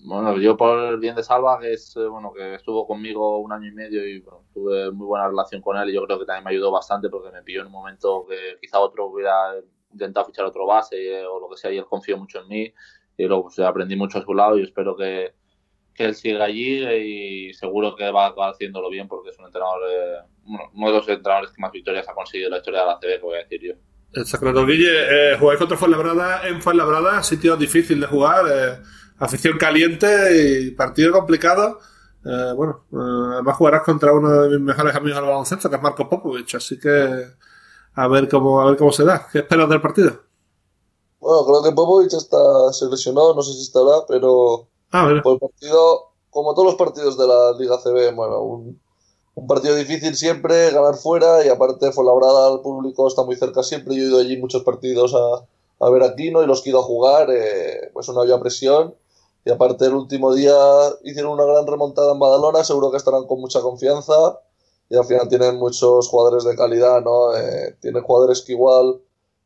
Bueno, 0.00 0.38
yo 0.38 0.56
por 0.56 0.78
el 0.78 0.98
bien 0.98 1.16
de 1.16 1.22
Salva, 1.22 1.58
que 1.58 1.72
es 1.74 1.94
eh, 1.96 2.06
bueno 2.06 2.32
que 2.32 2.54
estuvo 2.54 2.86
conmigo 2.86 3.38
un 3.38 3.52
año 3.52 3.68
y 3.68 3.72
medio 3.72 4.06
y 4.06 4.20
bueno, 4.20 4.44
tuve 4.54 4.90
muy 4.90 5.06
buena 5.06 5.28
relación 5.28 5.60
con 5.60 5.76
él 5.76 5.90
y 5.90 5.94
yo 5.94 6.04
creo 6.06 6.18
que 6.18 6.24
también 6.24 6.44
me 6.44 6.50
ayudó 6.50 6.70
bastante 6.70 7.10
porque 7.10 7.30
me 7.30 7.42
pilló 7.42 7.60
en 7.60 7.66
un 7.66 7.72
momento 7.72 8.24
que 8.26 8.56
quizá 8.60 8.78
otro 8.78 9.06
hubiera 9.06 9.54
intentado 9.92 10.26
fichar 10.26 10.46
otro 10.46 10.66
base 10.66 10.96
eh, 10.96 11.26
o 11.26 11.40
lo 11.40 11.48
que 11.50 11.56
sea 11.56 11.72
y 11.72 11.78
él 11.78 11.84
confió 11.84 12.16
mucho 12.16 12.40
en 12.40 12.48
mí 12.48 12.72
y 13.18 13.26
luego 13.26 13.44
pues, 13.44 13.58
aprendí 13.58 13.96
mucho 13.96 14.18
a 14.18 14.22
su 14.22 14.32
lado 14.32 14.56
y 14.58 14.62
espero 14.62 14.96
que, 14.96 15.34
que 15.98 16.04
él 16.04 16.14
siga 16.14 16.44
allí 16.44 17.48
y 17.48 17.54
seguro 17.54 17.96
que 17.96 18.08
va 18.12 18.26
a 18.26 18.28
acabar 18.28 18.52
haciéndolo 18.52 18.88
bien 18.88 19.08
porque 19.08 19.30
es 19.30 19.38
un 19.40 19.46
entrenador, 19.46 19.80
eh, 19.90 20.18
uno 20.46 20.86
de 20.86 20.92
los 20.92 21.08
entrenadores 21.08 21.50
que 21.50 21.60
más 21.60 21.72
victorias 21.72 22.08
ha 22.08 22.14
conseguido 22.14 22.46
en 22.46 22.52
la 22.52 22.58
historia 22.58 22.80
de 22.82 22.86
la 22.86 22.98
CB, 23.00 23.20
voy 23.20 23.34
a 23.34 23.38
decir 23.38 23.60
yo. 23.60 23.72
Exacto, 24.14 24.64
Guille, 24.64 25.32
eh, 25.32 25.36
jugáis 25.38 25.58
contra 25.58 25.76
Fuenlabrada 25.76 26.46
en 26.46 26.62
Fuenlabrada, 26.62 27.20
sitio 27.24 27.56
difícil 27.56 28.00
de 28.00 28.06
jugar, 28.06 28.44
eh, 28.48 28.78
afición 29.18 29.58
caliente 29.58 30.06
y 30.40 30.70
partido 30.70 31.12
complicado. 31.12 31.80
Eh, 32.24 32.52
bueno, 32.54 32.84
eh, 32.92 33.34
además 33.34 33.56
jugarás 33.56 33.82
contra 33.82 34.12
uno 34.12 34.42
de 34.42 34.50
mis 34.50 34.60
mejores 34.60 34.94
amigos 34.94 35.18
del 35.18 35.28
baloncesto, 35.28 35.68
que 35.68 35.76
es 35.76 35.82
Marco 35.82 36.08
Popovich, 36.08 36.54
así 36.54 36.78
que 36.78 37.26
a 37.94 38.06
ver 38.06 38.28
cómo, 38.28 38.60
a 38.60 38.66
ver 38.66 38.76
cómo 38.76 38.92
se 38.92 39.04
da. 39.04 39.26
¿Qué 39.32 39.40
esperas 39.40 39.68
del 39.68 39.80
partido? 39.80 40.12
Bueno, 41.18 41.44
creo 41.44 41.62
que 41.64 41.72
Popovich 41.72 42.14
está, 42.14 42.72
se 42.72 42.86
lesionó, 42.86 43.34
no 43.34 43.42
sé 43.42 43.52
si 43.52 43.62
estará, 43.62 44.06
pero 44.06 44.68
Ah, 44.92 45.08
por 45.22 45.34
el 45.34 45.38
partido, 45.38 46.10
como 46.30 46.54
todos 46.54 46.66
los 46.66 46.74
partidos 46.76 47.18
de 47.18 47.26
la 47.26 47.52
Liga 47.58 47.78
CB, 47.78 48.14
bueno, 48.14 48.40
un, 48.42 48.80
un 49.34 49.46
partido 49.46 49.74
difícil 49.76 50.16
siempre, 50.16 50.70
ganar 50.70 50.96
fuera 50.96 51.44
y 51.44 51.48
aparte 51.48 51.92
Fuenlabrada 51.92 52.48
al 52.48 52.60
público 52.60 53.06
está 53.06 53.22
muy 53.22 53.36
cerca 53.36 53.62
siempre. 53.62 53.94
Yo 53.94 54.02
he 54.02 54.06
ido 54.06 54.18
allí 54.18 54.36
muchos 54.36 54.62
partidos 54.64 55.14
a, 55.14 55.86
a 55.86 55.90
ver 55.90 56.02
a 56.02 56.16
Quino 56.16 56.42
y 56.42 56.46
los 56.46 56.62
que 56.62 56.70
he 56.70 56.72
ido 56.72 56.80
a 56.80 56.84
jugar, 56.84 57.28
eh, 57.30 57.90
pues 57.92 58.08
no 58.08 58.20
había 58.20 58.40
presión. 58.40 58.94
Y 59.44 59.50
aparte 59.50 59.86
el 59.86 59.94
último 59.94 60.34
día 60.34 60.54
hicieron 61.04 61.32
una 61.32 61.44
gran 61.44 61.66
remontada 61.66 62.12
en 62.12 62.18
Badalona, 62.18 62.64
seguro 62.64 62.90
que 62.90 62.96
estarán 62.96 63.26
con 63.26 63.40
mucha 63.40 63.60
confianza. 63.60 64.40
Y 64.90 64.96
al 64.96 65.04
final 65.04 65.28
tienen 65.28 65.56
muchos 65.56 66.08
jugadores 66.08 66.44
de 66.44 66.56
calidad, 66.56 67.02
¿no? 67.02 67.36
Eh, 67.36 67.76
tienen 67.80 68.02
jugadores 68.02 68.42
que 68.42 68.52
igual 68.52 69.00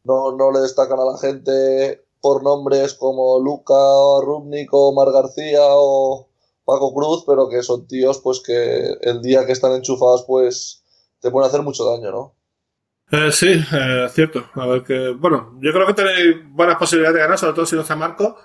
no, 0.04 0.32
no 0.36 0.52
le 0.52 0.60
destacan 0.60 0.98
a 1.00 1.04
la 1.04 1.18
gente 1.18 2.02
por 2.22 2.42
nombres 2.44 2.94
como 2.94 3.40
Luca, 3.40 3.74
Rubnik 4.22 4.70
o 4.72 4.94
Mar 4.94 5.12
García 5.12 5.62
o 5.64 6.30
Paco 6.64 6.94
Cruz, 6.94 7.24
pero 7.26 7.48
que 7.50 7.62
son 7.62 7.86
tíos 7.88 8.20
pues 8.20 8.40
que 8.40 8.96
el 9.02 9.22
día 9.22 9.46
que 9.46 9.52
están 9.52 9.72
enchufados 9.72 10.24
pues 10.26 10.84
te 11.20 11.30
pueden 11.32 11.48
hacer 11.48 11.62
mucho 11.62 11.84
daño, 11.86 12.12
¿no? 12.12 12.36
Eh, 13.10 13.30
sí, 13.32 13.48
eh, 13.72 14.08
cierto. 14.10 14.46
A 14.54 14.66
ver 14.66 14.82
que, 14.84 15.10
bueno, 15.10 15.58
yo 15.60 15.72
creo 15.72 15.86
que 15.86 15.94
tenéis 15.94 16.36
buenas 16.50 16.76
posibilidades 16.78 17.14
de 17.16 17.20
ganar, 17.22 17.38
sobre 17.38 17.52
todo 17.54 17.66
si 17.66 17.76
no 17.76 17.82
está 17.82 17.94
Marco, 17.94 18.36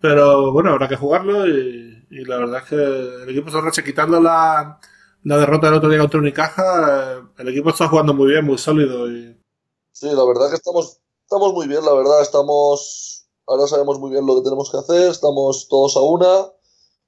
pero 0.00 0.52
bueno, 0.52 0.70
habrá 0.70 0.88
que 0.88 0.96
jugarlo 0.96 1.46
y, 1.48 2.06
y 2.10 2.24
la 2.24 2.36
verdad 2.38 2.62
es 2.62 2.68
que 2.68 2.74
el 2.76 3.30
equipo 3.30 3.50
Sorrache, 3.50 3.82
quitando 3.84 4.20
la, 4.20 4.78
la 5.24 5.36
derrota 5.38 5.68
del 5.68 5.76
otro 5.76 5.88
día 5.88 6.00
contra 6.00 6.20
Unicaja, 6.20 7.18
eh, 7.18 7.22
el 7.38 7.48
equipo 7.48 7.70
está 7.70 7.88
jugando 7.88 8.12
muy 8.14 8.28
bien, 8.30 8.44
muy 8.44 8.58
sólido 8.58 9.10
y 9.10 9.40
Sí, 9.92 10.06
la 10.12 10.24
verdad 10.24 10.48
que 10.48 10.56
estamos, 10.56 11.00
estamos 11.22 11.52
muy 11.52 11.66
bien, 11.68 11.84
la 11.84 11.92
verdad, 11.94 12.22
estamos, 12.22 13.19
ahora 13.50 13.66
sabemos 13.66 13.98
muy 13.98 14.10
bien 14.10 14.26
lo 14.26 14.36
que 14.36 14.42
tenemos 14.42 14.70
que 14.70 14.78
hacer, 14.78 15.10
estamos 15.10 15.66
todos 15.68 15.96
a 15.96 16.00
una, 16.00 16.46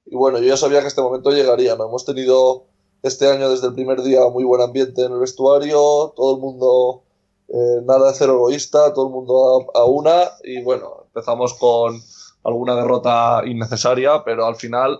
y 0.05 0.15
bueno, 0.15 0.39
yo 0.39 0.45
ya 0.45 0.57
sabía 0.57 0.81
que 0.81 0.87
este 0.87 1.01
momento 1.01 1.31
llegaría, 1.31 1.75
¿no? 1.75 1.85
Hemos 1.85 2.03
tenido 2.03 2.65
este 3.01 3.29
año 3.31 3.49
desde 3.49 3.67
el 3.67 3.73
primer 3.73 4.01
día 4.01 4.27
muy 4.29 4.43
buen 4.43 4.61
ambiente 4.61 5.05
en 5.05 5.13
el 5.13 5.19
vestuario, 5.19 6.13
todo 6.15 6.35
el 6.35 6.41
mundo, 6.41 7.03
eh, 7.47 7.81
nada 7.85 8.09
de 8.09 8.17
cero 8.17 8.33
egoísta, 8.33 8.93
todo 8.93 9.07
el 9.07 9.13
mundo 9.13 9.69
a, 9.73 9.79
a 9.79 9.85
una, 9.85 10.31
y 10.43 10.61
bueno, 10.61 11.05
empezamos 11.05 11.53
con 11.53 12.01
alguna 12.43 12.75
derrota 12.75 13.41
innecesaria, 13.45 14.21
pero 14.25 14.45
al 14.45 14.57
final 14.57 14.99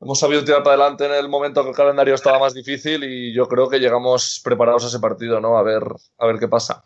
hemos 0.00 0.18
sabido 0.18 0.44
tirar 0.44 0.64
para 0.64 0.74
adelante 0.74 1.06
en 1.06 1.12
el 1.12 1.28
momento 1.28 1.62
que 1.62 1.70
el 1.70 1.76
calendario 1.76 2.14
estaba 2.14 2.40
más 2.40 2.52
difícil 2.52 3.04
y 3.04 3.32
yo 3.32 3.46
creo 3.46 3.68
que 3.68 3.78
llegamos 3.78 4.40
preparados 4.42 4.84
a 4.84 4.88
ese 4.88 4.98
partido, 4.98 5.40
¿no? 5.40 5.56
A 5.56 5.62
ver, 5.62 5.84
a 6.18 6.26
ver 6.26 6.40
qué 6.40 6.48
pasa. 6.48 6.84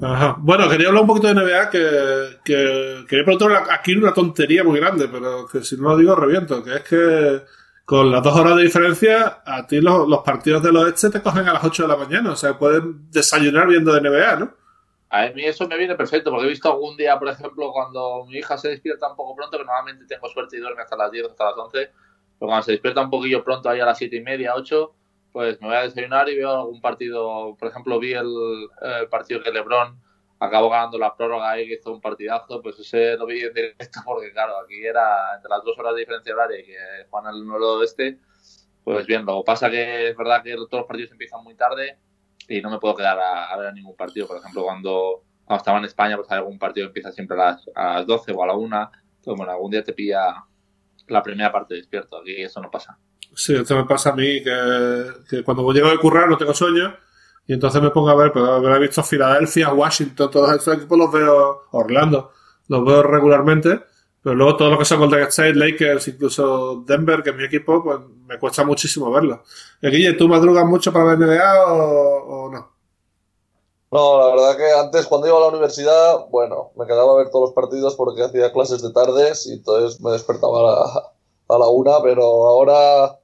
Ajá. 0.00 0.36
Bueno, 0.38 0.68
quería 0.68 0.88
hablar 0.88 1.02
un 1.02 1.08
poquito 1.08 1.28
de 1.28 1.34
NBA, 1.34 1.70
que, 1.70 2.38
que 2.44 3.04
quería 3.08 3.24
preguntar 3.24 3.64
aquí 3.70 3.96
una 3.96 4.12
tontería 4.12 4.62
muy 4.62 4.78
grande, 4.78 5.08
pero 5.08 5.46
que 5.46 5.62
si 5.62 5.76
no 5.76 5.90
lo 5.90 5.96
digo 5.96 6.14
reviento, 6.14 6.62
que 6.62 6.76
es 6.76 6.82
que 6.82 7.42
con 7.84 8.10
las 8.10 8.22
dos 8.22 8.36
horas 8.36 8.56
de 8.56 8.64
diferencia, 8.64 9.40
a 9.46 9.66
ti 9.66 9.80
los, 9.80 10.06
los 10.06 10.20
partidos 10.20 10.62
del 10.62 10.76
oeste 10.76 11.08
te 11.08 11.22
cogen 11.22 11.48
a 11.48 11.54
las 11.54 11.64
8 11.64 11.84
de 11.84 11.88
la 11.88 11.96
mañana, 11.96 12.32
o 12.32 12.36
sea, 12.36 12.58
pueden 12.58 13.10
desayunar 13.10 13.66
viendo 13.66 13.94
de 13.94 14.02
NBA, 14.02 14.36
¿no? 14.36 14.54
A 15.10 15.30
mí 15.30 15.42
eso 15.42 15.66
me 15.66 15.78
viene 15.78 15.94
perfecto, 15.94 16.30
porque 16.30 16.44
he 16.44 16.50
visto 16.50 16.70
algún 16.70 16.98
día, 16.98 17.18
por 17.18 17.28
ejemplo, 17.28 17.72
cuando 17.72 18.26
mi 18.26 18.36
hija 18.36 18.58
se 18.58 18.68
despierta 18.68 19.08
un 19.08 19.16
poco 19.16 19.34
pronto, 19.34 19.56
que 19.56 19.64
normalmente 19.64 20.04
tengo 20.06 20.28
suerte 20.28 20.58
y 20.58 20.60
duerme 20.60 20.82
hasta 20.82 20.98
las 20.98 21.10
10, 21.10 21.28
hasta 21.30 21.46
las 21.46 21.54
11, 21.56 21.90
pero 22.38 22.46
cuando 22.46 22.62
se 22.62 22.72
despierta 22.72 23.00
un 23.00 23.10
poquillo 23.10 23.42
pronto, 23.42 23.70
ahí 23.70 23.80
a 23.80 23.86
las 23.86 23.96
7 23.96 24.16
y 24.16 24.20
media, 24.20 24.54
8, 24.54 24.94
pues 25.32 25.60
me 25.60 25.68
voy 25.68 25.76
a 25.76 25.82
desayunar 25.82 26.28
y 26.28 26.36
veo 26.36 26.50
algún 26.50 26.80
partido, 26.80 27.56
por 27.58 27.68
ejemplo, 27.68 27.98
vi 27.98 28.12
el, 28.12 28.26
el 28.82 29.08
partido 29.08 29.42
que 29.42 29.52
Lebron 29.52 30.00
acabó 30.40 30.70
ganando 30.70 30.98
la 30.98 31.16
prórroga 31.16 31.50
ahí, 31.50 31.66
que 31.66 31.74
hizo 31.74 31.92
un 31.92 32.00
partidazo, 32.00 32.62
pues 32.62 32.78
ese 32.78 33.16
lo 33.16 33.26
vi 33.26 33.40
en 33.40 33.52
directo 33.52 34.00
porque, 34.04 34.32
claro, 34.32 34.58
aquí 34.58 34.84
era 34.84 35.34
entre 35.36 35.50
las 35.50 35.64
dos 35.64 35.78
horas 35.78 35.94
de 35.94 36.00
diferencia 36.00 36.34
horaria 36.34 36.60
y 36.60 36.64
que 36.64 36.76
Juan 37.10 37.26
al 37.26 37.46
noroeste, 37.46 38.18
pues 38.84 39.06
bien, 39.06 39.24
luego 39.24 39.44
pasa 39.44 39.70
que 39.70 40.10
es 40.10 40.16
verdad 40.16 40.42
que 40.42 40.54
todos 40.54 40.72
los 40.72 40.86
partidos 40.86 41.12
empiezan 41.12 41.42
muy 41.42 41.54
tarde 41.54 41.98
y 42.48 42.60
no 42.60 42.70
me 42.70 42.78
puedo 42.78 42.94
quedar 42.94 43.18
a, 43.18 43.46
a 43.46 43.56
ver 43.58 43.74
ningún 43.74 43.96
partido, 43.96 44.26
por 44.26 44.38
ejemplo, 44.38 44.64
cuando, 44.64 45.24
estaba 45.50 45.78
en 45.78 45.84
España, 45.84 46.16
pues 46.16 46.30
algún 46.30 46.58
partido 46.58 46.86
que 46.86 46.90
empieza 46.90 47.12
siempre 47.12 47.40
a 47.40 47.46
las, 47.46 47.70
a 47.74 47.94
las 47.94 48.06
12 48.06 48.32
o 48.32 48.42
a 48.42 48.46
la 48.46 48.54
1, 48.54 48.90
entonces, 49.16 49.36
bueno, 49.36 49.52
algún 49.52 49.70
día 49.70 49.82
te 49.82 49.92
pilla 49.92 50.44
la 51.08 51.22
primera 51.22 51.50
parte 51.50 51.74
despierto, 51.74 52.18
aquí 52.18 52.42
eso 52.42 52.60
no 52.60 52.70
pasa. 52.70 52.98
Sí, 53.34 53.54
esto 53.54 53.76
me 53.76 53.84
pasa 53.84 54.10
a 54.10 54.14
mí, 54.14 54.42
que, 54.42 55.42
cuando 55.44 55.70
llego 55.72 55.88
de 55.90 55.98
currar 55.98 56.28
no 56.28 56.36
tengo 56.36 56.54
sueño, 56.54 56.94
y 57.46 57.54
entonces 57.54 57.80
me 57.80 57.90
pongo 57.90 58.10
a 58.10 58.16
ver, 58.16 58.32
pero 58.32 58.54
haber 58.54 58.80
visto 58.80 59.02
Filadelfia, 59.02 59.72
Washington, 59.72 60.30
todos 60.30 60.52
esos 60.52 60.74
equipos 60.74 60.98
los 60.98 61.12
veo, 61.12 61.62
Orlando, 61.70 62.32
los 62.66 62.84
veo 62.84 63.02
regularmente, 63.02 63.80
pero 64.22 64.34
luego 64.34 64.56
todo 64.56 64.70
lo 64.70 64.78
que 64.78 64.84
son 64.84 64.98
Golden 64.98 65.22
State, 65.22 65.54
Lakers, 65.54 66.08
incluso 66.08 66.82
Denver, 66.86 67.22
que 67.22 67.30
es 67.30 67.36
mi 67.36 67.44
equipo, 67.44 67.82
pues 67.82 68.00
me 68.26 68.38
cuesta 68.38 68.64
muchísimo 68.64 69.10
verlo. 69.10 69.42
Eh, 69.80 69.88
Guille, 69.88 70.14
¿tú 70.14 70.28
madrugas 70.28 70.66
mucho 70.66 70.92
para 70.92 71.14
ver 71.14 71.18
NBA 71.18 71.72
o, 71.72 72.50
no? 72.50 72.72
No, 73.90 74.18
la 74.18 74.26
verdad 74.34 74.56
que 74.58 74.70
antes 74.70 75.06
cuando 75.06 75.28
iba 75.28 75.38
a 75.38 75.40
la 75.40 75.48
universidad, 75.48 76.26
bueno, 76.30 76.72
me 76.76 76.86
quedaba 76.86 77.12
a 77.14 77.16
ver 77.16 77.30
todos 77.30 77.48
los 77.48 77.54
partidos 77.54 77.94
porque 77.94 78.22
hacía 78.22 78.52
clases 78.52 78.82
de 78.82 78.92
tardes 78.92 79.46
y 79.46 79.54
entonces 79.54 79.98
me 80.02 80.10
despertaba 80.10 80.62
la, 80.62 81.12
a 81.48 81.58
la 81.58 81.68
una, 81.68 82.02
pero 82.02 82.22
ahora 82.22 83.18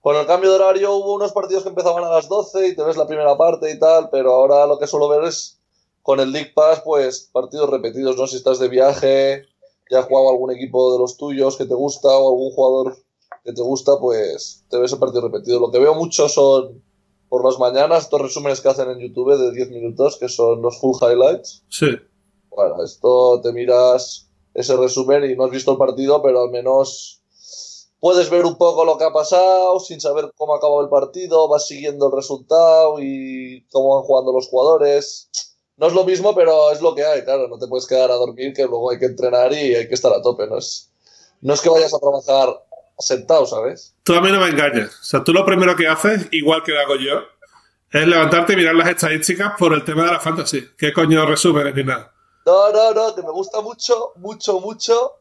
con 0.00 0.16
el 0.16 0.26
cambio 0.26 0.50
de 0.50 0.56
horario 0.56 0.94
hubo 0.94 1.14
unos 1.14 1.32
partidos 1.32 1.62
que 1.62 1.68
empezaban 1.68 2.04
a 2.04 2.10
las 2.10 2.28
12 2.28 2.68
y 2.68 2.76
te 2.76 2.82
ves 2.82 2.96
la 2.96 3.06
primera 3.06 3.36
parte 3.36 3.70
y 3.70 3.78
tal, 3.78 4.08
pero 4.10 4.32
ahora 4.32 4.66
lo 4.66 4.78
que 4.78 4.86
suelo 4.86 5.08
ver 5.08 5.24
es 5.24 5.60
con 6.02 6.20
el 6.20 6.32
League 6.32 6.52
Pass, 6.54 6.80
pues 6.80 7.28
partidos 7.32 7.68
repetidos, 7.68 8.16
¿no? 8.16 8.26
Si 8.26 8.36
estás 8.36 8.58
de 8.58 8.68
viaje, 8.68 9.44
ya 9.90 10.00
has 10.00 10.06
jugado 10.06 10.30
algún 10.30 10.50
equipo 10.52 10.92
de 10.92 10.98
los 10.98 11.16
tuyos 11.16 11.56
que 11.56 11.66
te 11.66 11.74
gusta 11.74 12.08
o 12.08 12.30
algún 12.30 12.52
jugador 12.52 12.96
que 13.44 13.52
te 13.52 13.62
gusta, 13.62 13.92
pues 14.00 14.64
te 14.70 14.78
ves 14.78 14.92
el 14.92 14.98
partido 14.98 15.28
repetido. 15.28 15.60
Lo 15.60 15.70
que 15.70 15.78
veo 15.78 15.94
mucho 15.94 16.28
son 16.28 16.82
por 17.28 17.44
las 17.44 17.58
mañanas 17.58 18.04
estos 18.04 18.20
resúmenes 18.20 18.60
que 18.60 18.68
hacen 18.68 18.90
en 18.90 18.98
YouTube 18.98 19.36
de 19.36 19.52
10 19.52 19.70
minutos, 19.70 20.16
que 20.18 20.28
son 20.28 20.62
los 20.62 20.80
full 20.80 20.96
highlights. 21.00 21.64
Sí. 21.68 21.86
Bueno, 22.48 22.82
esto 22.82 23.40
te 23.42 23.52
miras 23.52 24.28
ese 24.54 24.76
resumen 24.76 25.30
y 25.30 25.36
no 25.36 25.44
has 25.44 25.50
visto 25.50 25.72
el 25.72 25.78
partido, 25.78 26.22
pero 26.22 26.42
al 26.42 26.50
menos 26.50 27.19
puedes 28.00 28.30
ver 28.30 28.44
un 28.44 28.56
poco 28.56 28.84
lo 28.84 28.98
que 28.98 29.04
ha 29.04 29.12
pasado 29.12 29.78
sin 29.78 30.00
saber 30.00 30.32
cómo 30.36 30.54
ha 30.54 30.56
acabado 30.56 30.80
el 30.82 30.88
partido, 30.88 31.48
vas 31.48 31.66
siguiendo 31.66 32.06
el 32.06 32.12
resultado 32.12 32.96
y 32.98 33.66
cómo 33.70 33.96
van 33.96 34.04
jugando 34.04 34.32
los 34.32 34.48
jugadores. 34.48 35.30
No 35.76 35.86
es 35.86 35.92
lo 35.92 36.04
mismo, 36.04 36.34
pero 36.34 36.72
es 36.72 36.80
lo 36.82 36.94
que 36.94 37.04
hay, 37.04 37.22
claro, 37.22 37.48
no 37.48 37.58
te 37.58 37.66
puedes 37.66 37.86
quedar 37.86 38.10
a 38.10 38.16
dormir, 38.16 38.52
que 38.52 38.64
luego 38.64 38.90
hay 38.90 38.98
que 38.98 39.06
entrenar 39.06 39.52
y 39.52 39.74
hay 39.74 39.88
que 39.88 39.94
estar 39.94 40.12
a 40.12 40.20
tope, 40.20 40.46
no 40.46 40.58
es, 40.58 40.90
no 41.40 41.54
es 41.54 41.60
que 41.60 41.68
vayas 41.68 41.94
a 41.94 41.98
trabajar 41.98 42.64
sentado, 42.98 43.46
¿sabes? 43.46 43.94
Tú 44.02 44.14
a 44.14 44.20
mí 44.20 44.30
no 44.30 44.40
me 44.40 44.48
engañes. 44.48 44.88
O 44.88 45.04
sea, 45.04 45.24
tú 45.24 45.32
lo 45.32 45.44
primero 45.44 45.74
que 45.76 45.88
haces, 45.88 46.28
igual 46.32 46.62
que 46.62 46.72
lo 46.72 46.80
hago 46.80 46.96
yo, 46.96 47.20
es 47.90 48.06
levantarte 48.06 48.52
y 48.52 48.56
mirar 48.56 48.74
las 48.74 48.88
estadísticas 48.88 49.54
por 49.58 49.72
el 49.72 49.84
tema 49.84 50.04
de 50.04 50.12
la 50.12 50.20
fantasy. 50.20 50.68
¿Qué 50.76 50.92
coño 50.92 51.24
resúmenes 51.26 51.74
ni 51.74 51.84
nada? 51.84 52.12
No, 52.44 52.70
no, 52.72 52.92
no, 52.92 53.14
que 53.14 53.22
me 53.22 53.30
gusta 53.30 53.60
mucho, 53.60 54.12
mucho, 54.16 54.60
mucho 54.60 55.19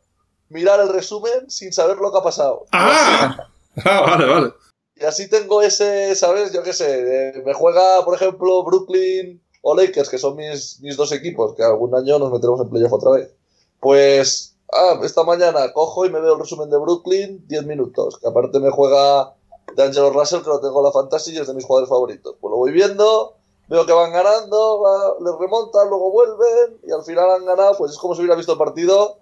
mirar 0.50 0.80
el 0.80 0.90
resumen 0.90 1.50
sin 1.50 1.72
saber 1.72 1.98
lo 1.98 2.12
que 2.12 2.18
ha 2.18 2.24
pasado. 2.24 2.66
¡Ah! 2.72 3.48
ah 3.86 4.02
vale, 4.02 4.26
vale. 4.26 4.54
Y 4.96 5.06
así 5.06 5.30
tengo 5.30 5.62
ese, 5.62 6.14
¿sabes? 6.16 6.52
Yo 6.52 6.62
qué 6.62 6.74
sé, 6.74 7.30
eh, 7.30 7.44
me 7.46 7.54
juega, 7.54 8.04
por 8.04 8.16
ejemplo, 8.16 8.64
Brooklyn 8.64 9.42
o 9.62 9.76
Lakers, 9.76 10.10
que 10.10 10.18
son 10.18 10.36
mis, 10.36 10.80
mis 10.82 10.98
dos 10.98 11.12
equipos, 11.14 11.56
que 11.56 11.64
algún 11.64 11.96
año 11.96 12.20
nos 12.20 12.32
meteremos 12.32 12.62
en 12.62 12.70
playoff 12.70 12.94
otra 12.94 13.12
vez. 13.12 13.34
Pues, 13.80 14.58
ah, 14.74 15.00
esta 15.04 15.24
mañana 15.24 15.72
cojo 15.72 16.06
y 16.06 16.10
me 16.10 16.20
veo 16.20 16.34
el 16.34 16.40
resumen 16.40 16.70
de 16.70 16.78
Brooklyn, 16.78 17.46
10 17.48 17.66
minutos, 17.66 18.18
que 18.20 18.28
aparte 18.28 18.60
me 18.60 18.72
juega 18.72 19.36
de 19.76 19.84
Angelo 19.84 20.12
Russell, 20.12 20.42
que 20.42 20.50
lo 20.50 20.60
tengo 20.60 20.80
en 20.80 20.86
la 20.86 20.92
fantasy 20.92 21.34
y 21.34 21.38
es 21.38 21.48
de 21.48 21.54
mis 21.54 21.66
jugadores 21.66 21.90
favoritos. 21.90 22.36
Pues 22.42 22.52
lo 22.52 22.58
voy 22.58 22.72
viendo, 22.72 23.36
veo 23.70 23.86
que 23.86 23.94
van 23.94 24.12
ganando, 24.12 24.82
va, 24.82 25.16
les 25.24 25.40
remontan, 25.40 25.90
luego 25.90 26.12
vuelven 26.12 26.80
y 26.86 26.92
al 26.92 27.04
final 27.04 27.30
han 27.32 27.46
ganado, 27.46 27.78
pues 27.78 27.92
es 27.92 27.98
como 27.98 28.16
si 28.16 28.22
hubiera 28.22 28.36
visto 28.36 28.54
el 28.54 28.58
partido 28.58 29.20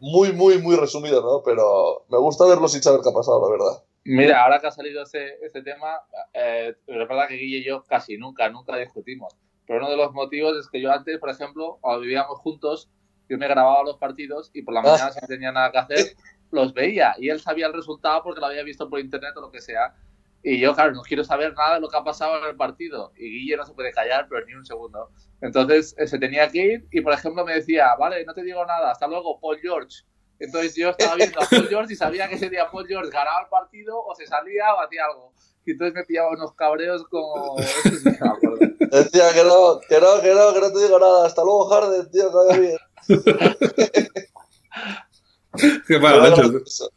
muy, 0.00 0.32
muy, 0.32 0.58
muy 0.58 0.76
resumido, 0.76 1.22
¿no? 1.22 1.42
Pero 1.44 2.04
me 2.08 2.18
gusta 2.18 2.46
verlo 2.46 2.66
sin 2.68 2.82
saber 2.82 3.00
qué 3.02 3.10
ha 3.10 3.14
pasado, 3.14 3.40
la 3.42 3.52
verdad. 3.52 3.84
Mira, 4.04 4.42
ahora 4.42 4.58
que 4.58 4.66
ha 4.66 4.70
salido 4.70 5.02
ese, 5.02 5.34
ese 5.42 5.62
tema, 5.62 6.00
eh, 6.32 6.74
verdad 6.86 7.28
que 7.28 7.34
Guille 7.34 7.58
y 7.58 7.64
yo 7.64 7.84
casi 7.84 8.16
nunca, 8.16 8.48
nunca 8.48 8.76
discutimos. 8.76 9.36
Pero 9.66 9.80
uno 9.80 9.90
de 9.90 9.96
los 9.96 10.12
motivos 10.12 10.56
es 10.56 10.68
que 10.68 10.80
yo 10.80 10.90
antes, 10.90 11.18
por 11.18 11.30
ejemplo, 11.30 11.78
cuando 11.80 12.00
vivíamos 12.00 12.38
juntos, 12.38 12.88
yo 13.28 13.38
me 13.38 13.46
grababa 13.46 13.84
los 13.84 13.98
partidos 13.98 14.50
y 14.54 14.62
por 14.62 14.74
la 14.74 14.82
mañana, 14.82 15.10
si 15.12 15.20
no 15.20 15.28
tenía 15.28 15.52
nada 15.52 15.70
que 15.70 15.78
hacer, 15.78 16.16
los 16.50 16.72
veía. 16.72 17.14
Y 17.18 17.28
él 17.28 17.40
sabía 17.40 17.66
el 17.66 17.74
resultado 17.74 18.22
porque 18.22 18.40
lo 18.40 18.46
había 18.46 18.62
visto 18.64 18.88
por 18.88 19.00
internet 19.00 19.32
o 19.36 19.42
lo 19.42 19.50
que 19.50 19.60
sea. 19.60 19.94
Y 20.42 20.58
yo, 20.58 20.74
claro, 20.74 20.92
no 20.92 21.02
quiero 21.02 21.22
saber 21.22 21.54
nada 21.54 21.74
de 21.74 21.80
lo 21.80 21.88
que 21.88 21.96
ha 21.96 22.04
pasado 22.04 22.38
en 22.38 22.50
el 22.50 22.56
partido. 22.56 23.12
Y 23.16 23.30
Guille 23.30 23.56
no 23.56 23.66
se 23.66 23.74
puede 23.74 23.92
callar, 23.92 24.26
pero 24.28 24.44
ni 24.46 24.54
un 24.54 24.64
segundo. 24.64 25.10
Entonces 25.42 25.94
se 26.04 26.18
tenía 26.18 26.48
que 26.48 26.58
ir 26.58 26.86
y, 26.90 27.02
por 27.02 27.12
ejemplo, 27.12 27.44
me 27.44 27.54
decía, 27.54 27.94
vale, 27.98 28.24
no 28.24 28.32
te 28.32 28.42
digo 28.42 28.64
nada, 28.64 28.90
hasta 28.90 29.06
luego, 29.06 29.38
Paul 29.40 29.58
George. 29.60 30.04
Entonces 30.38 30.74
yo 30.74 30.90
estaba 30.90 31.16
viendo 31.16 31.38
a 31.40 31.46
Paul 31.46 31.68
George 31.68 31.92
y 31.92 31.96
sabía 31.96 32.28
que 32.28 32.36
ese 32.36 32.48
día 32.48 32.70
Paul 32.70 32.86
George 32.86 33.10
ganaba 33.10 33.42
el 33.42 33.48
partido 33.48 34.02
o 34.02 34.14
se 34.14 34.26
salía 34.26 34.74
o 34.74 34.80
hacía 34.80 35.04
algo. 35.04 35.34
Y 35.66 35.72
entonces 35.72 35.94
me 35.94 36.04
pillaba 36.04 36.30
unos 36.30 36.54
cabreos 36.54 37.06
como... 37.08 37.56
Decía 37.56 39.32
que 39.34 39.44
no, 39.44 39.78
que 39.88 40.00
no, 40.00 40.22
que 40.22 40.34
no, 40.34 40.54
que 40.54 40.60
no 40.60 40.72
te 40.72 40.82
digo 40.82 40.98
nada. 40.98 41.26
Hasta 41.26 41.44
luego, 41.44 41.66
Harden, 41.66 42.10
tío, 42.10 42.30
que 42.30 42.36
vaya 42.36 42.58
bien. 42.58 42.78
Qué 45.86 45.98
mal, 45.98 46.14
Era 46.14 46.30
gracioso. 46.30 46.90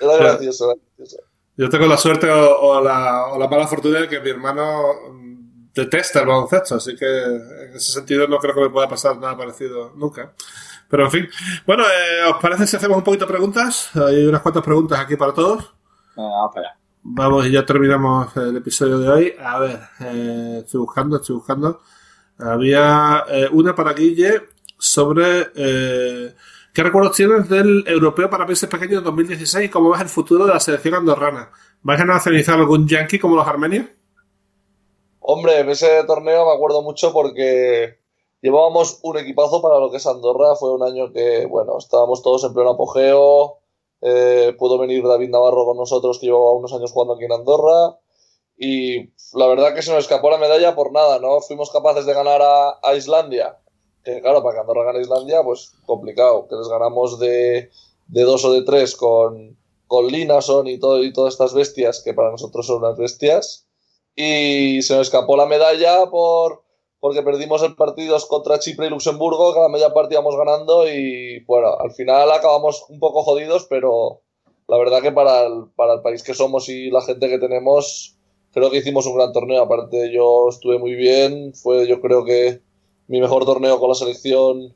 Era 0.00 0.16
gracioso, 0.16 0.72
era 0.72 0.80
gracioso. 0.96 1.27
Yo 1.58 1.68
tengo 1.68 1.86
la 1.86 1.98
suerte 1.98 2.30
o, 2.30 2.58
o 2.60 2.80
la, 2.80 3.26
o 3.26 3.38
la 3.38 3.48
mala 3.48 3.66
fortuna 3.66 4.00
de 4.00 4.08
que 4.08 4.20
mi 4.20 4.30
hermano 4.30 4.94
mm, 5.12 5.72
detesta 5.74 6.20
el 6.20 6.26
baloncesto, 6.26 6.76
así 6.76 6.94
que 6.94 7.04
en 7.04 7.72
ese 7.74 7.92
sentido 7.92 8.26
no 8.28 8.38
creo 8.38 8.54
que 8.54 8.60
me 8.60 8.70
pueda 8.70 8.88
pasar 8.88 9.18
nada 9.18 9.36
parecido 9.36 9.92
nunca. 9.96 10.32
Pero 10.88 11.04
en 11.04 11.10
fin. 11.10 11.28
Bueno, 11.66 11.82
eh, 11.82 12.30
¿os 12.30 12.40
parece 12.40 12.66
si 12.66 12.76
hacemos 12.76 12.96
un 12.96 13.04
poquito 13.04 13.26
de 13.26 13.32
preguntas? 13.32 13.90
Hay 13.96 14.24
unas 14.24 14.40
cuantas 14.40 14.62
preguntas 14.62 14.98
aquí 15.00 15.16
para 15.16 15.34
todos. 15.34 15.74
Vamos 16.16 16.54
para 16.54 16.68
allá. 16.68 16.78
Vamos, 17.02 17.46
y 17.46 17.50
ya 17.50 17.66
terminamos 17.66 18.36
el 18.36 18.56
episodio 18.56 18.98
de 18.98 19.08
hoy. 19.08 19.34
A 19.42 19.58
ver, 19.58 19.80
eh, 20.00 20.62
estoy 20.64 20.80
buscando, 20.80 21.16
estoy 21.16 21.36
buscando. 21.36 21.80
Había 22.38 23.24
eh, 23.28 23.48
una 23.50 23.74
para 23.74 23.92
Guille 23.94 24.48
sobre 24.78 25.50
eh, 25.56 26.34
qué 26.78 26.84
recuerdos 26.84 27.16
tienes 27.16 27.48
del 27.48 27.82
Europeo 27.88 28.30
para 28.30 28.46
países 28.46 28.68
pequeños 28.68 29.02
2016 29.02 29.66
y 29.66 29.68
cómo 29.68 29.90
ves 29.90 30.00
el 30.00 30.08
futuro 30.08 30.46
de 30.46 30.54
la 30.54 30.60
selección 30.60 30.94
andorrana. 30.94 31.50
¿Vais 31.82 32.00
a 32.00 32.04
nacionalizar 32.04 32.56
algún 32.56 32.86
yankee 32.86 33.18
como 33.18 33.34
los 33.34 33.48
armenios? 33.48 33.86
Hombre, 35.18 35.58
en 35.58 35.70
ese 35.70 36.04
torneo 36.04 36.46
me 36.46 36.52
acuerdo 36.52 36.82
mucho 36.82 37.12
porque 37.12 37.98
llevábamos 38.40 39.00
un 39.02 39.18
equipazo 39.18 39.60
para 39.60 39.80
lo 39.80 39.90
que 39.90 39.96
es 39.96 40.06
Andorra. 40.06 40.54
Fue 40.54 40.72
un 40.72 40.84
año 40.84 41.12
que, 41.12 41.46
bueno, 41.46 41.78
estábamos 41.78 42.22
todos 42.22 42.44
en 42.44 42.54
pleno 42.54 42.70
apogeo. 42.70 43.58
Eh, 44.00 44.54
pudo 44.56 44.78
venir 44.78 45.02
David 45.02 45.30
Navarro 45.30 45.64
con 45.64 45.78
nosotros, 45.78 46.20
que 46.20 46.26
llevaba 46.26 46.52
unos 46.52 46.72
años 46.72 46.92
jugando 46.92 47.14
aquí 47.14 47.24
en 47.24 47.32
Andorra. 47.32 47.98
Y 48.56 49.08
la 49.32 49.48
verdad 49.48 49.74
que 49.74 49.82
se 49.82 49.90
nos 49.90 50.04
escapó 50.04 50.30
la 50.30 50.38
medalla 50.38 50.76
por 50.76 50.92
nada, 50.92 51.18
¿no? 51.18 51.40
Fuimos 51.40 51.72
capaces 51.72 52.06
de 52.06 52.14
ganar 52.14 52.40
a, 52.40 52.78
a 52.84 52.94
Islandia. 52.94 53.58
Que 54.04 54.20
claro, 54.20 54.42
para 54.42 54.54
que 54.54 54.60
Andorra 54.60 54.84
gane 54.84 55.00
Islandia, 55.00 55.42
pues 55.42 55.72
complicado. 55.86 56.46
Que 56.48 56.56
les 56.56 56.68
ganamos 56.68 57.18
de, 57.18 57.70
de 58.08 58.22
dos 58.22 58.44
o 58.44 58.52
de 58.52 58.62
tres 58.62 58.96
con, 58.96 59.56
con 59.86 60.06
Linason 60.06 60.66
y, 60.66 60.78
todo, 60.78 61.02
y 61.02 61.12
todas 61.12 61.34
estas 61.34 61.54
bestias, 61.54 62.02
que 62.02 62.14
para 62.14 62.30
nosotros 62.30 62.66
son 62.66 62.84
unas 62.84 62.96
bestias. 62.96 63.66
Y 64.14 64.82
se 64.82 64.94
nos 64.94 65.08
escapó 65.08 65.36
la 65.36 65.46
medalla 65.46 66.10
por, 66.10 66.62
porque 67.00 67.22
perdimos 67.22 67.62
el 67.62 67.76
partido 67.76 68.16
contra 68.28 68.58
Chipre 68.58 68.86
y 68.86 68.90
Luxemburgo, 68.90 69.54
que 69.54 69.60
la 69.60 69.68
media 69.68 69.94
parte 69.94 70.14
íbamos 70.14 70.36
ganando 70.36 70.88
y 70.88 71.44
bueno, 71.44 71.76
al 71.78 71.92
final 71.92 72.30
acabamos 72.32 72.84
un 72.88 72.98
poco 72.98 73.22
jodidos, 73.22 73.66
pero 73.70 74.22
la 74.66 74.76
verdad 74.76 75.02
que 75.02 75.12
para 75.12 75.46
el, 75.46 75.66
para 75.76 75.94
el 75.94 76.02
país 76.02 76.22
que 76.22 76.34
somos 76.34 76.68
y 76.68 76.90
la 76.90 77.02
gente 77.02 77.28
que 77.28 77.38
tenemos, 77.38 78.16
creo 78.52 78.70
que 78.70 78.78
hicimos 78.78 79.06
un 79.06 79.16
gran 79.16 79.32
torneo. 79.32 79.62
Aparte 79.62 80.12
yo 80.12 80.48
estuve 80.48 80.78
muy 80.78 80.94
bien, 80.94 81.54
fue 81.54 81.86
yo 81.86 82.00
creo 82.00 82.24
que 82.24 82.60
mi 83.08 83.20
mejor 83.20 83.44
torneo 83.44 83.78
con 83.80 83.88
la 83.88 83.94
selección 83.94 84.74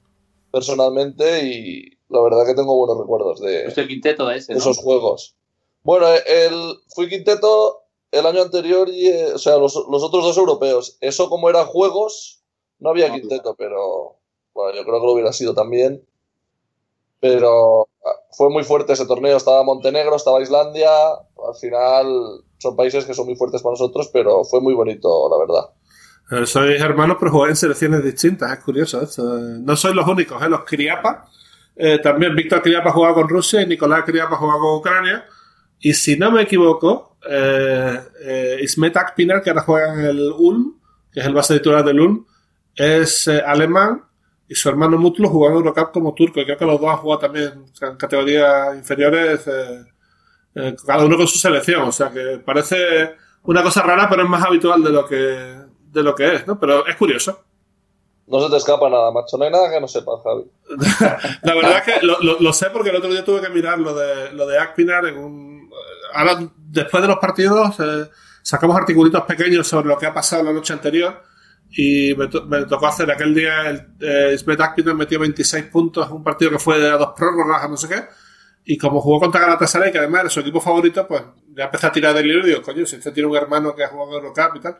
personalmente 0.51 1.47
y 1.47 1.99
la 2.09 2.21
verdad 2.21 2.45
que 2.47 2.55
tengo 2.55 2.77
buenos 2.77 2.99
recuerdos 2.99 3.41
de, 3.41 3.65
el 3.65 3.89
quinteto 3.89 4.27
de 4.27 4.37
esos 4.37 4.79
juegos. 4.79 5.37
Bueno, 5.83 6.07
el, 6.27 6.79
fui 6.95 7.09
quinteto 7.09 7.83
el 8.13 8.27
año 8.27 8.43
anterior, 8.43 8.89
y, 8.89 9.09
eh, 9.09 9.33
o 9.35 9.39
sea, 9.39 9.57
los, 9.57 9.75
los 9.91 10.03
otros 10.03 10.23
dos 10.23 10.37
europeos. 10.37 10.99
Eso 11.01 11.31
como 11.31 11.49
eran 11.49 11.67
juegos, 11.67 12.43
no 12.79 12.91
había 12.91 13.09
No, 13.09 13.15
quinteto, 13.15 13.55
pero 13.57 14.17
bueno, 14.53 14.77
yo 14.77 14.85
creo 14.85 15.01
que 15.01 15.07
lo 15.07 15.13
hubiera 15.13 15.33
sido 15.33 15.55
también. 15.55 16.07
Pero 17.21 17.89
ah, 18.05 18.17
fue 18.33 18.51
muy 18.51 18.65
fuerte 18.65 18.93
ese 18.93 19.07
torneo. 19.07 19.37
Estaba 19.37 19.63
Montenegro, 19.63 20.17
estaba 20.17 20.43
Islandia. 20.43 20.91
Al 20.91 21.55
final 21.59 22.43
son 22.59 22.77
países 22.77 23.05
que 23.05 23.15
son 23.15 23.27
muy 23.27 23.37
fuertes 23.37 23.63
para 23.63 23.73
nosotros, 23.73 24.11
pero 24.13 24.45
fue 24.45 24.61
muy 24.61 24.75
bonito, 24.75 25.29
la 25.31 25.39
verdad. 25.39 25.71
Eh, 26.33 26.47
sois 26.47 26.81
hermanos, 26.81 27.19
pero 27.21 27.31
jugáis 27.31 27.51
en 27.51 27.57
selecciones 27.57 28.03
distintas. 28.03 28.51
Es 28.53 28.65
curioso 28.65 29.03
esto. 29.03 29.23
No 29.39 29.77
sois 29.77 29.95
los 29.95 30.09
únicos, 30.09 30.43
¿eh? 30.43 30.49
Los 30.49 30.65
Kriapa. 30.65 31.27
eh, 31.77 31.99
también 31.99 32.35
Víctor 32.35 32.63
Kriapa 32.63 32.91
jugaba 32.91 33.15
con 33.15 33.29
Rusia 33.29 33.61
y 33.63 33.67
Nicolás 33.67 34.05
Kriapa 34.05 34.37
jugaba 34.37 34.59
con 34.59 34.79
Ucrania. 34.79 35.25
Y 35.79 35.93
si 35.93 36.17
no 36.17 36.31
me 36.31 36.43
equivoco, 36.43 37.19
eh, 37.29 38.01
eh, 38.25 38.59
Ismet 38.63 38.97
Akpiner, 38.97 39.43
que 39.43 39.51
ahora 39.51 39.63
juega 39.63 39.95
en 39.95 40.01
el 40.01 40.33
Ulm, 40.37 40.79
que 41.13 41.21
es 41.21 41.27
el 41.27 41.35
base 41.35 41.55
titular 41.55 41.85
del 41.85 42.01
Ulm, 42.01 42.25
es 42.75 43.29
eh, 43.29 43.43
alemán 43.45 44.03
y 44.49 44.55
su 44.55 44.69
hermano 44.69 44.97
Mutlu 44.97 45.29
jugó 45.29 45.49
en 45.49 45.57
Eurocup 45.57 45.93
como 45.93 46.15
turco. 46.15 46.41
Y 46.41 46.45
creo 46.45 46.57
que 46.57 46.65
los 46.65 46.81
dos 46.81 46.91
han 46.91 46.97
jugado 46.97 47.21
también 47.21 47.53
en 47.81 47.97
categorías 47.97 48.75
inferiores, 48.75 49.45
cada 50.87 51.05
uno 51.05 51.17
con 51.17 51.27
su 51.27 51.39
selección. 51.39 51.83
O 51.83 51.93
sea 51.93 52.11
que 52.11 52.41
parece 52.45 53.17
una 53.43 53.63
cosa 53.63 53.83
rara, 53.83 54.09
pero 54.09 54.23
es 54.23 54.29
más 54.29 54.45
habitual 54.45 54.83
de 54.83 54.91
lo 54.91 55.07
que, 55.07 55.62
de 55.93 56.03
lo 56.03 56.15
que 56.15 56.35
es, 56.35 56.47
¿no? 56.47 56.59
Pero 56.59 56.87
es 56.87 56.97
curioso. 56.97 57.45
No 58.27 58.41
se 58.41 58.51
te 58.51 58.57
escapa 58.57 58.89
nada, 58.89 59.11
macho. 59.11 59.37
No 59.37 59.45
hay 59.45 59.51
nada 59.51 59.71
que 59.71 59.81
no 59.81 59.89
sepas, 59.89 60.21
Javi. 60.23 60.45
La 61.43 61.55
verdad 61.55 61.83
es 61.87 61.95
que 62.01 62.07
lo, 62.07 62.19
lo- 62.21 62.41
lo 62.41 62.53
sé 62.53 62.71
porque 62.71 62.91
el 62.91 62.97
otro 62.97 63.11
día 63.11 63.25
tuve 63.25 63.41
que 63.41 63.49
mirar 63.51 63.79
lo 63.79 63.95
de, 63.95 64.33
lo 64.33 64.47
de 64.47 64.59
Akpinar 64.59 65.07
en 65.07 65.19
un... 65.19 65.71
Ahora, 66.15 66.39
después 66.57 67.03
de 67.03 67.09
los 67.09 67.19
partidos, 67.19 67.79
eh, 67.81 68.09
sacamos 68.43 68.77
articulitos 68.77 69.23
pequeños 69.25 69.67
sobre 69.67 69.89
lo 69.89 69.99
que 69.99 70.07
ha 70.07 70.15
pasado 70.15 70.43
la 70.45 70.53
noche 70.53 70.73
anterior 70.73 71.21
y 71.71 72.15
me, 72.15 72.29
to- 72.29 72.45
me 72.47 72.65
tocó 72.67 72.87
hacer 72.87 73.11
aquel 73.11 73.35
día, 73.35 73.69
el, 73.69 73.87
eh, 74.01 74.37
Akpinar 74.59 74.95
metió 74.95 75.19
26 75.19 75.65
puntos 75.67 76.07
en 76.07 76.13
un 76.15 76.23
partido 76.25 76.51
que 76.53 76.59
fue 76.59 76.79
de 76.79 76.91
dos 76.91 77.11
prórrogas 77.17 77.63
a 77.65 77.69
no 77.69 77.77
sé 77.77 77.89
qué 77.89 78.05
y 78.65 78.79
como 78.79 79.01
jugó 79.01 79.19
contra 79.19 79.41
Galatasaray, 79.41 79.91
que 79.91 79.99
además 79.99 80.21
era 80.21 80.31
su 80.31 80.39
equipo 80.41 80.61
favorito, 80.61 81.07
pues 81.09 81.23
ya 81.57 81.65
empecé 81.65 81.87
a 81.89 81.93
tirar 81.93 82.15
del 82.15 82.27
hilo 82.27 82.47
y 82.47 82.51
digo, 82.51 82.63
coño, 82.63 82.87
si 82.87 82.95
este 82.97 83.11
tiene 83.11 83.29
un 83.29 83.37
hermano 83.37 83.75
que 83.75 83.83
ha 83.85 83.89
jugado 83.89 84.11
en 84.19 84.25
Eurocup 84.25 84.57
y 84.57 84.61
tal, 84.61 84.79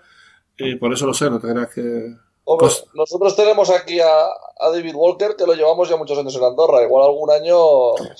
y 0.59 0.77
por 0.77 0.93
eso 0.93 1.07
lo 1.07 1.15
sé, 1.15 1.31
no 1.31 1.41
te 1.41 1.49
creas 1.49 1.73
que... 1.75 1.81
Hombre, 2.45 2.67
Pues- 2.67 2.85
nosotros 2.95 3.37
tenemos 3.37 3.71
aquí 3.71 4.01
a, 4.01 4.09
a 4.09 4.71
David 4.73 4.95
Walker, 4.95 5.37
que 5.37 5.47
lo 5.47 5.55
llevamos 5.55 5.89
ya 5.89 5.97
muchos 5.97 6.19
años 6.19 6.35
en 6.37 6.43
Andorra. 6.45 6.83
Igual 6.83 7.05
algún 7.07 7.31
año. 7.31 7.57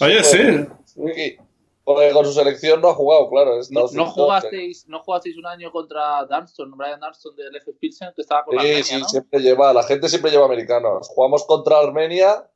Oye, 0.01 0.23
sí. 0.23 0.39
Sí. 0.85 1.37
Porque 1.85 2.13
con 2.13 2.25
su 2.25 2.33
selección 2.33 2.81
no 2.81 2.91
ha 2.91 2.95
jugado, 2.95 3.29
claro. 3.29 3.59
es 3.59 3.69
¿No, 3.73 3.87
no 3.93 4.07
jugasteis, 4.07 4.87
¿No 4.87 5.03
jugasteis 5.03 5.37
un 5.37 5.47
año 5.47 5.73
contra 5.73 6.25
Dunston, 6.27 6.71
Brian 6.77 7.01
Dunston 7.01 7.35
del 7.35 7.57
F. 7.57 7.73
Pilsen, 7.73 8.11
que 8.15 8.23
estaba 8.23 8.45
con 8.45 8.55
la 8.55 8.63
Sí, 8.63 8.69
Armenia, 8.69 8.85
sí, 8.85 9.01
¿no? 9.01 9.09
siempre 9.09 9.41
lleva, 9.41 9.73
la 9.73 9.83
gente 9.83 10.09
siempre 10.09 10.31
lleva 10.31 10.45
americanos. 10.45 11.09
Jugamos 11.09 11.45
contra 11.45 11.81
Armenia. 11.81 12.49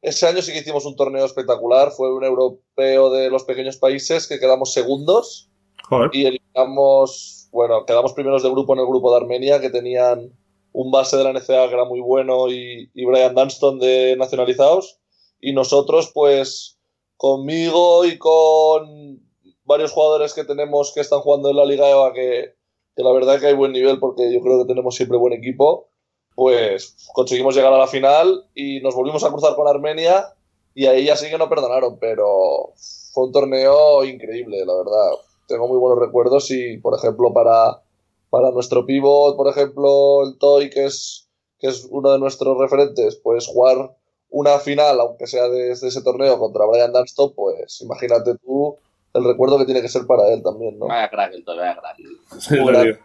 Ese 0.00 0.26
año 0.26 0.42
sí 0.42 0.52
que 0.52 0.58
hicimos 0.58 0.84
un 0.84 0.96
torneo 0.96 1.24
espectacular. 1.24 1.92
Fue 1.92 2.12
un 2.12 2.24
europeo 2.24 3.10
de 3.10 3.30
los 3.30 3.44
pequeños 3.44 3.76
países 3.76 4.26
que 4.26 4.40
quedamos 4.40 4.72
segundos 4.72 5.48
Joder. 5.88 6.10
y 6.12 6.26
eliminamos, 6.26 7.41
bueno, 7.52 7.84
quedamos 7.86 8.14
primeros 8.14 8.42
de 8.42 8.50
grupo 8.50 8.72
en 8.72 8.80
el 8.80 8.86
grupo 8.86 9.10
de 9.10 9.18
Armenia 9.18 9.60
que 9.60 9.70
tenían 9.70 10.32
un 10.72 10.90
base 10.90 11.16
de 11.16 11.24
la 11.24 11.32
NCA 11.32 11.68
que 11.68 11.74
era 11.74 11.84
muy 11.84 12.00
bueno 12.00 12.48
y, 12.48 12.90
y 12.94 13.04
Brian 13.04 13.34
Dunston 13.34 13.78
de 13.78 14.16
nacionalizados. 14.16 14.98
Y 15.38 15.52
nosotros, 15.52 16.10
pues, 16.14 16.78
conmigo 17.16 18.04
y 18.04 18.18
con 18.18 19.20
varios 19.64 19.92
jugadores 19.92 20.34
que 20.34 20.44
tenemos 20.44 20.92
que 20.94 21.00
están 21.00 21.20
jugando 21.20 21.50
en 21.50 21.56
la 21.56 21.66
Liga 21.66 21.88
EVA 21.88 22.12
que, 22.12 22.54
que 22.96 23.02
la 23.02 23.12
verdad 23.12 23.38
que 23.38 23.46
hay 23.46 23.54
buen 23.54 23.72
nivel 23.72 24.00
porque 24.00 24.32
yo 24.32 24.40
creo 24.40 24.58
que 24.60 24.68
tenemos 24.68 24.96
siempre 24.96 25.18
buen 25.18 25.32
equipo, 25.32 25.88
pues 26.34 26.96
conseguimos 27.12 27.54
llegar 27.54 27.72
a 27.72 27.78
la 27.78 27.86
final 27.86 28.46
y 28.54 28.80
nos 28.80 28.94
volvimos 28.94 29.22
a 29.24 29.30
cruzar 29.30 29.54
con 29.54 29.68
Armenia 29.68 30.34
y 30.74 30.86
ahí 30.86 31.04
ya 31.04 31.16
sí 31.16 31.28
que 31.28 31.38
no 31.38 31.48
perdonaron, 31.48 31.98
pero 31.98 32.72
fue 33.12 33.26
un 33.26 33.32
torneo 33.32 34.04
increíble, 34.04 34.64
la 34.64 34.74
verdad. 34.74 35.12
Tengo 35.46 35.68
muy 35.68 35.78
buenos 35.78 35.98
recuerdos 35.98 36.50
y, 36.50 36.78
por 36.78 36.96
ejemplo, 36.96 37.32
para, 37.32 37.82
para 38.30 38.50
nuestro 38.50 38.86
pivot, 38.86 39.36
por 39.36 39.48
ejemplo, 39.48 40.24
el 40.24 40.38
Toy, 40.38 40.70
que 40.70 40.84
es, 40.86 41.28
que 41.58 41.68
es 41.68 41.86
uno 41.90 42.12
de 42.12 42.18
nuestros 42.18 42.58
referentes, 42.58 43.16
pues 43.16 43.46
jugar 43.46 43.96
una 44.30 44.58
final, 44.58 44.98
aunque 45.00 45.26
sea 45.26 45.48
desde 45.48 45.88
ese 45.88 46.02
torneo, 46.02 46.38
contra 46.38 46.66
Brian 46.66 46.92
Dunstop, 46.92 47.34
pues 47.34 47.80
imagínate 47.82 48.36
tú 48.38 48.78
el 49.14 49.24
recuerdo 49.24 49.58
que 49.58 49.66
tiene 49.66 49.82
que 49.82 49.88
ser 49.88 50.06
para 50.06 50.28
él 50.32 50.42
también, 50.42 50.78
¿no? 50.78 50.86
Vaya 50.86 51.10
crack, 51.10 51.34
el 51.34 51.44
vaya 51.44 51.78
crack. 51.78 53.00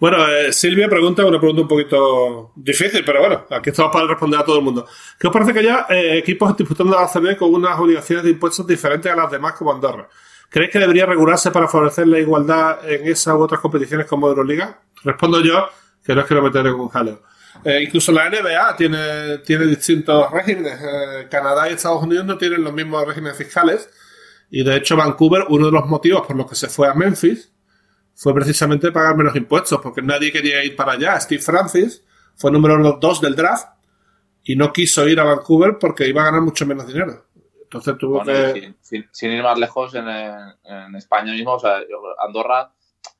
bueno, 0.00 0.28
eh, 0.28 0.52
Silvia 0.52 0.88
pregunta 0.88 1.24
una 1.24 1.38
pregunta 1.38 1.62
un 1.62 1.68
poquito 1.68 2.52
difícil, 2.56 3.04
pero 3.04 3.20
bueno, 3.20 3.44
aquí 3.50 3.70
estamos 3.70 3.92
para 3.92 4.08
responder 4.08 4.40
a 4.40 4.44
todo 4.44 4.58
el 4.58 4.64
mundo. 4.64 4.86
¿Qué 5.18 5.28
os 5.28 5.32
parece 5.32 5.52
que 5.52 5.60
haya 5.60 5.86
eh, 5.88 6.18
equipos 6.18 6.56
disputando 6.56 6.96
la 6.96 7.04
ACB 7.04 7.36
con 7.36 7.54
unas 7.54 7.78
obligaciones 7.78 8.24
de 8.24 8.30
impuestos 8.30 8.66
diferentes 8.66 9.10
a 9.10 9.16
las 9.16 9.30
demás 9.30 9.54
como 9.54 9.72
Andorra? 9.72 10.08
¿Creéis 10.48 10.72
que 10.72 10.78
debería 10.78 11.06
regularse 11.06 11.50
para 11.50 11.68
favorecer 11.68 12.06
la 12.06 12.18
igualdad 12.18 12.78
en 12.88 13.06
esas 13.08 13.34
u 13.34 13.40
otras 13.40 13.60
competiciones 13.60 14.06
como 14.06 14.28
Euroliga? 14.28 14.80
Respondo 15.02 15.42
yo, 15.42 15.68
que 16.04 16.14
no 16.14 16.20
es 16.22 16.26
que 16.26 16.34
lo 16.34 16.42
meteré 16.42 16.72
con 16.72 16.88
jaleo. 16.88 17.22
Eh, 17.64 17.82
incluso 17.82 18.12
la 18.12 18.28
NBA 18.30 18.76
tiene, 18.76 19.38
tiene 19.38 19.66
distintos 19.66 20.30
regímenes. 20.30 20.78
Canadá 21.30 21.68
y 21.68 21.74
Estados 21.74 22.02
Unidos 22.02 22.24
no 22.26 22.38
tienen 22.38 22.62
los 22.62 22.72
mismos 22.72 23.06
regímenes 23.06 23.36
fiscales 23.36 23.88
y 24.50 24.62
de 24.62 24.76
hecho, 24.76 24.96
Vancouver, 24.96 25.44
uno 25.48 25.66
de 25.66 25.72
los 25.72 25.86
motivos 25.86 26.26
por 26.26 26.36
los 26.36 26.48
que 26.48 26.54
se 26.54 26.68
fue 26.68 26.88
a 26.88 26.94
Memphis 26.94 27.52
fue 28.14 28.34
precisamente 28.34 28.92
pagar 28.92 29.16
menos 29.16 29.36
impuestos, 29.36 29.80
porque 29.82 30.02
nadie 30.02 30.32
quería 30.32 30.64
ir 30.64 30.76
para 30.76 30.92
allá. 30.92 31.20
Steve 31.20 31.42
Francis 31.42 32.02
fue 32.36 32.50
número 32.50 32.98
2 33.00 33.20
del 33.20 33.34
draft 33.34 33.68
y 34.44 34.56
no 34.56 34.72
quiso 34.72 35.06
ir 35.08 35.20
a 35.20 35.24
Vancouver 35.24 35.76
porque 35.78 36.06
iba 36.06 36.22
a 36.22 36.26
ganar 36.26 36.40
mucho 36.40 36.64
menos 36.64 36.86
dinero. 36.86 37.25
Entonces 37.66 37.98
tuvo 37.98 38.22
que. 38.22 38.74
Sin, 38.80 39.32
ir 39.32 39.42
más 39.42 39.58
lejos, 39.58 39.94
en, 39.94 40.06
España 40.94 41.32
mismo, 41.32 41.54
o 41.54 41.58
sea, 41.58 41.80
Andorra 42.18 42.72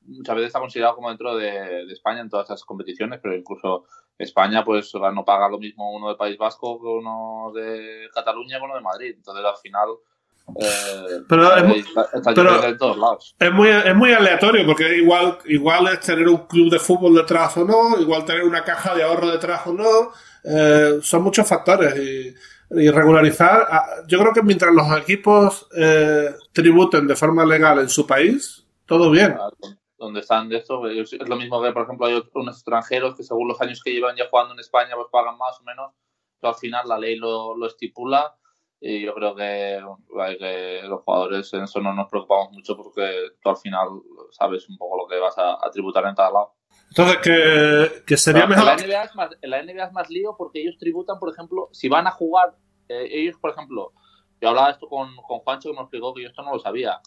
muchas 0.03 0.37
veces 0.37 0.47
está 0.49 0.61
considerado 0.61 0.95
como 0.95 1.09
dentro 1.09 1.37
de, 1.37 1.85
España 1.93 2.21
en 2.21 2.31
todas 2.31 2.47
esas 2.47 2.65
competiciones, 2.65 3.19
pero 3.21 3.35
incluso 3.35 3.85
España 4.19 4.65
pues 4.65 4.93
no 4.95 5.25
paga 5.25 5.49
lo 5.49 5.59
mismo 5.59 5.93
uno 5.93 6.09
del 6.09 6.17
País 6.17 6.39
Vasco 6.39 6.81
que 6.81 6.87
uno 6.87 7.51
de 7.55 8.09
Cataluña 8.15 8.59
que 8.59 8.65
uno 8.65 8.77
de 8.77 8.81
Madrid. 8.81 9.15
Entonces 9.17 9.45
al 9.45 9.57
final 9.57 9.89
eh, 10.55 11.23
pero, 11.29 11.57
es, 11.57 11.65
muy, 11.65 11.85
Es, 13.39 13.53
muy, 13.53 13.69
es 13.69 13.97
muy 13.97 14.13
aleatorio 14.13 14.65
porque 14.65 14.97
igual, 14.97 15.39
igual 15.47 15.89
es 15.89 16.01
tener 16.01 16.29
un 16.29 16.47
club 16.47 16.71
de 16.71 16.79
fútbol 16.79 17.17
detrás 17.17 17.57
o 17.57 17.65
no, 17.65 18.01
igual 18.01 18.25
tener 18.25 18.45
una 18.45 18.63
caja 18.63 18.95
de 18.95 19.03
ahorro 19.03 19.29
detrás 19.29 19.67
o 19.67 19.73
no. 19.73 20.13
Eh, 20.45 21.01
son 21.03 21.23
muchos 21.25 21.49
factores 21.49 21.97
y, 21.97 22.33
regularizar. 22.71 23.67
Ah, 23.71 23.87
yo 24.07 24.19
creo 24.19 24.33
que 24.33 24.43
mientras 24.43 24.75
los 24.75 24.87
equipos 24.99 25.69
eh, 25.77 26.35
tributen 26.53 27.07
de 27.07 27.17
forma 27.17 27.45
legal 27.45 27.79
en 27.79 27.89
su 27.89 28.07
país, 28.07 28.67
todo 28.87 29.11
bien. 29.11 29.37
Donde 29.99 30.21
están 30.21 30.49
de 30.49 30.59
esto, 30.59 30.87
es 30.89 31.29
lo 31.29 31.37
mismo 31.37 31.63
que, 31.63 31.73
por 31.73 31.85
ejemplo, 31.85 32.07
hay 32.07 32.23
unos 32.35 32.57
extranjeros 32.57 33.15
que 33.17 33.23
según 33.23 33.49
los 33.49 33.61
años 33.61 33.83
que 33.83 33.93
llevan 33.93 34.17
ya 34.17 34.29
jugando 34.29 34.55
en 34.55 34.61
España, 34.61 34.95
pues 34.95 35.09
pagan 35.11 35.39
más 35.39 35.59
o 35.61 35.65
menos. 35.65 35.93
Pero 36.39 36.53
al 36.53 36.59
final 36.59 36.87
la 36.87 36.99
ley 36.99 37.17
lo, 37.17 37.57
lo 37.57 37.67
estipula 37.67 38.37
y 38.81 39.03
yo 39.03 39.15
creo 39.15 39.35
que, 39.35 39.81
los 40.89 41.03
jugadores 41.03 41.53
en 41.55 41.65
eso 41.65 41.81
no 41.81 41.95
nos 41.95 42.09
preocupamos 42.09 42.53
mucho 42.53 42.77
porque 42.77 43.31
tú 43.41 43.49
al 43.49 43.57
final 43.57 43.89
sabes 44.31 44.69
un 44.69 44.77
poco 44.77 44.99
lo 44.99 45.09
que 45.09 45.19
vas 45.19 45.37
a, 45.39 45.59
tributar 45.71 46.05
en 46.07 46.15
cada 46.15 46.31
lado. 46.31 46.55
Entonces, 46.97 47.19
que, 47.23 48.05
que 48.07 48.17
sería 48.17 48.47
mejor. 48.47 48.81
En 48.81 48.89
la, 48.89 48.97
NBA 48.97 49.03
es 49.05 49.15
más, 49.15 49.31
la 49.43 49.63
NBA 49.63 49.85
es 49.85 49.93
más 49.93 50.09
lío 50.09 50.35
porque 50.39 50.63
ellos 50.63 50.79
tributan, 50.79 51.19
por 51.19 51.31
ejemplo, 51.31 51.69
si 51.73 51.89
van 51.89 52.07
a 52.07 52.11
jugar, 52.11 52.55
eh, 52.89 53.09
ellos, 53.11 53.37
por 53.39 53.51
ejemplo, 53.51 53.93
yo 54.41 54.49
hablaba 54.49 54.71
esto 54.71 54.89
con, 54.89 55.15
con 55.17 55.41
Juancho 55.41 55.71
que 55.71 55.77
me 55.77 55.83
explicó 55.83 56.15
que 56.15 56.23
yo 56.23 56.29
esto 56.29 56.43
no 56.43 56.53
lo 56.53 56.59
sabía. 56.59 57.01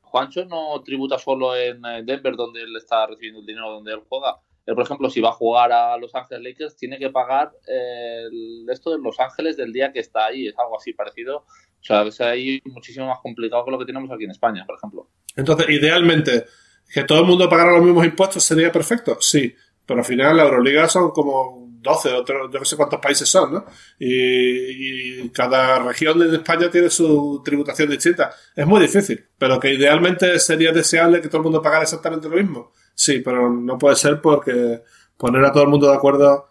Juancho 0.00 0.46
no 0.46 0.80
tributa 0.82 1.18
solo 1.18 1.56
en 1.56 1.82
Denver, 2.06 2.36
donde 2.36 2.62
él 2.62 2.74
está 2.76 3.06
recibiendo 3.06 3.40
el 3.40 3.46
dinero 3.46 3.70
donde 3.70 3.92
él 3.92 4.02
juega, 4.08 4.40
por 4.64 4.82
ejemplo, 4.82 5.10
si 5.10 5.20
va 5.20 5.28
a 5.28 5.32
jugar 5.32 5.72
a 5.72 5.98
Los 5.98 6.14
Ángeles 6.14 6.42
Lakers, 6.42 6.76
tiene 6.76 6.98
que 6.98 7.10
pagar 7.10 7.52
eh, 7.68 8.24
esto 8.72 8.92
de 8.92 8.98
Los 8.98 9.20
Ángeles 9.20 9.58
del 9.58 9.72
día 9.74 9.92
que 9.92 10.00
está 10.00 10.26
ahí. 10.26 10.46
Es 10.46 10.58
algo 10.58 10.78
así 10.78 10.94
parecido. 10.94 11.38
O 11.38 11.82
sea, 11.82 12.02
es 12.04 12.18
ahí 12.22 12.62
muchísimo 12.64 13.06
más 13.06 13.18
complicado 13.22 13.62
que 13.66 13.70
lo 13.70 13.78
que 13.78 13.84
tenemos 13.84 14.10
aquí 14.10 14.24
en 14.24 14.30
España, 14.30 14.64
por 14.66 14.76
ejemplo. 14.76 15.10
Entonces, 15.36 15.68
idealmente, 15.68 16.46
que 16.92 17.04
todo 17.04 17.20
el 17.20 17.26
mundo 17.26 17.48
pagara 17.48 17.72
los 17.72 17.84
mismos 17.84 18.04
impuestos 18.04 18.42
sería 18.44 18.70
perfecto. 18.72 19.16
Sí, 19.20 19.54
pero 19.86 20.00
al 20.00 20.06
final 20.06 20.36
la 20.36 20.44
Euroliga 20.44 20.88
son 20.88 21.10
como 21.10 21.64
12, 21.80 22.12
otros, 22.12 22.50
yo 22.50 22.58
no 22.58 22.64
sé 22.64 22.76
cuántos 22.76 22.98
países 22.98 23.28
son, 23.28 23.52
¿no? 23.52 23.66
Y, 23.98 25.20
y, 25.20 25.28
cada 25.28 25.78
región 25.80 26.18
de 26.18 26.36
España 26.36 26.70
tiene 26.70 26.88
su 26.88 27.42
tributación 27.44 27.90
distinta. 27.90 28.34
Es 28.56 28.66
muy 28.66 28.80
difícil, 28.80 29.26
pero 29.36 29.60
que 29.60 29.74
idealmente 29.74 30.38
sería 30.40 30.72
deseable 30.72 31.20
que 31.20 31.28
todo 31.28 31.38
el 31.38 31.44
mundo 31.44 31.60
pagara 31.60 31.82
exactamente 31.82 32.28
lo 32.28 32.36
mismo. 32.36 32.72
Sí, 32.94 33.20
pero 33.20 33.50
no 33.50 33.76
puede 33.76 33.96
ser 33.96 34.20
porque 34.20 34.82
poner 35.18 35.44
a 35.44 35.52
todo 35.52 35.64
el 35.64 35.68
mundo 35.68 35.88
de 35.88 35.96
acuerdo 35.96 36.48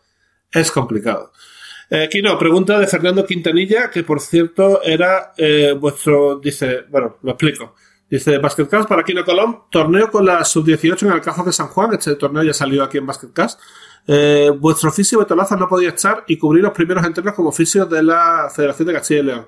es 0.52 0.72
complicado. 0.72 1.32
Eh, 1.90 2.08
Kino, 2.10 2.38
pregunta 2.38 2.80
de 2.80 2.88
Fernando 2.88 3.26
Quintanilla, 3.26 3.90
que 3.90 4.04
por 4.04 4.20
cierto 4.20 4.82
era 4.84 5.34
eh, 5.38 5.76
vuestro, 5.80 6.40
dice, 6.40 6.86
bueno, 6.90 7.18
lo 7.22 7.32
explico. 7.32 7.76
Dice 8.14 8.38
Basketcast 8.38 8.88
para 8.88 9.02
Kino 9.02 9.26
Colón, 9.26 9.64
torneo 9.72 10.12
con 10.12 10.24
la 10.24 10.46
sub-18 10.46 11.08
en 11.08 11.14
el 11.14 11.22
Cajo 11.22 11.44
de 11.44 11.52
San 11.52 11.70
Juan. 11.70 11.96
Este 11.96 12.14
torneo 12.14 12.44
ya 12.44 12.54
salió 12.54 12.84
aquí 12.84 13.00
en 13.00 13.08
Basketcast. 13.08 13.60
Eh, 14.06 14.52
vuestro 14.56 14.90
oficio 14.90 15.18
Betolaza 15.18 15.56
no 15.56 15.68
podía 15.68 15.90
estar 15.90 16.24
y 16.28 16.38
cubrir 16.38 16.62
los 16.62 16.74
primeros 16.74 17.04
entrenos 17.04 17.34
como 17.34 17.50
oficio 17.50 17.88
de 17.88 18.04
la 18.04 18.52
Federación 18.56 18.88
de 18.90 18.94
Castilla 18.94 19.20
y 19.20 19.24
León. 19.24 19.48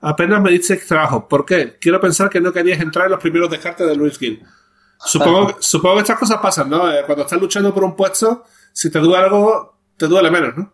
Apenas 0.00 0.40
me 0.40 0.50
dices 0.50 0.86
trabajo. 0.86 1.28
¿Por 1.28 1.44
qué? 1.44 1.76
Quiero 1.78 2.00
pensar 2.00 2.30
que 2.30 2.40
no 2.40 2.54
querías 2.54 2.80
entrar 2.80 3.04
en 3.04 3.10
los 3.10 3.20
primeros 3.20 3.50
descartes 3.50 3.86
de 3.86 3.94
Luis 3.94 4.16
Gil. 4.18 4.42
Supongo, 4.98 5.58
supongo 5.60 5.96
que 5.96 6.00
estas 6.00 6.18
cosas 6.18 6.38
pasan, 6.38 6.70
¿no? 6.70 6.90
Eh, 6.90 7.02
cuando 7.04 7.24
estás 7.24 7.38
luchando 7.38 7.74
por 7.74 7.84
un 7.84 7.94
puesto, 7.94 8.44
si 8.72 8.90
te 8.90 8.98
duele 8.98 9.24
algo, 9.24 9.76
te 9.94 10.06
duele 10.06 10.30
menos, 10.30 10.56
¿no? 10.56 10.72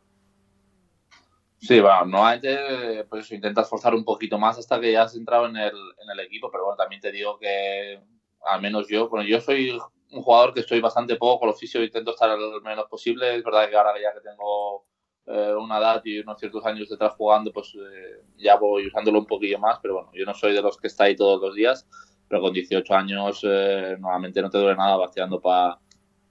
Sí, 1.63 1.81
bueno, 1.81 2.05
normalmente 2.07 3.05
pues 3.09 3.31
intentas 3.31 3.69
forzar 3.69 3.95
un 3.95 4.05
poquito 4.05 4.37
más 4.37 4.59
hasta 4.59 4.81
que 4.81 4.91
ya 4.91 5.05
has 5.05 5.15
entrado 5.15 5.47
en 5.47 5.57
el, 5.57 5.71
en 5.71 6.11
el 6.11 6.19
equipo, 6.21 6.51
pero 6.51 6.65
bueno, 6.65 6.77
también 6.77 7.01
te 7.01 7.13
digo 7.13 7.39
que 7.39 8.01
al 8.45 8.61
menos 8.61 8.89
yo, 8.89 9.09
bueno, 9.09 9.25
yo 9.25 9.41
soy 9.41 9.71
un 10.11 10.23
jugador 10.23 10.53
que 10.53 10.61
estoy 10.61 10.81
bastante 10.81 11.15
poco 11.15 11.39
con 11.39 11.49
el 11.51 11.55
oficio, 11.55 11.85
intento 11.85 12.11
estar 12.11 12.37
lo 12.37 12.61
menos 12.63 12.87
posible, 12.89 13.37
es 13.37 13.45
verdad 13.45 13.71
que 13.71 13.77
ahora 13.77 13.93
ya 14.03 14.13
que 14.13 14.29
tengo 14.29 14.85
eh, 15.27 15.55
una 15.55 15.79
edad 15.79 16.03
y 16.05 16.19
unos 16.19 16.41
ciertos 16.41 16.67
años 16.67 16.89
detrás 16.89 17.15
jugando, 17.17 17.53
pues 17.53 17.73
eh, 17.77 18.25
ya 18.39 18.57
voy 18.57 18.89
usándolo 18.89 19.21
un 19.21 19.27
poquillo 19.27 19.61
más, 19.61 19.79
pero 19.81 19.95
bueno, 19.95 20.11
yo 20.15 20.25
no 20.25 20.35
soy 20.35 20.55
de 20.55 20.63
los 20.63 20.77
que 20.77 20.89
está 20.89 21.05
ahí 21.05 21.15
todos 21.15 21.41
los 21.41 21.55
días, 21.55 21.89
pero 22.27 22.43
con 22.43 22.53
18 22.53 22.93
años 22.93 23.41
eh, 23.45 23.97
normalmente 24.01 24.43
no 24.43 24.51
te 24.51 24.59
duele 24.59 24.77
nada, 24.77 24.97
vas 24.97 25.13
tirando 25.13 25.41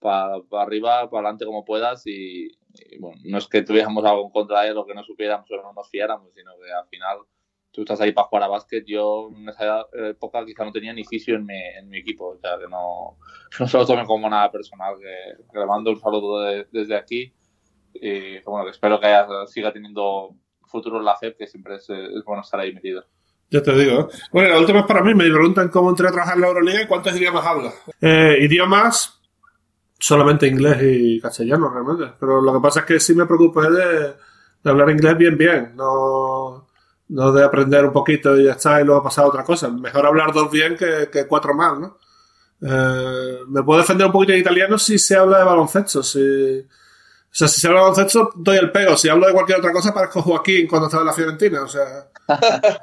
para 0.02 0.41
arriba, 0.64 1.10
para 1.10 1.22
adelante 1.22 1.45
como 1.45 1.64
puedas 1.64 2.06
y, 2.08 2.49
bueno, 2.99 3.22
no 3.24 3.38
es 3.38 3.47
que 3.47 3.62
tuviéramos 3.62 4.04
algo 4.04 4.26
en 4.26 4.32
contra 4.32 4.62
de 4.62 4.70
él 4.70 4.78
o 4.78 4.86
que 4.86 4.95
no 4.95 5.04
supiéramos 5.04 5.49
o 5.52 5.62
no 5.62 5.74
nos 5.74 5.89
fiáramos, 5.89 6.34
sino 6.34 6.52
que 6.58 6.72
al 6.72 6.88
final 6.88 7.20
tú 7.72 7.82
estás 7.82 8.02
ahí 8.02 8.12
para 8.12 8.28
jugar 8.28 8.43
a 8.43 8.47
básquet. 8.47 8.84
Yo 8.86 9.30
en 9.36 9.47
esa 9.47 9.86
época 10.10 10.45
quizá 10.45 10.66
no 10.66 10.72
tenía 10.72 10.93
ni 10.93 11.06
fisio 11.06 11.36
en 11.36 11.45
mi, 11.45 11.58
en 11.58 11.88
mi 11.88 11.99
equipo, 11.99 12.30
o 12.30 12.38
sea 12.38 12.58
que 12.58 12.68
no, 12.68 13.18
no 13.60 13.68
se 13.68 13.78
lo 13.78 13.86
tomen 13.86 14.06
como 14.06 14.30
nada 14.30 14.52
personal, 14.52 14.95
que, 14.99 15.60
le 15.60 15.66
mando 15.66 15.91
un 15.91 15.99
saludo 15.99 16.41
desde 16.72 16.95
aquí 16.95 17.34
y 17.93 18.39
bueno, 18.43 18.66
que 18.66 18.72
espero 18.72 18.99
que 18.99 19.08
siga 19.47 19.72
teniendo 19.72 20.36
futuro 20.66 20.97
en 20.97 21.06
la 21.06 21.18
FEP, 21.18 21.38
que 21.38 21.47
siempre 21.47 21.76
es, 21.76 21.89
es 21.89 22.24
bueno 22.26 22.41
estar 22.41 22.60
ahí 22.60 22.74
metido. 22.74 23.06
Ya 23.52 23.62
te 23.62 23.74
digo. 23.74 24.08
Bueno, 24.32 24.49
la 24.49 24.60
última 24.60 24.80
es 24.80 24.86
para 24.86 25.04
mí. 25.04 25.14
Me 25.14 25.30
preguntan 25.30 25.68
cómo 25.68 25.89
entré 25.89 26.08
a 26.08 26.12
trabajar 26.12 26.36
en 26.36 26.41
la 26.41 26.47
Euroliga 26.47 26.82
y 26.82 26.88
cuántos 26.88 27.20
idiomas 27.20 27.45
hablas. 27.45 27.74
Eh, 27.99 28.38
idiomas, 28.39 29.20
solamente 30.02 30.47
inglés 30.47 30.80
y 30.82 31.22
castellano, 31.22 31.70
realmente. 31.70 32.16
Pero 32.20 32.41
lo 32.41 32.54
que 32.54 32.60
pasa 32.60 32.80
es 32.82 32.86
que 32.88 32.99
sí 32.99 33.14
me 33.14 33.28
preocupé 33.28 33.70
de, 33.70 34.16
hablar 34.70 34.89
inglés 34.89 35.16
bien, 35.16 35.38
bien. 35.38 35.74
No, 35.76 36.68
no 37.10 37.32
de 37.32 37.45
aprender 37.45 37.86
un 37.86 37.93
poquito 37.93 38.36
y 38.36 38.45
ya 38.45 38.54
está 38.54 38.82
y 38.82 38.84
luego 38.84 39.04
pasar 39.04 39.26
a 39.26 39.28
otra 39.28 39.43
cosa. 39.43 39.70
Mejor 39.70 40.08
hablar 40.08 40.34
dos 40.34 40.49
bien 40.52 40.76
que, 40.76 41.28
cuatro 41.28 41.54
mal, 41.54 41.80
¿no? 41.80 41.97
Eh, 42.64 43.39
me 43.47 43.64
puedo 43.64 43.80
defender 43.80 44.08
un 44.08 44.12
poquito 44.12 44.34
en 44.34 44.39
italiano 44.39 44.80
si 44.80 44.97
se 44.97 45.16
habla 45.16 45.38
de 45.38 45.45
baloncesto. 45.45 46.02
Si, 46.02 46.20
o 46.20 46.66
sea, 47.30 47.47
si 47.47 47.62
se 47.62 47.68
habla 47.68 47.82
de 47.82 47.89
baloncesto, 47.89 48.32
doy 48.36 48.58
el 48.58 48.72
pego. 48.72 48.97
Si 48.97 49.08
hablo 49.08 49.28
de 49.28 49.34
cualquier 49.34 49.60
otra 49.60 49.72
cosa, 49.72 49.93
parezco 49.93 50.24
Joaquín 50.24 50.68
cuando 50.68 50.88
estaba 50.88 51.02
en 51.02 51.08
la 51.08 51.14
Fiorentina. 51.14 51.62
O 51.62 51.68
sea. 51.68 52.08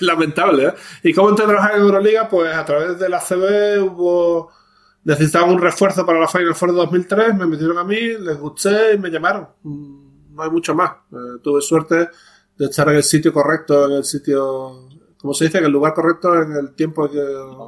Lamentable, 0.00 0.66
¿eh? 0.66 0.74
¿Y 1.04 1.14
cómo 1.14 1.28
entré 1.28 1.44
a 1.44 1.48
trabajar 1.48 1.76
en 1.76 1.82
Euroliga? 1.82 2.28
Pues 2.28 2.52
a 2.52 2.64
través 2.64 2.98
de 2.98 3.08
la 3.08 3.20
CB 3.20 3.80
hubo... 3.80 4.59
Necesitaban 5.04 5.50
un 5.50 5.60
refuerzo 5.60 6.04
para 6.04 6.20
la 6.20 6.28
Final 6.28 6.54
Four 6.54 6.72
de 6.72 6.76
2003, 6.76 7.34
me 7.34 7.46
metieron 7.46 7.78
a 7.78 7.84
mí, 7.84 7.96
les 7.96 8.38
gusté 8.38 8.94
y 8.94 8.98
me 8.98 9.10
llamaron. 9.10 9.48
No 9.62 10.42
hay 10.42 10.50
mucho 10.50 10.74
más. 10.74 10.92
Eh, 11.12 11.38
tuve 11.42 11.62
suerte 11.62 12.10
de 12.56 12.66
estar 12.66 12.88
en 12.88 12.96
el 12.96 13.02
sitio 13.02 13.32
correcto, 13.32 13.86
en 13.86 13.92
el 13.92 14.04
sitio... 14.04 14.88
¿Cómo 15.18 15.34
se 15.34 15.44
dice? 15.44 15.58
En 15.58 15.64
el 15.64 15.72
lugar 15.72 15.92
correcto, 15.92 16.34
en 16.34 16.52
el 16.52 16.74
tiempo 16.74 17.08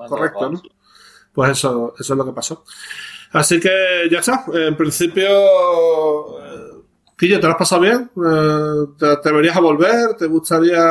correcto, 0.08 0.50
¿no? 0.50 0.62
Pues 1.32 1.50
eso, 1.52 1.94
eso 1.98 2.12
es 2.14 2.16
lo 2.16 2.24
que 2.24 2.32
pasó. 2.32 2.64
Así 3.32 3.60
que 3.60 4.08
ya 4.10 4.20
está. 4.20 4.44
En 4.52 4.76
principio 4.76 5.28
eh, 6.38 6.62
Quillo, 7.16 7.38
¿te 7.38 7.46
lo 7.46 7.52
has 7.52 7.58
pasado 7.58 7.82
bien? 7.82 8.10
Eh, 8.16 8.92
¿Te 8.98 9.06
atreverías 9.06 9.56
a 9.56 9.60
volver? 9.60 10.14
¿Te 10.18 10.26
gustaría 10.26 10.82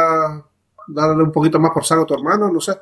darle 0.87 1.23
un 1.23 1.31
poquito 1.31 1.59
más 1.59 1.71
por 1.71 1.83
saco 1.83 2.03
a 2.03 2.05
tu 2.05 2.13
hermano? 2.13 2.49
No 2.49 2.61
sé. 2.61 2.73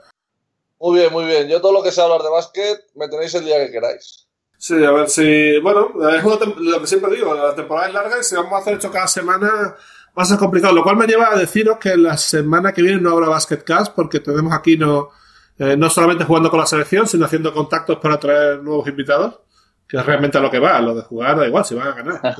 Muy 0.79 0.99
bien, 0.99 1.11
muy 1.11 1.25
bien. 1.25 1.47
Yo 1.47 1.61
todo 1.61 1.73
lo 1.73 1.83
que 1.83 1.91
sé 1.91 2.01
hablar 2.01 2.21
de 2.21 2.29
básquet, 2.29 2.79
me 2.95 3.07
tenéis 3.09 3.33
el 3.35 3.45
día 3.45 3.65
que 3.65 3.71
queráis. 3.71 4.27
Sí, 4.57 4.83
a 4.83 4.91
ver 4.91 5.09
si. 5.09 5.59
Bueno, 5.59 5.91
es 6.09 6.23
lo 6.23 6.81
que 6.81 6.87
siempre 6.87 7.15
digo, 7.15 7.33
la 7.33 7.55
temporada 7.55 7.87
es 7.87 7.93
larga 7.93 8.19
y 8.19 8.23
si 8.23 8.35
vamos 8.35 8.53
a 8.53 8.57
hacer 8.57 8.73
esto 8.73 8.91
cada 8.91 9.07
semana 9.07 9.75
va 10.17 10.23
a 10.23 10.25
ser 10.25 10.37
complicado. 10.37 10.73
Lo 10.73 10.83
cual 10.83 10.97
me 10.97 11.07
lleva 11.07 11.31
a 11.31 11.37
deciros 11.37 11.77
que 11.77 11.95
la 11.95 12.17
semana 12.17 12.73
que 12.73 12.81
viene 12.81 12.99
no 13.01 13.11
habrá 13.11 13.29
Basket 13.29 13.63
Cast 13.63 13.93
porque 13.93 14.19
tenemos 14.19 14.53
aquí 14.53 14.77
no, 14.77 15.09
eh, 15.57 15.77
no 15.77 15.89
solamente 15.89 16.25
jugando 16.25 16.49
con 16.49 16.59
la 16.59 16.65
selección, 16.65 17.07
sino 17.07 17.25
haciendo 17.25 17.53
contactos 17.53 17.99
para 17.99 18.19
traer 18.19 18.61
nuevos 18.61 18.87
invitados, 18.87 19.39
que 19.87 19.97
es 19.97 20.05
realmente 20.05 20.37
a 20.37 20.41
lo 20.41 20.51
que 20.51 20.59
va. 20.59 20.79
Lo 20.81 20.95
de 20.95 21.03
jugar 21.03 21.37
da 21.37 21.47
igual, 21.47 21.63
si 21.63 21.75
van 21.75 21.87
a 21.87 21.93
ganar. 21.93 22.35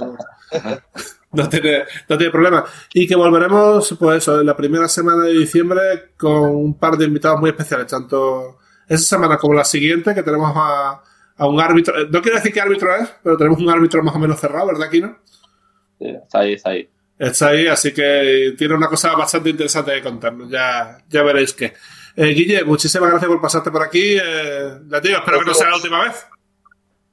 no, 1.32 1.50
tiene, 1.50 1.84
no 2.08 2.18
tiene 2.18 2.32
problema. 2.32 2.66
Y 2.94 3.08
que 3.08 3.16
volveremos, 3.16 3.96
pues 4.00 4.18
eso, 4.18 4.40
en 4.40 4.46
la 4.46 4.56
primera 4.56 4.88
semana 4.88 5.24
de 5.24 5.34
diciembre 5.34 6.12
con 6.18 6.50
un 6.56 6.78
par 6.78 6.98
de 6.98 7.06
invitados 7.06 7.40
muy 7.40 7.50
especiales, 7.50 7.88
tanto 7.88 8.58
esa 8.88 9.04
semana 9.04 9.38
como 9.38 9.54
la 9.54 9.66
siguiente, 9.66 10.16
que 10.16 10.24
tenemos 10.24 10.52
a 10.56 11.02
a 11.40 11.48
un 11.48 11.60
árbitro. 11.60 11.96
No 12.10 12.22
quiero 12.22 12.38
decir 12.38 12.54
qué 12.54 12.62
árbitro 12.62 12.94
es, 12.96 13.10
pero 13.24 13.38
tenemos 13.38 13.60
un 13.60 13.70
árbitro 13.70 14.04
más 14.04 14.14
o 14.14 14.20
menos 14.20 14.40
cerrado, 14.40 14.68
¿verdad, 14.68 14.90
Kino? 14.90 15.18
Sí, 15.98 16.08
está 16.08 16.40
ahí, 16.40 16.54
está 16.54 16.70
ahí. 16.72 16.90
Está 17.18 17.48
ahí, 17.48 17.68
así 17.68 17.94
que 17.94 18.54
tiene 18.58 18.76
una 18.76 18.88
cosa 18.88 19.16
bastante 19.16 19.50
interesante 19.50 19.94
que 19.94 20.04
contarnos. 20.04 20.50
Ya, 20.50 20.98
ya 21.10 21.24
veréis 21.24 21.54
que. 21.54 21.74
Eh, 22.16 22.28
Guille, 22.28 22.64
muchísimas 22.66 23.10
gracias 23.10 23.30
por 23.30 23.42
pasarte 23.42 23.72
por 23.72 23.82
aquí. 23.82 24.18
Eh, 24.18 24.80
digo, 25.02 25.18
espero 25.18 25.40
que 25.40 25.46
no 25.46 25.54
sea 25.54 25.70
la 25.70 25.76
última 25.78 26.04
vez. 26.04 26.28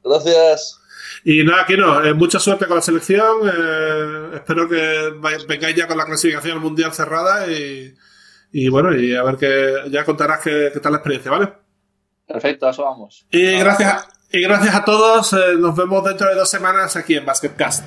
Gracias. 0.03 0.81
Y 1.29 1.43
nada, 1.43 1.67
Kino, 1.67 2.05
eh, 2.05 2.15
mucha 2.15 2.39
suerte 2.39 2.67
con 2.67 2.77
la 2.77 2.83
selección. 2.83 3.49
Eh, 3.53 4.31
espero 4.35 4.69
que 4.69 5.13
vengáis 5.49 5.75
ya 5.75 5.89
con 5.89 5.99
la 5.99 6.05
clasificación 6.05 6.61
mundial 6.61 6.93
cerrada 6.93 7.51
y, 7.51 7.93
y 8.53 8.69
bueno, 8.69 8.95
y 8.95 9.13
a 9.17 9.25
ver 9.25 9.37
que 9.37 9.91
ya 9.91 10.05
contarás 10.05 10.39
qué, 10.41 10.71
qué 10.73 10.79
tal 10.79 10.93
la 10.93 10.99
experiencia, 10.99 11.33
¿vale? 11.33 11.53
Perfecto, 12.29 12.69
eso 12.69 12.85
vamos. 12.85 13.27
Y 13.33 13.59
gracias, 13.59 14.09
y 14.31 14.41
gracias 14.41 14.73
a 14.77 14.85
todos. 14.85 15.33
Eh, 15.33 15.57
nos 15.59 15.75
vemos 15.75 16.05
dentro 16.05 16.29
de 16.29 16.37
dos 16.37 16.49
semanas 16.49 16.95
aquí 16.95 17.17
en 17.17 17.27
Basketcast. 17.27 17.85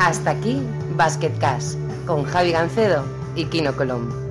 Hasta 0.00 0.30
aquí 0.32 0.60
Basketcast 0.96 1.78
con 2.04 2.24
Javi 2.24 2.52
Gancedo 2.52 3.06
y 3.34 3.46
Kino 3.46 3.74
Colombo. 3.74 4.23